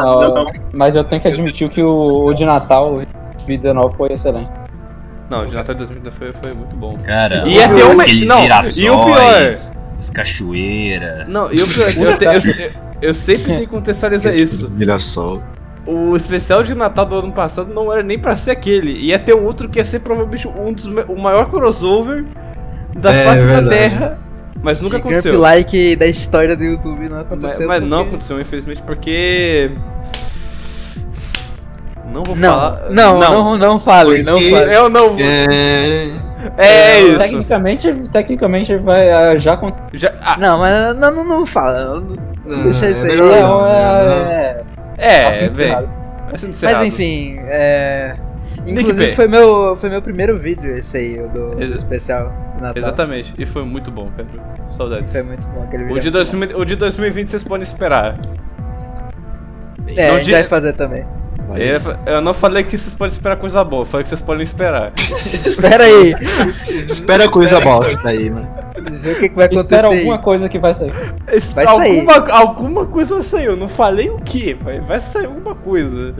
[0.00, 3.02] Não, Mas eu tenho que admitir que o, o de Natal
[3.46, 4.48] 2019 foi excelente.
[5.30, 6.98] Não, de Natal de 2020 foi, foi muito bom.
[7.06, 9.52] Cara, Ia ter uma- aqueles não, girassóis, e o pior-
[10.00, 11.24] os cachoeira.
[11.28, 12.24] Não, e o pior, é que eu, te-
[12.64, 12.70] eu,
[13.10, 14.70] eu sempre tenho que contextualizar isso.
[14.72, 15.40] Mirassol.
[15.86, 18.92] O especial de Natal do ano passado não era nem pra ser aquele.
[18.92, 22.24] Ia ter um outro que ia ser provavelmente um dos o maior crossover
[22.98, 23.68] da É, face da.
[23.68, 24.18] Terra.
[24.62, 25.38] Mas nunca aconteceu.
[25.38, 27.66] like da história do YouTube não Mas, aconteceu.
[27.66, 29.70] mas não porque- aconteceu, infelizmente, porque.
[32.12, 32.90] Não vou Não, falar.
[32.90, 34.74] não, não, não fale, não fale.
[34.74, 35.20] Eu não vou.
[35.20, 36.30] É...
[36.56, 37.18] É isso.
[37.18, 39.58] Tecnicamente, tecnicamente vai ah, já
[39.92, 42.00] Já, ah, Não, mas não, não, não fala.
[42.00, 42.16] não-
[42.46, 43.16] Não, Deixa isso é aí.
[43.16, 44.62] melhor Não, não, é,
[44.98, 45.84] é, é, é.
[46.32, 48.16] Assunto Mas enfim, é.
[48.66, 52.82] Inclusive foi meu, foi meu primeiro vídeo esse aí, o do, do especial de Natal.
[52.82, 53.34] Exatamente.
[53.38, 54.28] E foi muito bom, cara.
[54.72, 55.12] Saudades.
[55.12, 55.96] Foi muito bom aquele vídeo.
[55.98, 58.18] O de, 2000 o de 2020 vocês podem esperar.
[59.96, 61.04] É, não a gente di- vai fazer também.
[61.50, 61.62] Vai.
[61.62, 61.80] Eu,
[62.14, 64.90] eu não falei que vocês podem esperar coisa boa, eu falei que vocês podem esperar.
[64.96, 66.14] Espera aí,
[66.86, 68.48] Espera coisa bosta aí, mano.
[68.98, 69.64] ver o que, que vai acontecer.
[69.74, 69.98] Espera aí.
[69.98, 70.92] alguma coisa que vai sair.
[71.54, 71.98] Vai sair.
[71.98, 76.14] alguma, alguma coisa vai sair, eu não falei o que, vai, vai sair alguma coisa.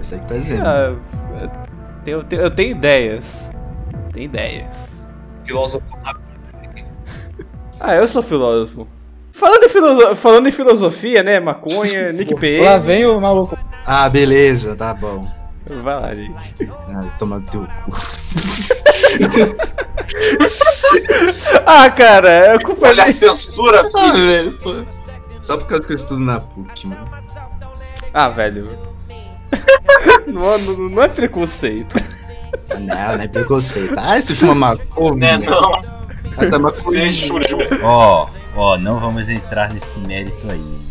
[0.00, 0.66] Você que tá dizendo.
[0.66, 0.94] Ah,
[1.40, 1.50] eu,
[2.04, 3.50] tenho, eu tenho- eu tenho ideias.
[4.12, 5.00] Tem ideias.
[5.44, 5.84] Filósofo
[7.80, 8.86] Ah, eu sou filósofo.
[9.32, 11.40] Falando em, filoso- falando em filosofia, né?
[11.40, 12.78] Maconha, Nick Lá PM.
[12.86, 13.58] vem o maluco.
[13.84, 15.28] Ah, beleza, tá bom.
[15.82, 16.70] Vai lá, Nick.
[16.88, 17.92] Ah, toma teu cu.
[21.66, 24.26] Ah, cara, é culpa Olha a censura, Ah, filho.
[24.26, 24.74] velho, pô.
[25.40, 27.08] Só por causa que eu estudo na PUC, mano.
[28.12, 28.78] Ah, velho.
[30.26, 31.96] não, não, não é preconceito.
[32.70, 33.94] Ah, Não, não é preconceito.
[33.98, 35.38] Ah, você fuma maconha.
[35.38, 35.72] Né, não.
[36.38, 36.72] Essa maconha.
[37.10, 37.28] Você.
[37.82, 40.81] Ó, ó, não vamos entrar nesse mérito aí.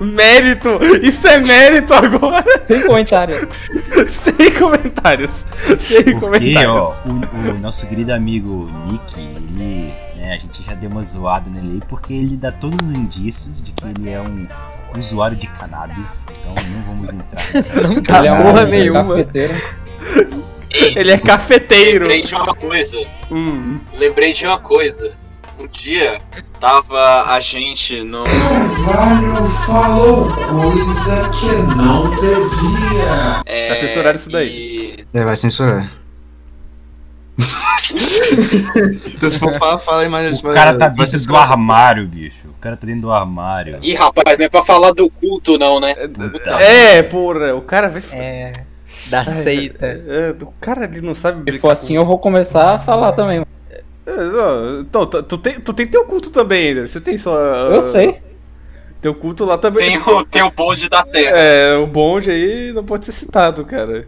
[0.00, 0.78] Mérito!
[1.02, 2.44] Isso é mérito agora!
[2.64, 3.48] Sem comentário.
[4.08, 5.44] Sem comentários.
[5.78, 6.72] Sem Porque, comentários.
[6.72, 11.48] ó, o, o nosso querido amigo Nick, ele, né, a gente já deu uma zoada
[11.50, 14.46] nele aí, porque ele dá todos os indícios de que ele é um
[14.98, 18.02] usuário de cannabis, então não vamos entrar nesse assunto.
[18.02, 19.04] Tá Ele é porra ele é nenhuma.
[19.16, 19.54] cafeteiro.
[20.70, 22.00] Ele é cafeteiro.
[22.06, 22.98] Lembrei de uma coisa.
[23.30, 23.78] Hum.
[23.94, 25.12] Lembrei de uma coisa.
[25.58, 26.20] Um dia
[26.58, 28.24] tava a gente no.
[29.66, 31.46] falou coisa que
[31.76, 33.42] não devia.
[33.46, 34.48] É, Tá censurado isso daí.
[34.98, 35.92] e- É, vai censurar.
[39.06, 40.40] então se for falar, fala aí mais.
[40.40, 42.48] O cara tá vai dentro do censurar armário, bicho.
[42.48, 43.78] O cara tá dentro do armário.
[43.82, 45.94] Ih, rapaz, não é pra falar do culto, não, né?
[45.94, 46.50] Puta.
[46.62, 48.02] É, porra, o cara vai.
[48.12, 48.52] É,
[49.08, 49.86] da seita.
[49.86, 53.44] É, o cara ali não sabe Se for assim, eu vou começar a falar também.
[54.06, 56.88] É, não, Então, tu, tu tem, tu tem teu culto também, ainda.
[56.88, 57.36] Você tem só.
[57.72, 58.20] Eu sei.
[59.00, 59.98] Teu culto lá também.
[59.98, 61.36] Tem o, tem o bonde da terra.
[61.36, 64.06] É, o bonde aí não pode ser citado, cara.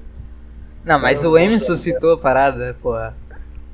[0.84, 3.16] Não, mas o Emerson citou a parada, porra.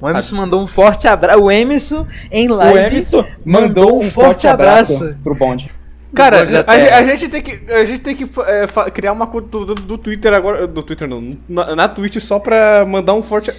[0.01, 1.43] O Emerson mandou um forte abraço.
[1.43, 2.79] O Emerson em O live.
[2.79, 5.71] Emerson mandou um forte abraço pro bonde.
[6.15, 9.75] Cara, a, a gente tem que, a gente tem que é, criar uma conta do,
[9.75, 10.67] do, Twitter agora.
[10.67, 13.53] Do Twitter não, na, na Twitch só pra mandar um forte.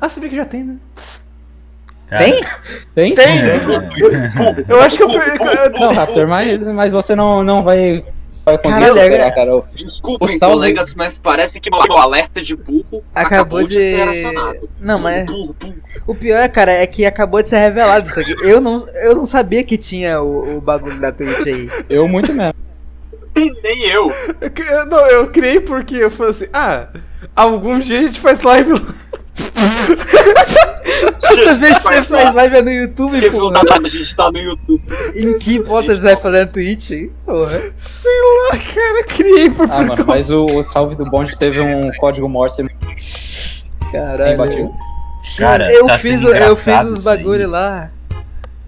[0.00, 0.76] Ah, se bem que já tem, né?
[2.08, 2.40] Cara, Tem?
[2.94, 3.14] Tem?
[3.14, 3.38] Tem!
[4.68, 5.08] Eu acho que eu.
[5.08, 8.02] Não, Raptor, mas, mas você não, não vai,
[8.46, 9.62] vai conseguir Caralho, superar, é- cara.
[9.74, 13.80] Desculpem, O salve- colegas, mas parece que o alerta de burro Acabou de.
[13.82, 14.68] ser acionado.
[14.80, 15.26] Não, mas.
[15.26, 15.74] Burro, burro.
[16.06, 18.34] O pior, cara, é que acabou de ser revelado isso aqui.
[18.42, 21.70] Eu não, eu não sabia que tinha o, o bagulho da Twitch aí.
[21.90, 22.54] Eu muito mesmo.
[23.62, 24.10] Nem eu.
[24.40, 26.88] Eu Não, eu criei porque eu falei assim, ah,
[27.36, 28.80] algum dia a gente faz live lá.
[31.20, 33.20] Quantas vezes você faz live é no YouTube, porra?
[33.20, 34.82] Resultado, a gente tá no YouTube.
[35.14, 37.12] Em que hipótese vai fazer no Twitch, hein?
[37.24, 37.62] Porra.
[37.76, 38.20] Sei
[38.50, 41.90] lá, cara, eu criei por Ah, mano, mas o, o salve do bonde teve um
[41.98, 42.66] código Morse
[43.92, 44.72] Caralho.
[45.36, 47.90] Cara, eu tá fiz, sendo eu fiz os bagulho lá.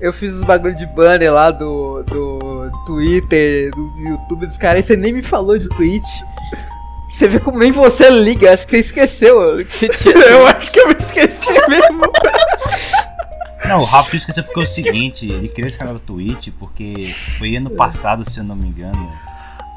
[0.01, 4.87] Eu fiz os bagulho de banner lá do, do Twitter, do YouTube dos caras, e
[4.87, 6.09] você nem me falou de Twitch.
[7.11, 10.15] Você vê como nem você liga, acho que você esqueceu que você tinha.
[10.31, 12.03] Eu acho que eu me esqueci mesmo.
[13.67, 17.13] Não, o Rafa esqueceu porque é o seguinte, ele criou esse canal do Twitch porque
[17.39, 18.97] foi ano passado, se eu não me engano.
[18.97, 19.13] Ano,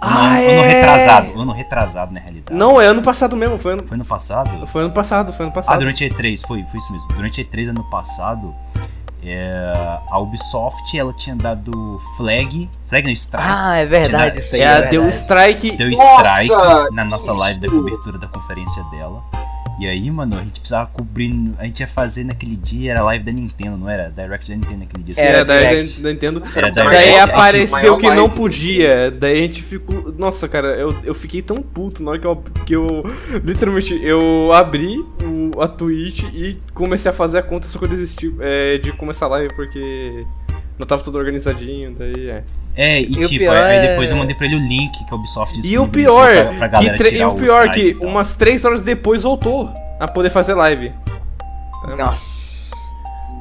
[0.01, 0.67] Ah, ano é.
[0.67, 2.57] retrasado, ano retrasado na realidade.
[2.57, 4.67] Não, é ano passado mesmo, foi ano, Foi ano passado?
[4.67, 5.79] foi ano passado, foi ano Ah, passado.
[5.79, 7.07] durante a E3, foi, foi isso mesmo.
[7.09, 8.53] Durante a E3 ano passado,
[9.25, 13.47] é, a Ubisoft ela tinha dado flag, flag no strike.
[13.49, 14.61] Ah, é verdade isso aí.
[14.61, 15.21] É, É, deu verdade.
[15.21, 15.71] strike.
[15.77, 16.41] Deu Nossa!
[16.43, 19.23] strike na nossa live da cobertura da conferência dela.
[19.79, 21.33] E aí, mano, a gente precisava cobrir.
[21.57, 24.09] A gente ia fazer naquele dia, era live da Nintendo, não era?
[24.09, 25.15] Direct da Nintendo naquele dia.
[25.17, 26.01] Era, Era da, direct.
[26.01, 26.43] da Nintendo.
[26.55, 27.19] Era Daí direct.
[27.19, 29.09] apareceu que não podia.
[29.11, 30.13] Daí a gente ficou.
[30.17, 33.03] Nossa, cara, eu, eu fiquei tão puto na hora que eu, que eu.
[33.43, 37.89] Literalmente, eu abri o, a Twitch e comecei a fazer a conta, só que eu
[37.89, 40.25] desisti é, de começar a live porque.
[40.77, 42.43] Não tava tudo organizadinho, daí é.
[42.75, 45.15] É, e, E tipo, aí é- depois eu mandei pra ele o link que a
[45.15, 48.09] Ubisoft E o pior, pra, pra que, tre- e o pior strike que e tal.
[48.09, 49.69] umas 3 horas depois voltou
[49.99, 50.91] a poder fazer live.
[51.97, 52.73] Nossa.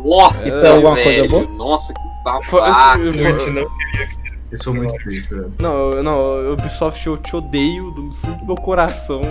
[0.05, 1.29] Nossa, Isso é alguma velho.
[1.29, 1.57] coisa boa?
[1.59, 2.03] Nossa, que
[2.51, 2.99] Foi- babaca.
[2.99, 5.53] foi- Twitch não queria que vocês Isso foi muito triste, velho.
[5.61, 9.23] Não, eu- não, Ubisoft, eu te odeio do fundo do meu coração.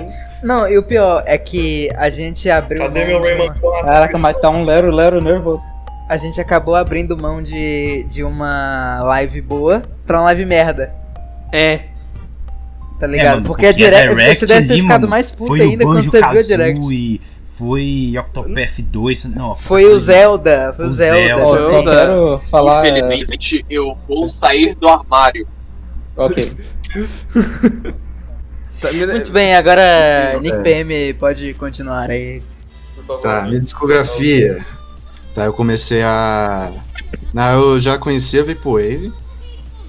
[0.41, 2.82] Não, e o pior é que a gente abriu.
[2.82, 3.86] Cadê meu Rayman uma- 4?
[3.88, 5.64] Caraca, mas tá um lero, lero nervoso.
[6.12, 10.94] A gente acabou abrindo mão de, de uma live boa pra uma live merda,
[11.54, 11.86] É.
[13.00, 13.36] tá É, ligado?
[13.36, 16.04] mano, porque, a direct, você deve ter ali, ficado mano, mais foi ainda o quando
[16.04, 16.76] você viu a direct.
[16.80, 17.22] Kazooie,
[17.58, 19.56] Foi Octopath 2, não.
[19.56, 21.24] Foi o Zelda, foi o Zelda.
[21.24, 21.58] Zelda.
[21.58, 21.70] Zelda.
[21.70, 22.88] só quero falar.
[22.88, 25.48] Infelizmente, eu vou sair do armário.
[26.18, 26.52] Ok.
[28.82, 30.60] Tá, Muito bem, agora Nick É.
[30.62, 32.42] PM pode continuar aí.
[33.22, 34.66] Tá, minha discografia.
[35.34, 36.72] Tá, eu comecei a.
[37.34, 39.14] Não, eu já conhecia a Vaporwave.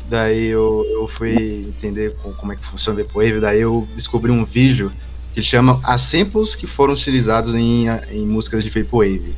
[0.08, 3.40] Daí eu, eu fui entender co- como é que funciona a Vaporwave.
[3.40, 4.92] Daí eu descobri um vídeo
[5.32, 9.34] que chama As Samples que foram utilizados em, em músicas de Vaporwave.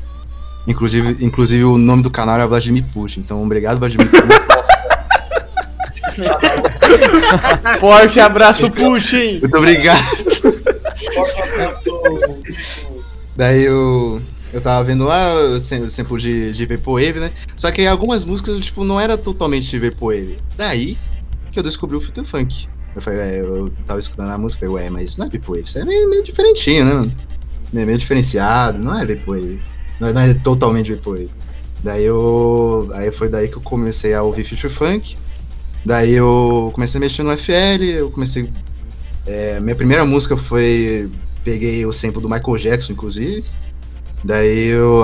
[0.67, 3.21] Inclusive, inclusive o nome do canal era Vladimir Putin.
[3.21, 4.29] Então, obrigado, Vladimir Putin.
[7.81, 9.39] Forte abraço, Putin!
[9.41, 9.99] Muito obrigado.
[11.15, 11.83] Forte abraço
[13.37, 14.23] Daí eu,
[14.55, 17.31] eu tava vendo lá o sam- o sample de, de Vaporwave, né?
[17.57, 20.39] Só que algumas músicas, tipo, não era totalmente Vaporwave.
[20.57, 20.97] Daí
[21.53, 22.67] que eu descobri o Future Funk.
[22.97, 25.65] Eu falei, é, eu tava escutando a música, falei, ué, mas isso não é Vaporwave,
[25.67, 27.11] isso é meio, meio diferentinho, né?
[27.73, 29.61] Meio, meio diferenciado, não é Vaporwave.
[30.01, 31.31] Não, é- não é totalmente Vaporwave.
[31.83, 32.91] Daí eu.
[32.95, 35.17] Aí foi daí que eu comecei a ouvir Future Funk.
[35.85, 38.49] Daí eu comecei a mexer no FL, eu comecei.
[39.27, 41.11] é, minha primeira música foi
[41.43, 43.45] peguei o sample do Michael Jackson, inclusive.
[44.25, 45.03] Daí eu,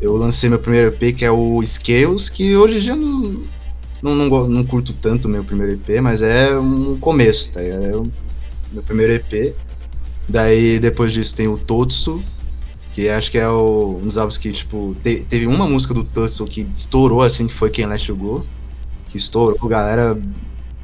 [0.00, 3.42] eu lancei meu primeiro EP, que é o Scales, que hoje em dia não,
[4.00, 7.60] não, não, não curto tanto meu primeiro EP, mas é um começo, tá?
[7.60, 8.04] É o
[8.72, 9.54] meu primeiro EP.
[10.28, 12.22] Daí depois disso tem o Totsu,
[12.92, 16.04] que acho que é o, um dos álbuns que, tipo, te- teve uma música do
[16.04, 18.46] Totsu que estourou assim, que foi Quem Let You Go.
[19.08, 20.16] Que estourou, galera.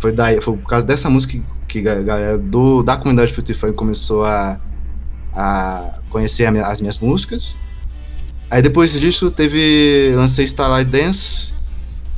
[0.00, 4.24] Foi, daí, foi por causa dessa música que, a galera do, da comunidade Funk começou
[4.24, 4.60] a,
[5.32, 7.56] a conhecer a minha- as minhas músicas.
[8.50, 10.12] Aí depois disso teve.
[10.16, 11.52] lancei Starlight Dance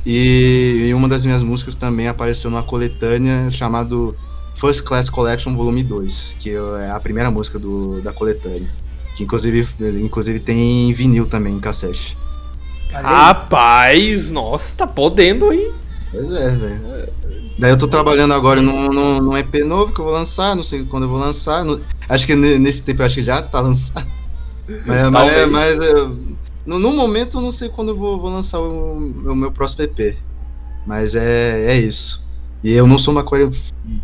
[0.05, 4.15] e, e uma das minhas músicas também apareceu numa coletânea chamado
[4.55, 8.69] First Class Collection Volume 2, que é a primeira música do, da coletânea.
[9.15, 9.67] Que inclusive,
[10.01, 12.17] inclusive tem vinil também em cassete.
[12.93, 15.71] Rapaz, nossa, tá podendo, hein?
[16.11, 17.09] Pois é, velho.
[17.59, 20.63] Daí eu tô trabalhando agora num, num, num EP novo que eu vou lançar, não
[20.63, 21.63] sei quando eu vou lançar.
[21.65, 21.79] não-
[22.09, 24.07] acho que ne- nesse tempo eu acho que já tá lançado.
[24.85, 25.49] Mas, mas, Talvez.
[25.49, 25.93] mas, é,
[26.65, 29.83] no, no momento eu não sei quando eu vou, vou lançar o, o meu próximo
[29.83, 30.17] EP.
[30.85, 32.21] Mas é, é isso.
[32.63, 33.49] E eu não sou maconheiro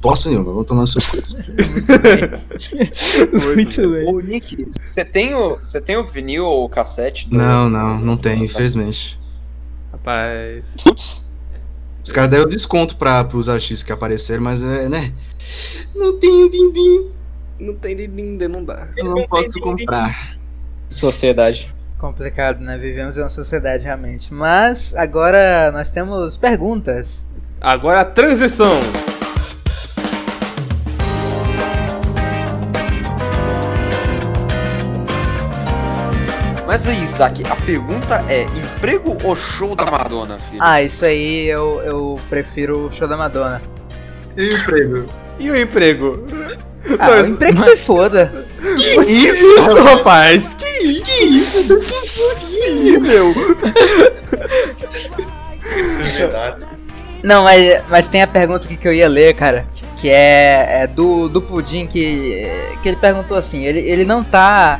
[0.02, 1.36] bosta nenhuma, vou tomando suas coisas.
[3.56, 4.08] Muito bem.
[4.08, 7.30] Ô, Nick, você tem o, você tem o vinil ou o cassete?
[7.30, 9.20] do- Não, não, não tem, infelizmente.
[9.92, 10.64] Rapaz.
[10.84, 11.34] Putz,
[12.04, 15.14] Os caras deram desconto pra, pros artistas que apareceram, mas é, né?
[15.96, 17.12] Não tenho din-din,
[17.60, 18.90] Não tem ainda, não dá.
[18.98, 20.38] eu não posso comprar.
[20.90, 21.74] Sociedade.
[21.98, 22.78] Complicado, né?
[22.78, 24.34] Vivemos em uma sociedade realmente.
[24.34, 27.26] Mas agora nós temos perguntas.
[27.60, 28.80] Agora a transição.
[36.68, 40.60] Mas aí, Isaac, a pergunta é: emprego ou show da Madonna, filho?
[40.62, 43.60] Ah, isso aí eu, eu prefiro o show da Madonna.
[44.36, 45.10] E o emprego?
[45.40, 46.24] E o emprego?
[47.00, 48.32] Ah, o emprego se foda.
[48.76, 50.54] Que isso, rapaz?
[50.54, 51.08] Que isso?
[51.08, 51.70] Que isso?
[51.70, 51.86] Não é
[52.32, 53.34] possível.
[57.24, 59.66] Não, mas, mas tem a pergunta aqui que eu ia ler, cara.
[59.98, 62.48] Que é, é do, do Pudim que,
[62.82, 64.80] que ele perguntou assim, ele, ele não tá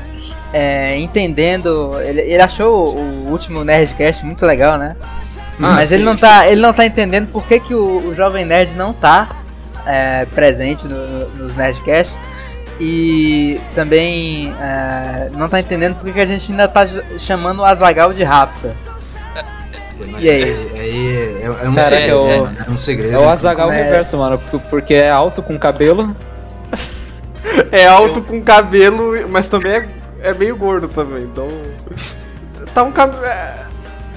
[0.54, 2.00] é, entendendo.
[2.02, 4.96] Ele, ele achou o último Nerdcast muito legal, né?
[5.60, 8.46] Ah, mas ele não, tá, ele não tá entendendo por que, que o, o Jovem
[8.46, 9.28] Nerd não tá
[9.88, 12.20] é, presente no, no- nos Nerdcasts.
[12.80, 16.86] E também é, não tá entendendo por que, a gente ainda tá
[17.18, 18.76] chamando o Azagal de Rapta.
[20.20, 20.44] E aí?
[20.76, 22.12] Aí é, é um Cara, segredo.
[22.12, 22.66] é o- né?
[22.68, 23.16] É um segredo.
[23.16, 23.84] É o Azagal É.
[23.84, 24.38] reverso, mano.
[24.38, 26.16] por- Porque é alto com cabelo.
[27.72, 29.90] É alto com cabelo, mas também é,
[30.22, 31.48] é meio gordo também, então.
[32.76, 33.24] Tá um cabelo.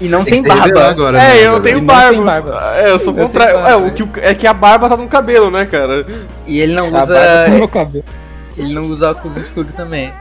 [0.01, 0.89] E não Tem tem que barba.
[0.89, 2.23] agora, É, né, eu não tenho barba.
[2.25, 2.73] barba.
[2.77, 3.59] É, eu sou contrário.
[3.59, 6.07] É, o que, é que a barba tá no cabelo, né, cara?
[6.47, 7.47] E ele não A barba usa.
[7.59, 8.05] com o cabelo.
[8.57, 10.13] Ele não usa óculos escuros também.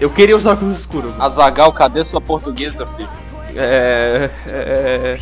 [0.00, 1.12] Eu queria usar óculos escuros.
[1.18, 3.08] Azagal, cadê sua portuguesa, filho?
[3.56, 4.30] É.
[4.48, 5.16] É.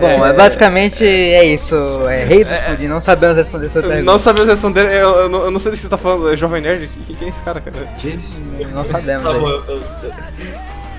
[0.00, 1.74] Bom, é, basicamente é isso.
[2.08, 4.04] É rei do pudim, não sabemos responder essa Eu pergunta.
[4.10, 6.62] Não sabemos responder, eu, eu, não- eu não sei se você tá falando é Jovem
[6.62, 6.88] Nerd.
[7.06, 7.76] Quem, quem é esse cara, cara?
[7.96, 8.18] Que-
[8.72, 9.24] Não sabemos.
[9.24, 9.52] Tá bom, aí.
[9.52, 9.82] eu- eu-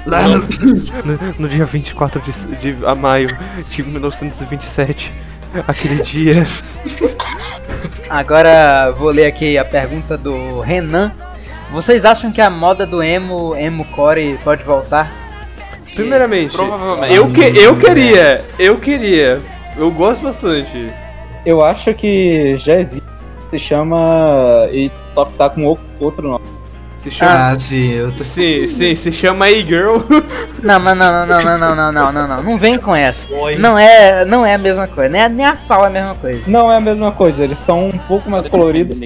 [0.07, 0.37] Lá no...
[0.37, 3.27] No, no dia 24 de, de a maio
[3.69, 5.13] de 1927,
[5.67, 6.43] aquele dia.
[8.09, 11.11] Agora vou ler aqui a pergunta do Renan.
[11.71, 15.11] Vocês acham que a moda do emo, emo core pode voltar?
[15.93, 17.13] Primeiramente, Provavelmente.
[17.13, 19.41] eu, que, eu queria, eu queria.
[19.77, 20.89] Eu gosto bastante.
[21.45, 23.05] Eu acho que já existe.
[23.49, 24.67] Se chama.
[24.71, 26.56] E só que tá com outro nome.
[27.07, 27.51] Se chama.
[27.51, 28.23] Ah, sim, eu tô...
[28.23, 29.97] Sim, sim, se chama E-Girl.
[30.61, 32.43] Não, mas não, não, não, não, não, não, não, não, não.
[32.43, 33.31] Não vem com essa.
[33.33, 33.55] Oi.
[33.57, 35.09] Não é, não é a mesma coisa.
[35.09, 36.41] Nem a, nem a pau é a mesma coisa.
[36.47, 38.99] Não é a mesma coisa, eles são um pouco mais coloridos.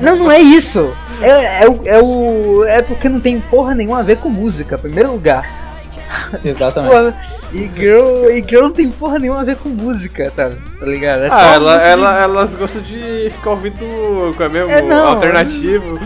[0.00, 0.92] Não, não é isso.
[1.22, 2.64] É, é, o, é o.
[2.64, 5.65] É porque não tem porra nenhuma a ver com música, em primeiro lugar.
[6.44, 6.90] Exatamente.
[6.92, 7.14] Porra,
[7.52, 11.22] e girl, e girl não tem porra nenhuma a ver com música, tá, tá ligado?
[11.24, 15.06] É só Ah, ela, ela, elas gostam de ficar ouvindo com é mesmo É, não.
[15.08, 15.98] alternativo.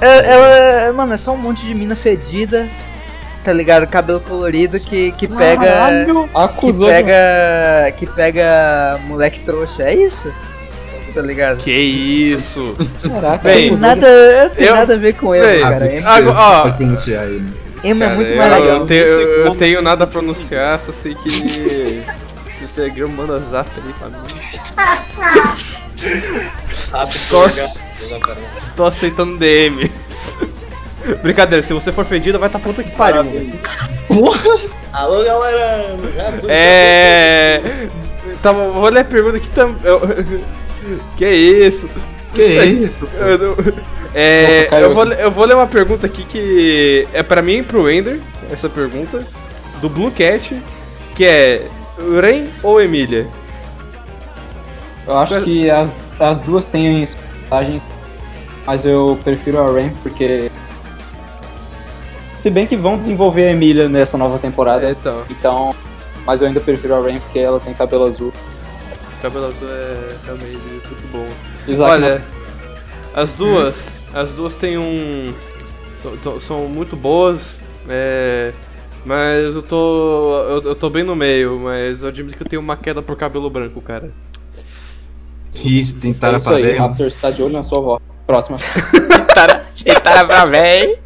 [0.00, 0.30] É,
[0.86, 2.66] ela- mano, é só um monte de mina fedida,
[3.44, 3.86] tá ligado?
[3.86, 5.64] Cabelo colorido que, que pega.
[6.04, 7.92] Que Acusou de- pega.
[7.96, 10.32] Que pega moleque trouxa, é isso?
[11.14, 11.58] Tá ligado?
[11.58, 12.74] Que isso?
[13.08, 15.86] Caraca, Bem, Tem nada, tem eu- nada a ver com Bem, cara.
[15.86, 16.70] Emo, que Agora, ó.
[17.84, 18.78] Emo é Cara, muito eu, mais legal.
[18.78, 21.28] Eu tenho, eu como tenho nada a pronunciar, só sei que.
[21.30, 22.04] se
[22.66, 24.18] você é girl, manda zap ali pra mim.
[28.20, 28.44] Cara.
[28.56, 29.90] Estou aceitando DMs.
[31.22, 33.22] Brincadeira, se você for fedida, vai tá puta que pariu.
[34.92, 35.96] Alô, galera!
[36.48, 37.60] É.
[38.42, 39.76] Tá, bom, vou ler a pergunta aqui também.
[41.16, 41.88] Que isso?
[42.34, 42.42] Que
[42.84, 43.00] isso?
[43.00, 43.06] pô?
[43.16, 43.56] Eu, não-
[44.14, 45.22] é, eu, vou, aqui.
[45.22, 48.20] eu vou ler uma pergunta aqui que é pra mim e pro Ender,
[48.50, 49.24] essa pergunta,
[49.80, 50.56] do Blue Cat,
[51.14, 51.66] que é
[52.20, 53.26] Ren ou Emília?
[55.06, 57.06] Eu acho que as, as duas têm
[57.44, 57.82] vantagens,
[58.66, 60.50] mas eu prefiro a Rain porque.
[62.40, 65.74] Se bem que vão desenvolver a Emília nessa nova temporada, Então, então.
[66.26, 68.32] Mas eu ainda prefiro a Rain porque ela tem cabelo azul.
[69.20, 71.26] cabelo azul é realmente muito bom.
[71.66, 72.22] Isaac, Olha,
[73.14, 75.32] as duas, as duas têm um.
[76.22, 77.58] são- São muito boas,
[77.88, 78.52] é,
[79.04, 80.38] mas eu tô.
[80.48, 83.16] Eu, eu tô bem no meio, mas eu admito que eu tenho uma queda por
[83.16, 84.10] cabelo branco, cara.
[85.54, 86.74] Isso, tem é isso pra aí, ver.
[86.74, 88.00] o Raptor está de olho na sua avó.
[88.26, 88.58] Próxima.
[89.86, 90.98] Eita, pra véi.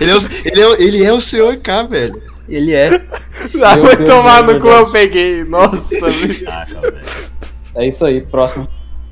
[0.00, 2.20] Ele é, o, ele, é, o- ele é o senhor K, velho.
[2.48, 3.00] Ele é.
[3.62, 5.44] Ah, vai tomar meu no cu, eu peguei.
[5.44, 6.90] Nossa, velho.
[7.74, 8.66] É isso aí, próximo.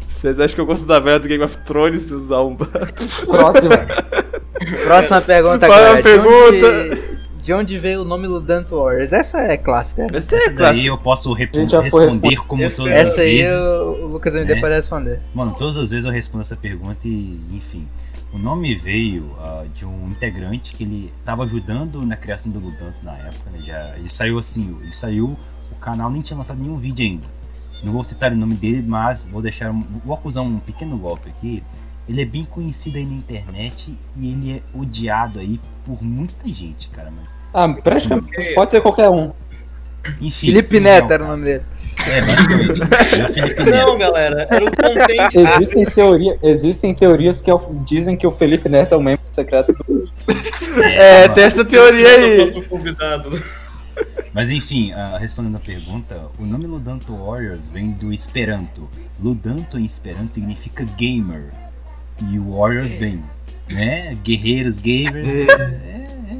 [0.07, 3.77] Vocês acham que eu gosto da velha do Game of Thrones, seus da um Próxima.
[4.85, 5.93] Próxima pergunta Fala agora.
[5.93, 6.67] a De pergunta.
[7.37, 9.13] onde, de onde veio o nome Ludant Warriors?
[9.13, 10.07] Essa é clássica.
[10.13, 10.87] Essa é Essa daí clássica.
[10.89, 13.65] eu posso responder como todas as Essa aí vezes.
[13.77, 14.61] o, o Lucas MD né?
[14.61, 15.21] pode responder.
[15.35, 17.87] Mano, todas as vezes eu respondo essa pergunta e, enfim.
[18.33, 22.97] O nome veio ah, de um integrante que ele tava ajudando na criação do Ludanto
[23.03, 23.61] na época, né?
[23.65, 25.35] Já, ele saiu assim, ele saiu,
[25.73, 27.25] o canal nem tinha lançado nenhum vídeo ainda.
[27.83, 31.29] Não vou citar o nome dele, mas vou deixar, um- vou acusar um pequeno golpe
[31.29, 31.63] aqui.
[32.09, 36.89] Ele é bem conhecido aí na internet e ele é odiado aí por muita gente,
[36.89, 37.11] cara.
[37.15, 38.55] Mas Ah, praticamente.
[38.55, 39.31] Pode ser qualquer um.
[40.21, 41.65] Enfim, Felipe sim, Neto não, era o nome dele.
[42.07, 42.81] É, basicamente.
[43.71, 45.39] Não, galera, era o contente.
[45.61, 49.73] Existem, teoria, existem teorias que é dizem que o Felipe Neto é o membro secreto
[49.73, 50.11] do.
[50.83, 52.37] É, tem essa teoria aí.
[52.37, 53.43] Próximo convidado.
[54.33, 58.89] Mas enfim, ah, respondendo a pergunta, o nome Ludanto Warriors vem do Esperanto.
[59.21, 61.45] Ludanto em Esperanto significa gamer.
[62.31, 63.23] E o Warriors vem,
[63.69, 64.17] né?
[64.23, 65.29] Guerreiros, gamers.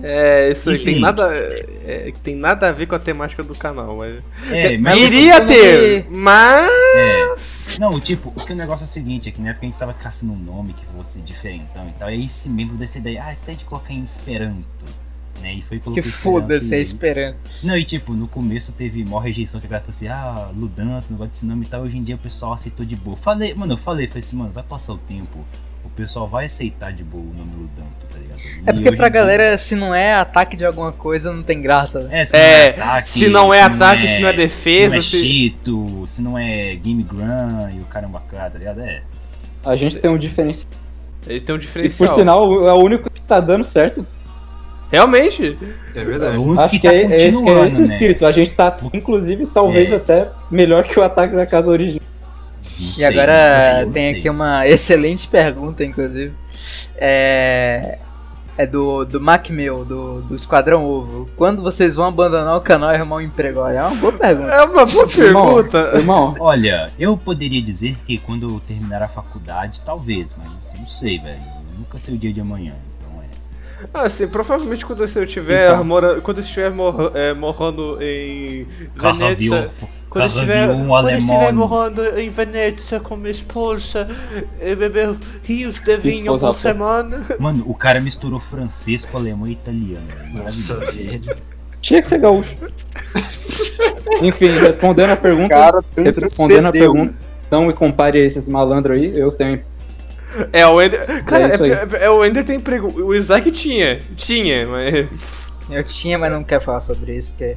[0.03, 3.97] É, isso aí tem nada, é, tem nada a ver com a temática do canal,
[3.97, 4.23] mas...
[4.51, 7.79] É, mas- Iria como ter, que- mas...
[7.81, 9.79] Não, tipo, o que o negócio é o seguinte, é que na época a gente
[9.79, 13.23] tava caçando um nome que fosse diferentão e tal, e aí esse membro dessa ideia,
[13.25, 14.65] ah, até de colocar em Esperanto,
[15.41, 16.95] né, e foi e Que foda-se, é mesmo.
[16.95, 17.37] esperando.
[17.65, 21.07] Não, e tipo, no começo teve maior rejeição que a galera falou assim, ah, Ludanto,
[21.11, 23.17] não gosta desse nome e tal, hoje em dia o pessoal aceitou de boa.
[23.17, 25.39] Falei, mano, eu falei, falei assim, mano, vai passar o tempo,
[25.85, 28.39] o pessoal vai aceitar de boa o nome Ludanto, tá ligado?
[28.67, 31.43] É E porque pra em dia- galera, se não é ataque de alguma coisa, não
[31.43, 32.01] tem graça.
[32.03, 32.21] né?
[32.21, 34.91] É, se É, não é ataque, se não é ataque, se não é defesa, se
[34.91, 38.81] não é se- cheeto, se não é game grun e o caramba cara, tá ligado?
[38.81, 39.03] É.
[39.65, 40.71] A gente tem um diferencial.
[41.27, 42.09] Ele tem um E diferencial.
[42.09, 44.07] por sinal, é o único que tá dando certo.
[44.91, 45.59] Realmente.
[45.95, 46.37] É verdade.
[46.39, 47.85] o único Acho que, tá é, é esse, que é esse o né?
[47.85, 48.27] espírito.
[48.27, 49.97] A gente tá, inclusive, talvez É.
[49.97, 52.03] até melhor que o ataque da casa original.
[52.81, 54.19] Não E sei, agora tem sei.
[54.19, 56.33] aqui uma excelente pergunta, inclusive.
[56.97, 57.99] É.
[58.57, 61.31] É do, do Macmil, do, do Esquadrão Ovo.
[61.37, 63.61] Quando vocês vão abandonar o canal e arrumar um emprego?
[63.61, 64.51] Olha, é uma boa pergunta.
[64.53, 65.79] É uma boa pergunta.
[65.95, 70.89] Irmão, irmão, Olha, eu poderia dizer que quando eu terminar a faculdade, talvez, mas não
[70.89, 71.39] sei, velho.
[71.39, 72.75] Eu nunca sei o dia de amanhã.
[73.85, 75.85] Então assim, provavelmente quando eu estiver Então.
[75.85, 79.71] mora, quando eu estiver morra- é, morrando em Veneza,
[80.11, 84.09] quando eu estiver, avião quando eu estiver morando em Veneza com minha esposa,
[84.61, 85.15] e beber
[85.45, 87.25] rios de vinho por semana.
[87.39, 90.07] Mano, o cara misturou francês com alemão e italiano.
[90.09, 90.45] velho.
[90.45, 91.37] Nossa, velho.
[91.81, 92.57] tinha que ser gaúcho.
[94.23, 95.49] Enfim, respondendo a pergunta.
[95.51, 97.15] Cara, respondendo a pergunta.
[97.51, 99.61] Não me compare a esses malandros aí, eu tenho.
[100.53, 101.25] É, o Ender.
[101.25, 101.71] Cara, É isso aí.
[101.73, 102.89] é, é- é- o Ender tem emprego.
[103.03, 104.01] O Isaac tinha.
[104.17, 105.07] Tinha, mas.
[105.71, 107.57] Eu tinha, mas não quero falar sobre isso, porque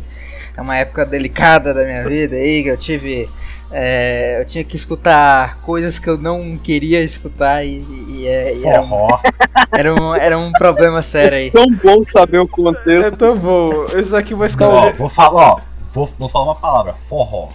[0.57, 3.29] é uma época delicada da minha vida aí, que eu tive.
[3.73, 7.77] é, eu tinha que escutar coisas que eu não queria escutar e,
[8.09, 9.19] e- é- e era, um, Forró.
[9.71, 11.51] era, um, era um problema sério aí.
[11.51, 13.07] Tão bom saber o contexto.
[13.07, 13.85] É tão bom.
[13.93, 14.93] O Isaac vai Ó, escolher.
[14.93, 15.59] vou falar, ó.
[15.93, 16.95] Vou, vou falar uma palavra.
[17.07, 17.47] Forró.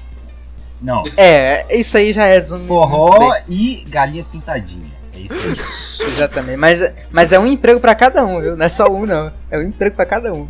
[0.80, 1.02] Não.
[1.18, 2.60] É, isso aí já resume.
[2.64, 3.42] muito Forró bem.
[3.48, 4.95] e galinha pintadinha.
[5.16, 6.56] É isso exatamente.
[6.56, 8.56] Mas, mas é um emprego pra cada um, viu?
[8.56, 9.32] Não é só um, não.
[9.50, 10.48] É um emprego pra cada um.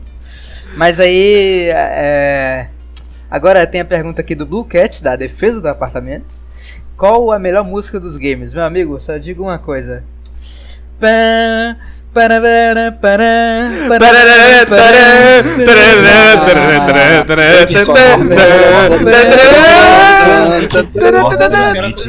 [0.76, 1.68] Mas aí.
[1.70, 2.68] É...
[3.30, 6.36] Agora tem a pergunta aqui do Blue Cat, da defesa do apartamento.
[6.96, 8.54] Qual a melhor música dos games?
[8.54, 10.02] Meu amigo, só digo uma coisa.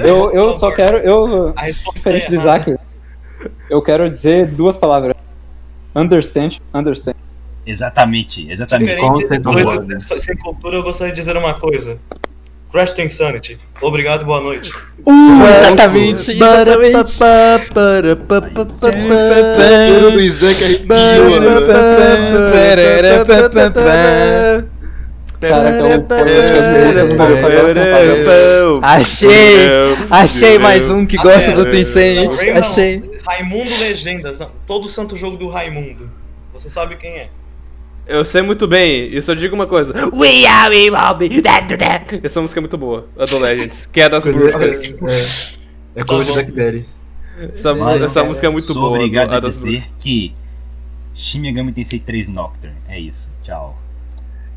[0.06, 0.98] Eu, eu só quero.
[0.98, 2.35] Eu, A resposta é diferente do.
[2.35, 2.76] Isaac,
[3.69, 5.15] eu quero dizer duas palavras.
[5.95, 7.15] Understand, understand.
[7.65, 8.95] Exatamente, exatamente.
[8.95, 11.99] Diferente então, coisa sem cultura, eu gostaria de dizer uma coisa.
[12.72, 13.60] Crash to Insanity.
[13.81, 14.72] Obrigado e boa noite.
[15.06, 16.98] Exatamente, exatamente.
[28.82, 29.68] Achei!
[30.10, 32.30] Achei mais um que gosta do Tencent.
[32.58, 33.04] Achei.
[33.26, 34.38] Raimundo Legendas.
[34.40, 36.10] Não, todo santo jogo do Raimundo.
[36.54, 37.30] Você sabe quem é.
[38.08, 39.94] Eu sei muito bem, e só digo uma coisa.
[40.16, 42.22] We are we will be that, that.
[42.24, 44.82] Essa música é muito boa, a do Legends, que é das bruxas.
[45.94, 46.86] É cover de Blackberry.
[47.54, 48.96] Essa, mu- Olha, essa música é muito Sou boa.
[48.96, 50.34] obrigado a a dizer que
[51.14, 52.78] Shin Megami Tensei 3 Nocturne.
[52.88, 53.30] É isso.
[53.44, 53.78] Tchau.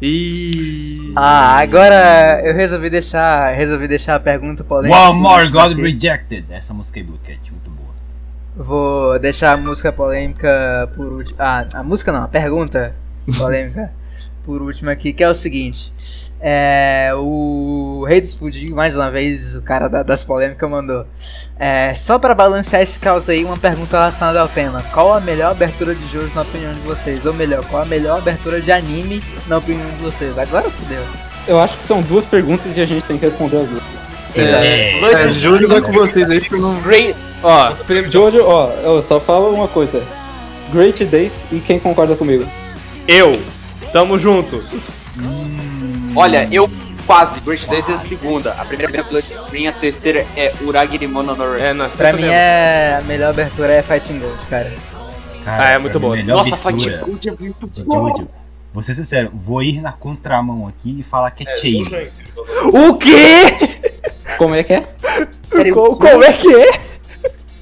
[0.02, 1.12] Ih.
[1.14, 4.98] Ah, agora eu resolvi deixar, resolvi deixar a pergunta polêmica.
[4.98, 5.82] One More God aqui.
[5.82, 6.46] Rejected.
[6.50, 7.90] Essa música é Blue Cat, muito boa.
[8.56, 11.36] Vou deixar a música polêmica por último.
[11.38, 12.94] Ah, a música não, a pergunta
[13.38, 13.92] polêmica
[14.44, 15.92] por último aqui, que é o seguinte.
[16.42, 21.04] É, o Rei dos Pudim, mais uma vez, o cara da- das polêmicas mandou.
[21.58, 24.82] É, só pra balancear esse caos aí, uma pergunta relacionada ao tema.
[24.92, 27.24] Qual a melhor abertura de jogo na opinião de vocês?
[27.26, 30.38] Ou melhor, qual a melhor abertura de anime na opinião de vocês?
[30.38, 31.02] Agora fudeu.
[31.46, 33.82] Eu acho que são duas perguntas e a gente tem que responder as duas.
[34.34, 36.80] É, É, Júlio vai com vocês aí, porque eu não.
[36.80, 37.14] Great.
[37.42, 37.72] Ó,
[38.10, 40.02] Jojo, ó, eu só falo uma coisa.
[40.72, 42.46] Great Days e quem concorda comigo?
[43.08, 43.32] eu.
[43.92, 44.62] Tamo junto.
[46.14, 46.68] Olha, eu
[47.06, 47.40] quase.
[47.40, 48.52] Great Days é a segunda.
[48.52, 51.60] A primeira é Bloodstream, a terceira é Uragiri Mononore.
[51.60, 52.96] É, nós Pra tamo mim é.
[52.98, 54.72] A melhor abertura é Fighting Gold, cara.
[55.44, 56.16] cara, Ah, é muito boa.
[56.16, 58.26] melhor Nossa, abertura Fight Good é muito de bom.
[58.72, 62.10] Vou ser sincero, vou ir na contramão aqui e falar que é, É, Chase.
[62.72, 63.90] O quê?
[64.38, 64.82] Como é que é?
[65.72, 66.70] Co- Como é que é?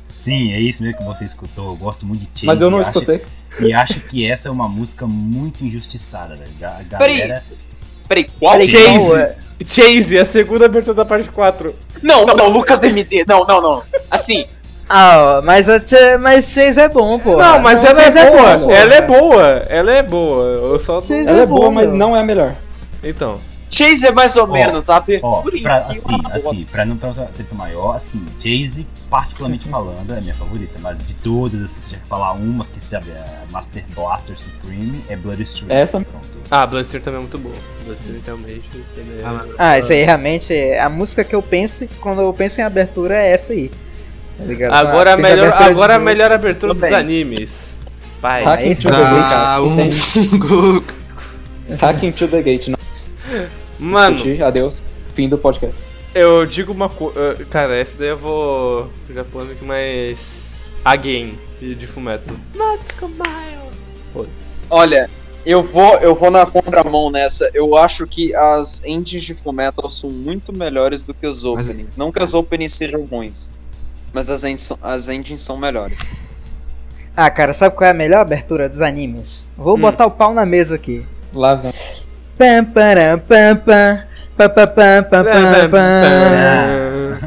[0.08, 1.70] Sim, é isso mesmo que você escutou.
[1.70, 2.46] Eu gosto muito de Chase.
[2.46, 3.24] Mas eu não e acho- escutei.
[3.60, 6.50] E acho que essa é uma música muito injustiçada, velho.
[6.62, 7.40] A a Peraí.
[8.08, 8.52] Peraí, qual?
[8.52, 8.98] Peraí, Chase.
[9.06, 9.36] qual é?
[9.66, 11.74] Chase, a segunda abertura da parte 4.
[12.02, 13.24] Não, não, não, Lucas MD.
[13.26, 13.82] Não, não, não.
[14.10, 14.46] Assim,
[14.88, 17.36] Ah, mas, a Ch- mas Chase é bom, pô.
[17.36, 18.74] Não, mas ela é Chase boa.
[18.74, 19.44] ela é boa.
[19.68, 20.42] Ela é boa.
[20.70, 21.00] Eu só.
[21.00, 21.96] Chase Ela é boa, bom, mas meu.
[21.96, 22.54] não é a melhor.
[23.02, 23.38] Então.
[23.70, 25.04] Chase é mais ou Ó, menos, tá?
[25.22, 28.86] Ó, em pra, é assim, uma assim, pra não ter um tempo maior, assim, Jay-Z,
[29.10, 32.32] particularmente falando, é a minha favorita, mas de todas, assim, se você tiver que falar
[32.32, 35.70] uma que sabe, é Master Blaster Supreme, é Bloody Street.
[35.72, 36.38] Essa- Pronto.
[36.50, 37.52] Ah, Bloodstream também é muito bom.
[37.84, 38.70] Bloodstream realmente.
[38.94, 42.32] também é- Ah, Ah, isso aí realmente é a música que eu penso quando eu
[42.32, 43.70] penso em abertura é essa aí.
[44.38, 44.72] Tá ligado?
[44.72, 47.76] Agora, a melhor, abertura agora a melhor abertura dos animes.
[48.20, 48.44] Pai.
[48.44, 49.62] Hacking to the Gate, cara.
[49.62, 49.90] um.
[51.80, 52.68] Hacking to the Gate.
[52.68, 52.78] Não
[53.78, 54.18] Mano.
[54.44, 54.82] Adeus.
[55.14, 55.84] Fim do podcast.
[56.20, 57.44] Eu digo uma coisa.
[57.50, 58.90] Cara, essa daí eu vou.
[59.08, 60.56] jogar polêmica, mas.
[60.84, 62.38] Again, de, de Fumeto.
[62.54, 63.72] Nautical Mile.
[64.12, 64.46] Foda-se.
[64.70, 65.10] Olha,
[65.44, 67.50] eu vou, eu vou na contramão nessa.
[67.52, 71.96] Eu acho que as endings de Fullmetal são muito melhores do que as Mas- openings.
[71.96, 73.50] Não que as openings sejam ruins,
[74.12, 75.98] mas as endings, são- as endings são melhores.
[77.16, 79.44] Ah, cara, sabe qual é a melhor abertura dos animes?
[79.56, 79.80] Vou Hum.
[79.80, 81.04] botar o pau na mesa aqui.
[81.34, 81.72] Lá vem.
[82.38, 84.04] Pam, param, pam, pam.
[84.38, 84.48] Pam.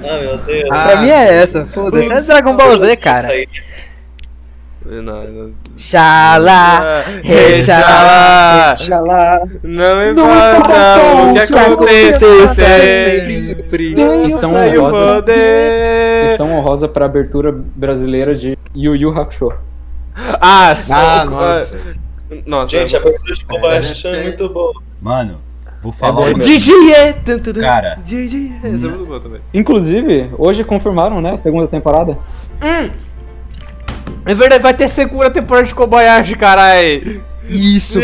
[0.04, 0.70] Ah, meu Deus.
[0.72, 2.10] Ah, Pra mim é essa, foda-se.
[2.12, 3.28] É Dragon Ball Z, cara.
[4.84, 5.52] Não, não.
[5.78, 8.74] Xalá, Rexalá.
[8.76, 9.40] Xalá.
[9.64, 10.98] Não importa
[11.30, 13.56] o que acontecer sempre.
[13.56, 13.96] sempre.
[13.96, 15.16] Menção Sai o honrosa.
[15.22, 16.30] poder.
[16.32, 19.54] Menção honrosa pra abertura brasileira de Yu Yu Hakusho.
[20.42, 20.94] Ah, sim.
[20.94, 21.80] Ah, nossa.
[22.46, 22.72] Nossa.
[22.72, 24.74] Gente, a abertura de Kobayashi é muito boa.
[25.02, 25.38] Mano,
[25.82, 27.14] vou É falar é.
[27.14, 27.60] tum, tum.
[27.60, 27.99] Cara.
[28.06, 28.52] Gigi.
[28.64, 29.41] Essa é muito boa também.
[29.53, 31.38] Inclusive, hoje confirmaram, né?
[31.38, 32.18] Segunda temporada.
[32.62, 32.90] Hum.
[34.26, 37.22] É verdade, vai ter segunda temporada de Kobayashi, carai.
[37.49, 37.99] Isso!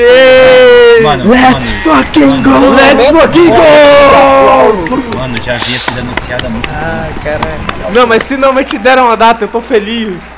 [1.03, 2.75] Mano, Let's mano, fucking go!
[2.75, 5.17] Let's fucking go!
[5.17, 7.93] mano, já havia sido anunciada há muito Ah, caralho.
[7.93, 10.37] Não, mas finalmente deram a data, eu tô feliz.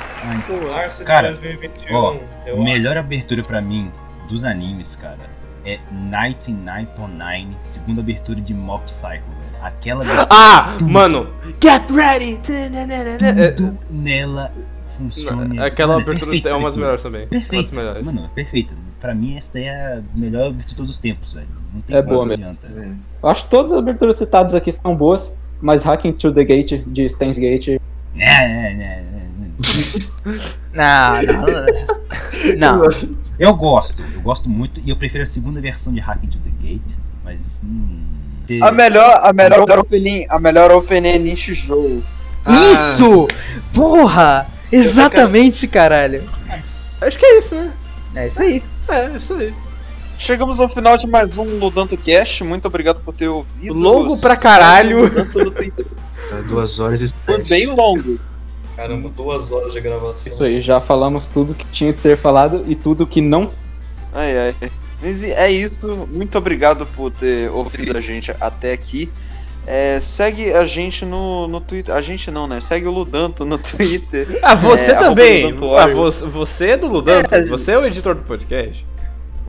[0.99, 1.95] De Cara, 2021.
[1.95, 2.15] Ó,
[2.57, 3.91] melhor abertura pra mim
[4.27, 5.17] dos animes, cara,
[5.65, 5.79] é
[6.09, 9.23] 99.9, segunda abertura de Mob Psycho, velho.
[9.61, 11.29] Aquela abertura, Ah, mano.
[11.61, 12.39] Get ready!
[13.37, 14.51] É, tudo nela
[14.97, 15.65] funciona.
[15.65, 16.79] Aquela Mano, abertura perfeito é essa uma das abertura.
[16.79, 17.21] melhores também.
[17.23, 17.75] Uma das Perfeito.
[17.75, 18.05] melhores.
[18.05, 18.73] Mano, é perfeita.
[19.01, 21.47] Pra mim, essa daí é a melhor abertura de todos os tempos, velho.
[21.73, 22.43] Não tem É boa mesmo.
[22.45, 22.67] adianta.
[23.21, 26.83] Eu acho que todas as aberturas citadas aqui são boas, mas Hacking to the Gate
[26.87, 27.67] de Steins Gate.
[27.69, 27.79] É,
[28.17, 29.19] é, é, é.
[30.73, 31.11] Não,
[32.57, 32.89] não, não.
[33.39, 36.49] Eu gosto, eu gosto muito e eu prefiro a segunda versão de Hacking to the
[36.61, 36.91] Gate,
[37.23, 37.61] mas.
[37.63, 38.01] Hum,
[38.61, 42.03] A melhor, a melhor opening, a melhor opening é Nishi Joe.
[42.45, 43.27] Ah, Isso!
[43.73, 44.47] Porra!
[44.71, 46.23] Exatamente, caralho.
[47.01, 47.71] Acho que é isso, né?
[48.15, 48.61] É isso aí.
[48.89, 49.53] É, isso aí.
[50.17, 52.43] Chegamos ao final de mais um Ludanto Cast.
[52.43, 53.73] Muito obrigado por ter ouvido.
[53.73, 55.03] Longo pra caralho.
[55.03, 55.85] Ludanto no Twitter.
[56.29, 57.49] Tá duas horas e Foi sete.
[57.49, 58.19] bem longo.
[58.79, 60.31] Caramba, duas horas de gravação.
[60.31, 63.51] Isso aí, já falamos tudo que tinha de ser falado e tudo que não.
[64.13, 64.55] Ai, ai.
[65.01, 66.07] Mas é isso.
[66.09, 69.11] Muito obrigado por ter ouvido a gente até aqui.
[69.67, 71.93] É, segue a gente no, no Twitter.
[71.93, 72.61] A gente não, né?
[72.61, 74.39] Segue o Ludanto no Twitter.
[74.41, 75.53] Ah, você É, também.
[75.77, 77.35] Ah, você, você é do Ludanto.
[77.35, 77.47] É.
[77.47, 78.87] Você é o editor do podcast.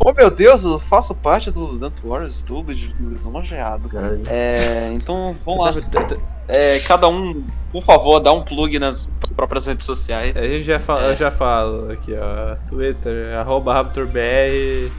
[0.02, 3.90] Oh meu Deus, eu faço parte do Ludanto Warriors, tudo lisonjeado.
[4.28, 5.74] É, então, vamos lá.
[6.52, 10.36] É, cada um, por favor, dá um plug nas próprias redes sociais.
[10.36, 12.56] A gente já fala, eu já falo aqui, ó.
[12.68, 14.90] Twitter, arroba RaptorBR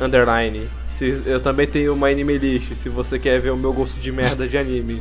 [0.00, 0.68] underline.
[0.90, 4.10] Se, eu também tenho uma anime list, se você quer ver o meu gosto de
[4.10, 5.00] merda de anime.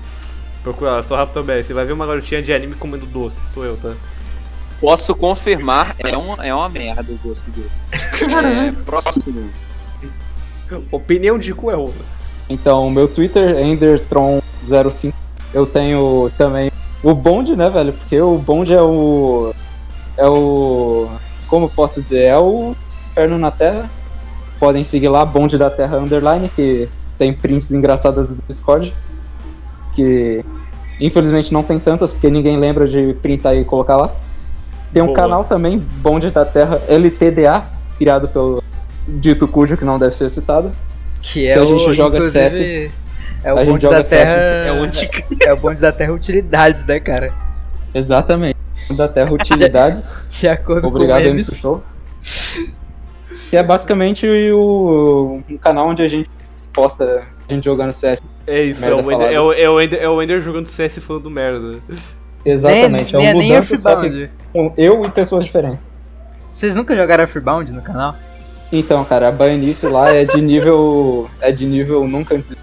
[0.61, 1.63] Procura lá, só RaptorBR.
[1.63, 3.95] Você vai ver uma garotinha de anime comendo doce, sou eu, tá?
[4.79, 7.71] Posso confirmar, é uma, é uma merda o gosto dele.
[8.67, 9.49] É, próximo.
[10.91, 12.03] Opinião de cu é outra.
[12.49, 15.13] Então, o meu Twitter é Endertron05.
[15.53, 16.71] Eu tenho também
[17.01, 17.93] o Bond, né, velho?
[17.93, 19.53] Porque o Bond é o.
[20.17, 21.07] É o.
[21.47, 22.23] Como eu posso dizer?
[22.23, 22.75] É o
[23.11, 23.89] Inferno na Terra.
[24.59, 28.93] Podem seguir lá, Bond da Terra Underline, que tem prints engraçadas do Discord.
[29.93, 30.43] Que
[30.99, 34.11] infelizmente não tem tantas, porque ninguém lembra de printar e colocar lá.
[34.95, 35.17] Tem um Boa.
[35.17, 37.65] canal também, Bond da Terra LTDA,
[37.97, 38.63] criado pelo
[39.05, 40.71] dito cujo, que não deve ser citado.
[41.21, 41.67] Que é Que a o.
[41.67, 42.89] gente joga inclusive,
[43.43, 44.07] É o bonde da CS.
[44.07, 44.31] Terra.
[44.31, 45.11] É o antigo.
[45.41, 47.33] É o bonde da Terra Utilidades, né, cara?
[47.93, 48.55] Exatamente.
[48.91, 50.09] Da Terra Utilidades.
[50.29, 51.55] De acordo Obrigado, com MC.
[51.55, 51.83] Show.
[53.49, 56.29] que é basicamente o, um canal onde a gente
[56.71, 58.21] posta a gente jogando CS.
[58.47, 60.99] É isso, é o, Ender, é, o, é, o Ender, é o Ender jogando CS
[60.99, 61.79] falando merda.
[62.45, 64.31] Exatamente, Nem- é um nem- nem mudança, só que Earthbound.
[64.53, 65.79] com eu e pessoas diferentes.
[66.51, 68.15] Vocês nunca jogaram Earthbound no canal?
[68.71, 71.29] Então, cara, a baianice lá é de nível.
[71.41, 72.53] é de nível nunca antes.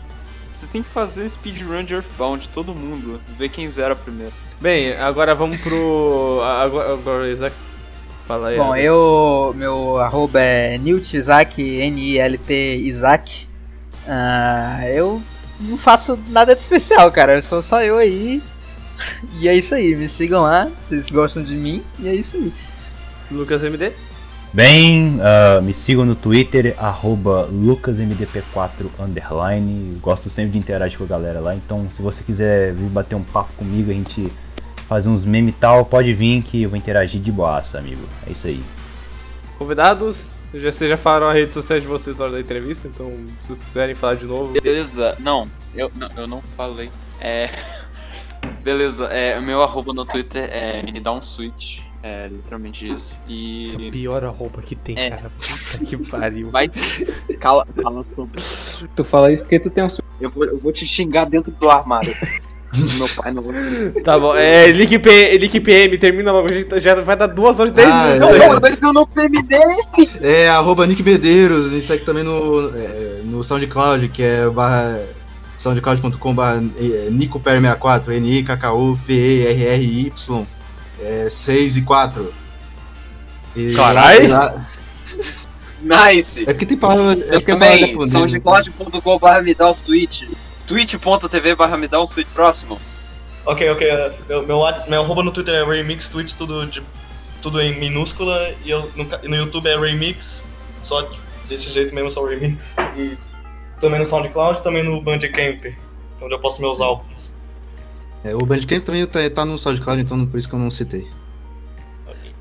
[0.53, 3.21] Você tem que fazer speedrun de Earthbound, todo mundo.
[3.39, 4.33] Ver quem zera primeiro.
[4.61, 6.41] Bem, agora vamos pro.
[6.45, 7.55] Agora, agora Isaac.
[8.27, 8.59] Fala aí.
[8.59, 9.53] Bom, eu.
[9.57, 13.49] Meu arroba é Nilt Isaac, N-I-L-T Isaac.
[14.07, 15.21] Ah, eu
[15.61, 17.37] não faço nada de especial, cara.
[17.37, 18.43] Eu sou só eu aí.
[19.41, 19.95] E é isso aí.
[19.95, 21.83] Me sigam lá, vocês gostam de mim.
[21.99, 22.53] E é isso aí.
[23.31, 23.93] Lucas MD?
[24.53, 29.91] Bem, ah, me sigam no Twitter, arroba lucasmdp4 underline.
[29.97, 31.55] Gosto sempre de interagir com a galera lá.
[31.55, 34.31] Então, se você quiser vir bater um papo comigo, a gente
[34.87, 38.03] fazer uns memes e tal, pode vir que eu vou interagir de boaça, amigo.
[38.27, 38.63] É isso aí.
[39.59, 40.31] Convidados?
[40.53, 43.11] Já, vocês já falaram a rede social de vocês na hora da entrevista, então
[43.41, 44.53] se vocês quiserem falar de novo.
[44.61, 46.91] Beleza, não, eu não, eu não falei.
[47.19, 47.49] É.
[48.63, 51.81] Beleza, é, o meu arroba no Twitter é me dá um switch.
[52.05, 53.21] É literalmente isso.
[53.29, 53.63] E.
[53.63, 55.11] Essa é a pior roupa que tem, É.
[55.11, 55.31] cara.
[55.31, 56.51] Puta que pariu.
[56.51, 56.69] Vai.
[57.39, 58.41] Cala, fala sobre.
[58.97, 59.89] Tu fala isso porque tu tem um.
[60.21, 62.13] Eu vou, eu vou te xingar dentro do armário.
[62.99, 63.55] meu pai não vai.
[64.03, 67.61] Tá bom, é Link, P, Link PM, termina logo, a gente já vai dar 2
[67.61, 68.37] horas e 10 Ah, minutos.
[68.41, 68.47] é.
[68.51, 68.61] aí.
[68.61, 69.61] mas eu não terminei!
[70.23, 74.99] É arroba Nick Medeiros, me segue também no, é, no SoundCloud, que é barra
[75.63, 80.47] soundcloud.com barra NicoPer64, N-I-K-K-U-P-E-R-R-Y,
[81.01, 82.35] é 6 e 4.
[83.55, 84.27] E Carai!
[84.27, 84.67] lá-
[85.81, 86.43] Nice!
[86.43, 87.15] É porque tem palavra.
[87.15, 90.23] É Eu porque é também, japonesa, soundcloud.com barra me dá um switch.
[90.67, 92.81] twitch.tv barra me dá um switch próximo.
[93.45, 93.89] Ok, ok.
[93.91, 94.59] uh, Meu, meu,
[94.89, 96.81] meu arroba no Twitter é Remix, Twitch tudo, de,
[97.43, 98.51] tudo em minúscula.
[98.65, 100.45] E eu, no, no YouTube é Remix,
[100.81, 101.09] só
[101.49, 102.77] desse jeito mesmo, só Remix.
[102.97, 103.19] E
[103.83, 105.67] também no SoundCloud também no Bandcamp,
[106.21, 107.37] onde eu posto meus álbuns.
[108.25, 111.07] É, o Bandcamp também tá, tá no SoundCloud, então por isso que eu não citei.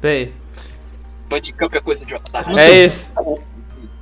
[0.02, 0.32] Bem,
[1.30, 2.58] Bandcamp é coisa de otário.
[2.58, 3.08] é isso.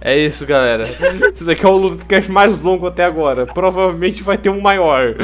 [0.01, 0.83] É isso, galera.
[0.83, 3.45] Esse aqui é o Ludcast mais longo até agora.
[3.45, 5.15] Provavelmente vai ter um maior.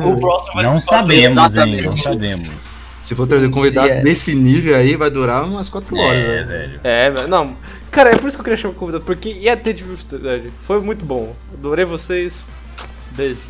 [0.00, 1.44] O próximo vai Não sabemos, hein?
[1.44, 1.84] Exatamente.
[1.84, 2.78] Não sabemos.
[3.02, 6.48] Se for trazer convidado desse nível aí, vai durar umas 4 horas, É, velho.
[6.48, 6.80] velho.
[6.82, 7.54] É, velho, não.
[7.96, 10.50] Cara, é por isso que eu queria chamar o convidado, porque ia ter diversidade.
[10.58, 11.34] Foi muito bom.
[11.54, 12.34] Adorei vocês.
[13.12, 13.40] Beijo.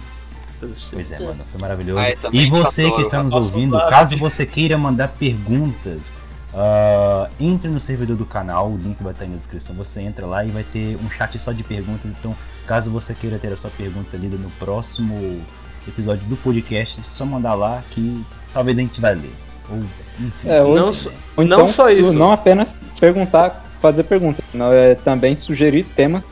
[0.61, 2.01] Pois é, mano, foi maravilhoso.
[2.23, 2.97] Também e você adoro.
[2.97, 6.13] que está nos ouvindo, caso você queira mandar perguntas,
[6.55, 9.75] ah, entre no servidor do canal, o link vai estar aí na descrição.
[9.75, 12.09] Você entra lá e vai ter um chat só de perguntas.
[12.09, 12.33] Então,
[12.69, 15.43] caso você queira ter a sua pergunta lida no próximo
[15.89, 18.25] episódio do podcast, é só mandar lá que
[18.55, 19.35] talvez a gente vai ler.
[19.69, 19.79] Ou,
[20.21, 20.49] enfim.
[20.49, 22.13] É, hoje- Não, Ou não então, só isso.
[22.13, 26.25] Não apenas perguntar, fazer perguntas, não é também sugerir temas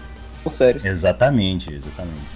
[0.44, 0.84] ou séries.
[0.84, 2.34] Exatamente, exatamente.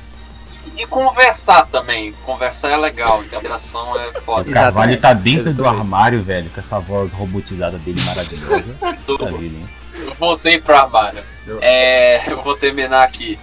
[0.76, 2.12] E conversar também.
[2.24, 4.50] Conversar é legal, interação é O foda.
[4.52, 8.74] Carvalho tá dentro do armário, velho, com essa voz robotizada dele maravilhosa.
[9.18, 9.68] Tá hein?
[9.94, 11.20] Eu voltei pro armário.
[11.60, 13.38] É, eu vou terminar aqui.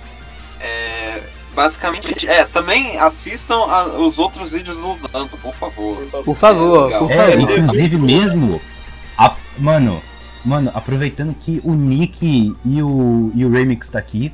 [0.61, 1.23] É,
[1.53, 5.97] basicamente, é, também assistam a- os outros vídeos do Danto, por favor.
[6.23, 6.99] Por favor, legal.
[7.07, 7.41] por É, favor.
[7.41, 8.61] inclusive mesmo,
[9.17, 10.01] a- mano,
[10.45, 14.31] mano, aproveitando que o Nick e o, e o Remix tá aqui,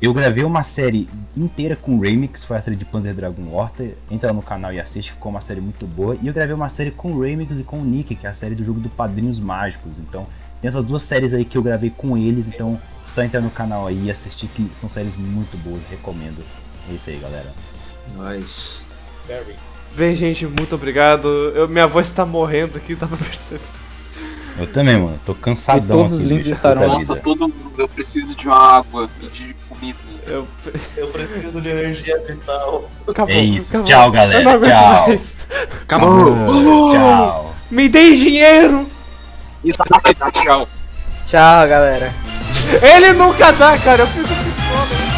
[0.00, 3.84] eu gravei uma série inteira com o Remix, foi a série de Panzer Dragon Horta,
[4.10, 6.68] entra lá no canal e assiste, ficou uma série muito boa, e eu gravei uma
[6.68, 8.88] série com o Remix e com o Nick, que é a série do jogo do
[8.88, 10.26] Padrinhos Mágicos, então
[10.60, 13.86] tem essas duas séries aí que eu gravei com eles, então só entrar no canal
[13.86, 16.42] aí e assistir, que são séries muito boas, recomendo.
[16.90, 17.52] É isso aí, galera.
[18.16, 18.84] Nice.
[19.96, 21.28] Bem, gente, muito obrigado.
[21.54, 23.60] Eu- minha voz tá morrendo aqui, dá pra perceber.
[24.58, 28.34] Eu também, mano, tô cansadão E todos os links estarão- Nossa, todo mundo, eu preciso
[28.36, 29.98] de uma água e de comida.
[30.26, 30.46] Eu...
[30.96, 32.88] Eu preciso de energia vital.
[33.08, 33.86] Acabou, É isso, acabou.
[33.86, 35.08] tchau, galera, tchau.
[35.08, 35.36] mais.
[35.82, 36.92] Acabou!
[36.92, 37.54] Tchau.
[37.70, 38.86] Me deem dinheiro!
[39.64, 40.68] Isso, tá, tchau.
[41.24, 42.12] Tchau, galera.
[42.82, 44.02] Ele nunca dá, cara.
[44.02, 45.11] Eu fico pistola.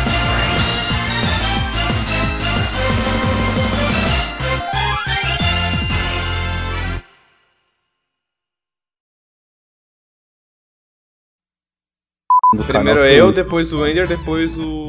[12.63, 14.89] Primeiro canal eu, depois o Ender, depois o.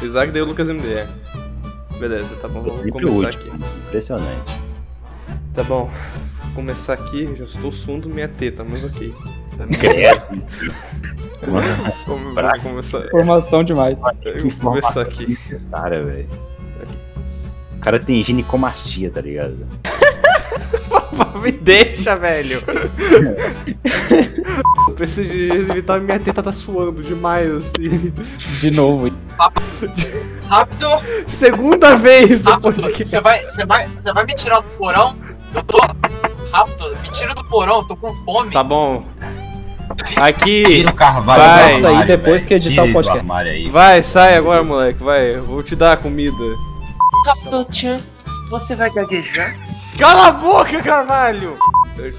[0.00, 0.92] O Isaac, daí o Lucas MD.
[0.92, 1.08] é.
[1.98, 3.54] Beleza, tá bom, Eu vamos começar último.
[3.54, 3.64] aqui.
[3.88, 4.60] Impressionante.
[5.54, 5.90] Tá bom,
[6.42, 9.14] vou começar aqui, já estou suando minha teta, mas ok.
[11.46, 11.66] Mano,
[12.06, 13.06] Vamos, começar.
[13.06, 14.00] Informação demais.
[14.24, 15.38] Eu vou começar aqui.
[15.70, 16.28] Cara, velho.
[17.76, 19.58] O cara tem ginecomastia, tá ligado?
[21.42, 22.62] Me deixa, velho.
[24.88, 28.12] Eu preciso de evitar minha teta tá suando demais, assim.
[28.60, 29.12] De novo.
[30.48, 30.86] Rápido!
[31.26, 32.72] Segunda vez no Rápido!
[32.72, 33.04] podcast.
[33.04, 35.16] Você vai, você vai, você vai me tirar do porão?
[35.54, 35.78] Eu tô.
[36.50, 38.52] Rápido, me tira do porão, tô com fome.
[38.52, 39.04] Tá bom.
[40.16, 40.64] Aqui.
[40.64, 41.80] Tira o Carvalho vai.
[41.80, 42.48] do armário, depois velho.
[42.48, 43.30] que editar o podcast.
[43.48, 43.68] aí.
[43.68, 45.02] Vai, sai agora, moleque.
[45.02, 45.34] Vai.
[45.36, 46.36] Eu vou te dar a comida.
[47.26, 48.00] Rápido, Tchan.
[48.50, 49.56] Você vai gaguejar?
[49.98, 51.54] Cala a boca, Carvalho!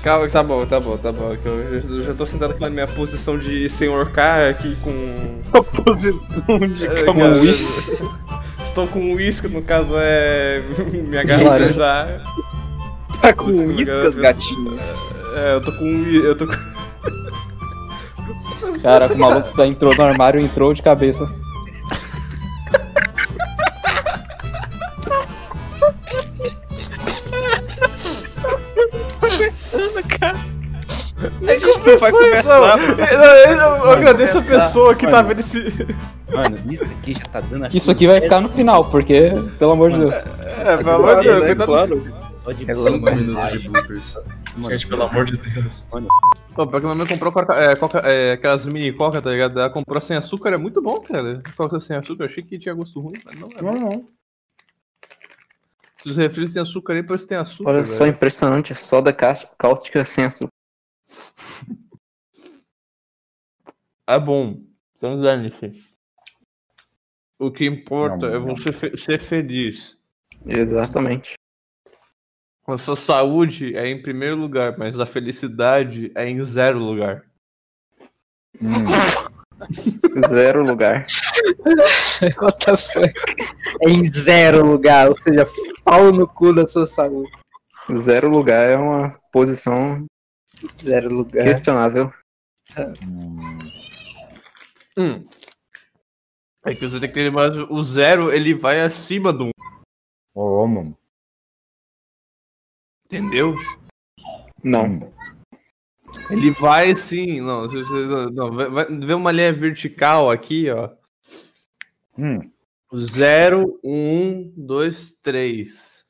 [0.02, 1.36] Calma, tá bom, tá bom, tá bom.
[1.36, 4.78] que Eu já, eu já tô sentado aqui na minha posição de senhor K aqui
[4.78, 4.92] com.
[5.42, 8.08] Sua posição de É, uísque.
[8.62, 10.64] Estou com uísque, no caso é.
[10.94, 12.24] Minha garrafa já.
[13.22, 14.80] Tá com uíscas, gatinho.
[15.36, 15.86] É, eu tô com.
[15.86, 16.54] Eu tô com.
[18.82, 21.30] Cara, o maluco da entrou no armário entrou de cabeça.
[31.92, 32.84] É vai começar, Não, mano.
[33.02, 35.28] eu, eu- eu agradeço a pessoa que tá Mano.
[35.30, 35.60] vendo esse.
[36.34, 39.92] Mano, isso aqui já tá dando Isso aqui vai ficar no final, porque, pelo amor
[39.92, 40.14] de Deus.
[40.14, 41.46] É, pelo amor de Deus, né?
[41.48, 41.68] cuidado.
[41.68, 42.02] Claro.
[42.44, 43.58] Só de Cinco boa, minutos vai.
[43.58, 44.18] de bloopers.
[44.70, 45.88] Gente, pelo amor de Deus.
[46.56, 49.60] Pô, pior que minha mãe comprou coca, é, coca- é, aquelas mini coca, tá ligado?
[49.60, 51.42] Ela comprou sem açúcar, é muito bom, cara.
[51.58, 53.62] Coca sem açúcar, eu achei que tinha gosto ruim, mas não é.
[53.62, 54.06] Não, não.
[55.98, 57.70] Se os refris têm açúcar aí, parece que tem açúcar.
[57.72, 57.98] Olha velho.
[57.98, 58.76] só, impressionante.
[58.76, 60.52] Soda cá- cáustica sem açúcar.
[64.08, 64.62] É bom.
[64.98, 65.84] Então dane-se.
[67.40, 69.98] O que importa Não, é você fe- ser feliz.
[70.46, 71.34] Exatamente.
[72.68, 77.24] A sua saúde é em primeiro lugar, mas a felicidade é em zero lugar.
[78.62, 78.86] Hum,
[80.30, 81.06] Zero lugar.
[82.42, 83.14] What the fuck?
[83.84, 85.46] É em zero lugar, ou seja,
[85.84, 87.30] pau no cu da sua saúde.
[87.96, 90.06] Zero lugar é uma posição
[90.76, 91.44] Zero lugar.
[91.44, 92.12] questionável.
[93.06, 93.58] hum.
[94.98, 95.24] Hum.
[96.66, 97.56] É que você tem que ter mais.
[97.56, 99.52] O zero, ele vai acima do um.
[100.34, 100.98] Ô, mano.
[103.06, 103.54] Entendeu?
[104.64, 105.14] Não.
[106.30, 107.40] Ele vai sim.
[107.42, 110.90] Não, se você- não, não, vai, vai- vê uma linha vertical aqui, ó.
[112.18, 112.52] Hum,
[112.96, 116.06] Zero, um, dois, três.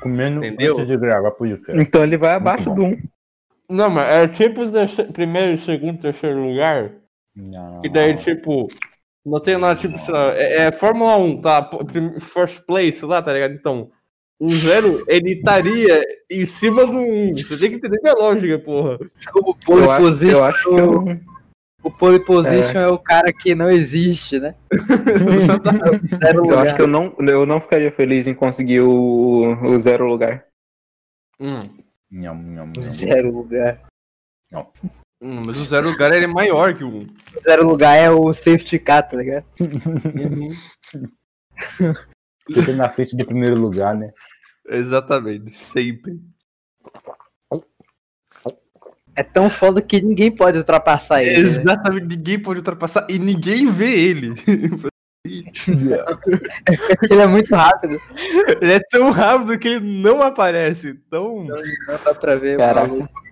[0.00, 0.74] comendo Entendeu?
[0.78, 1.80] antes de gravar podcast.
[1.80, 3.02] Então ele vai abaixo do 1.
[3.68, 4.60] Não, mas é tipo
[5.12, 6.94] primeiro, segundo, terceiro lugar.
[7.36, 7.84] Não.
[7.84, 8.66] E daí, tipo,
[9.24, 11.70] não tem nada, tipo, lá, é, é Fórmula 1, tá?
[12.18, 13.54] First place lá, tá ligado?
[13.54, 13.90] Então,
[14.38, 17.36] o zero, ele estaria em cima do 1.
[17.36, 18.98] Você tem que entender minha lógica, porra.
[19.34, 21.20] O pole Eu acho, position, eu acho que eu,
[21.82, 22.88] o pole position é.
[22.88, 24.54] o cara que não existe, né?
[26.20, 26.58] Zero eu lugar.
[26.58, 30.44] acho que eu não, eu não ficaria feliz em conseguir o, o zero lugar.
[31.38, 31.60] Hum.
[32.10, 32.82] Nham, nham, nham.
[32.82, 33.80] Zero lugar.
[35.22, 37.06] Hum, mas o zero lugar ele é maior que o 1.
[37.42, 39.44] Zero lugar é o safety car, tá ligado?
[42.52, 44.10] Fica na frente do primeiro lugar, né?
[44.68, 46.20] Exatamente, sempre.
[49.14, 51.32] É tão foda que ninguém pode ultrapassar ele.
[51.42, 51.48] né?
[51.48, 54.34] Exatamente, ninguém pode ultrapassar e ninguém vê ele.
[57.10, 58.00] Ele é muito rápido.
[58.62, 60.90] ele é tão rápido que ele não aparece.
[60.90, 61.62] Então, Não
[62.04, 62.56] dá pra ver.
[62.58, 62.86] Caraca.
[62.86, 63.25] maluco.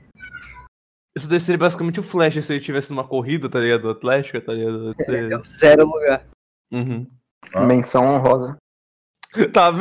[1.16, 3.88] Isso deve ser basicamente o Flash se ele tivesse numa corrida, tá ligado?
[3.88, 4.94] Atlética, tá ligado?
[5.08, 6.26] É o zero lugar.
[6.72, 7.06] Uhum.
[7.54, 7.60] Ah.
[7.60, 8.56] Menção honrosa.
[9.52, 9.72] Tá.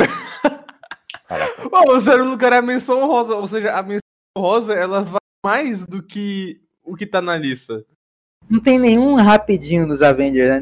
[1.71, 3.99] Ó, o zero lugar é a menção honrosa, ou seja, a menção
[4.35, 7.85] honrosa ela vai mais do que o que tá na lista.
[8.49, 10.61] Não tem nenhum rapidinho nos Avengers, né?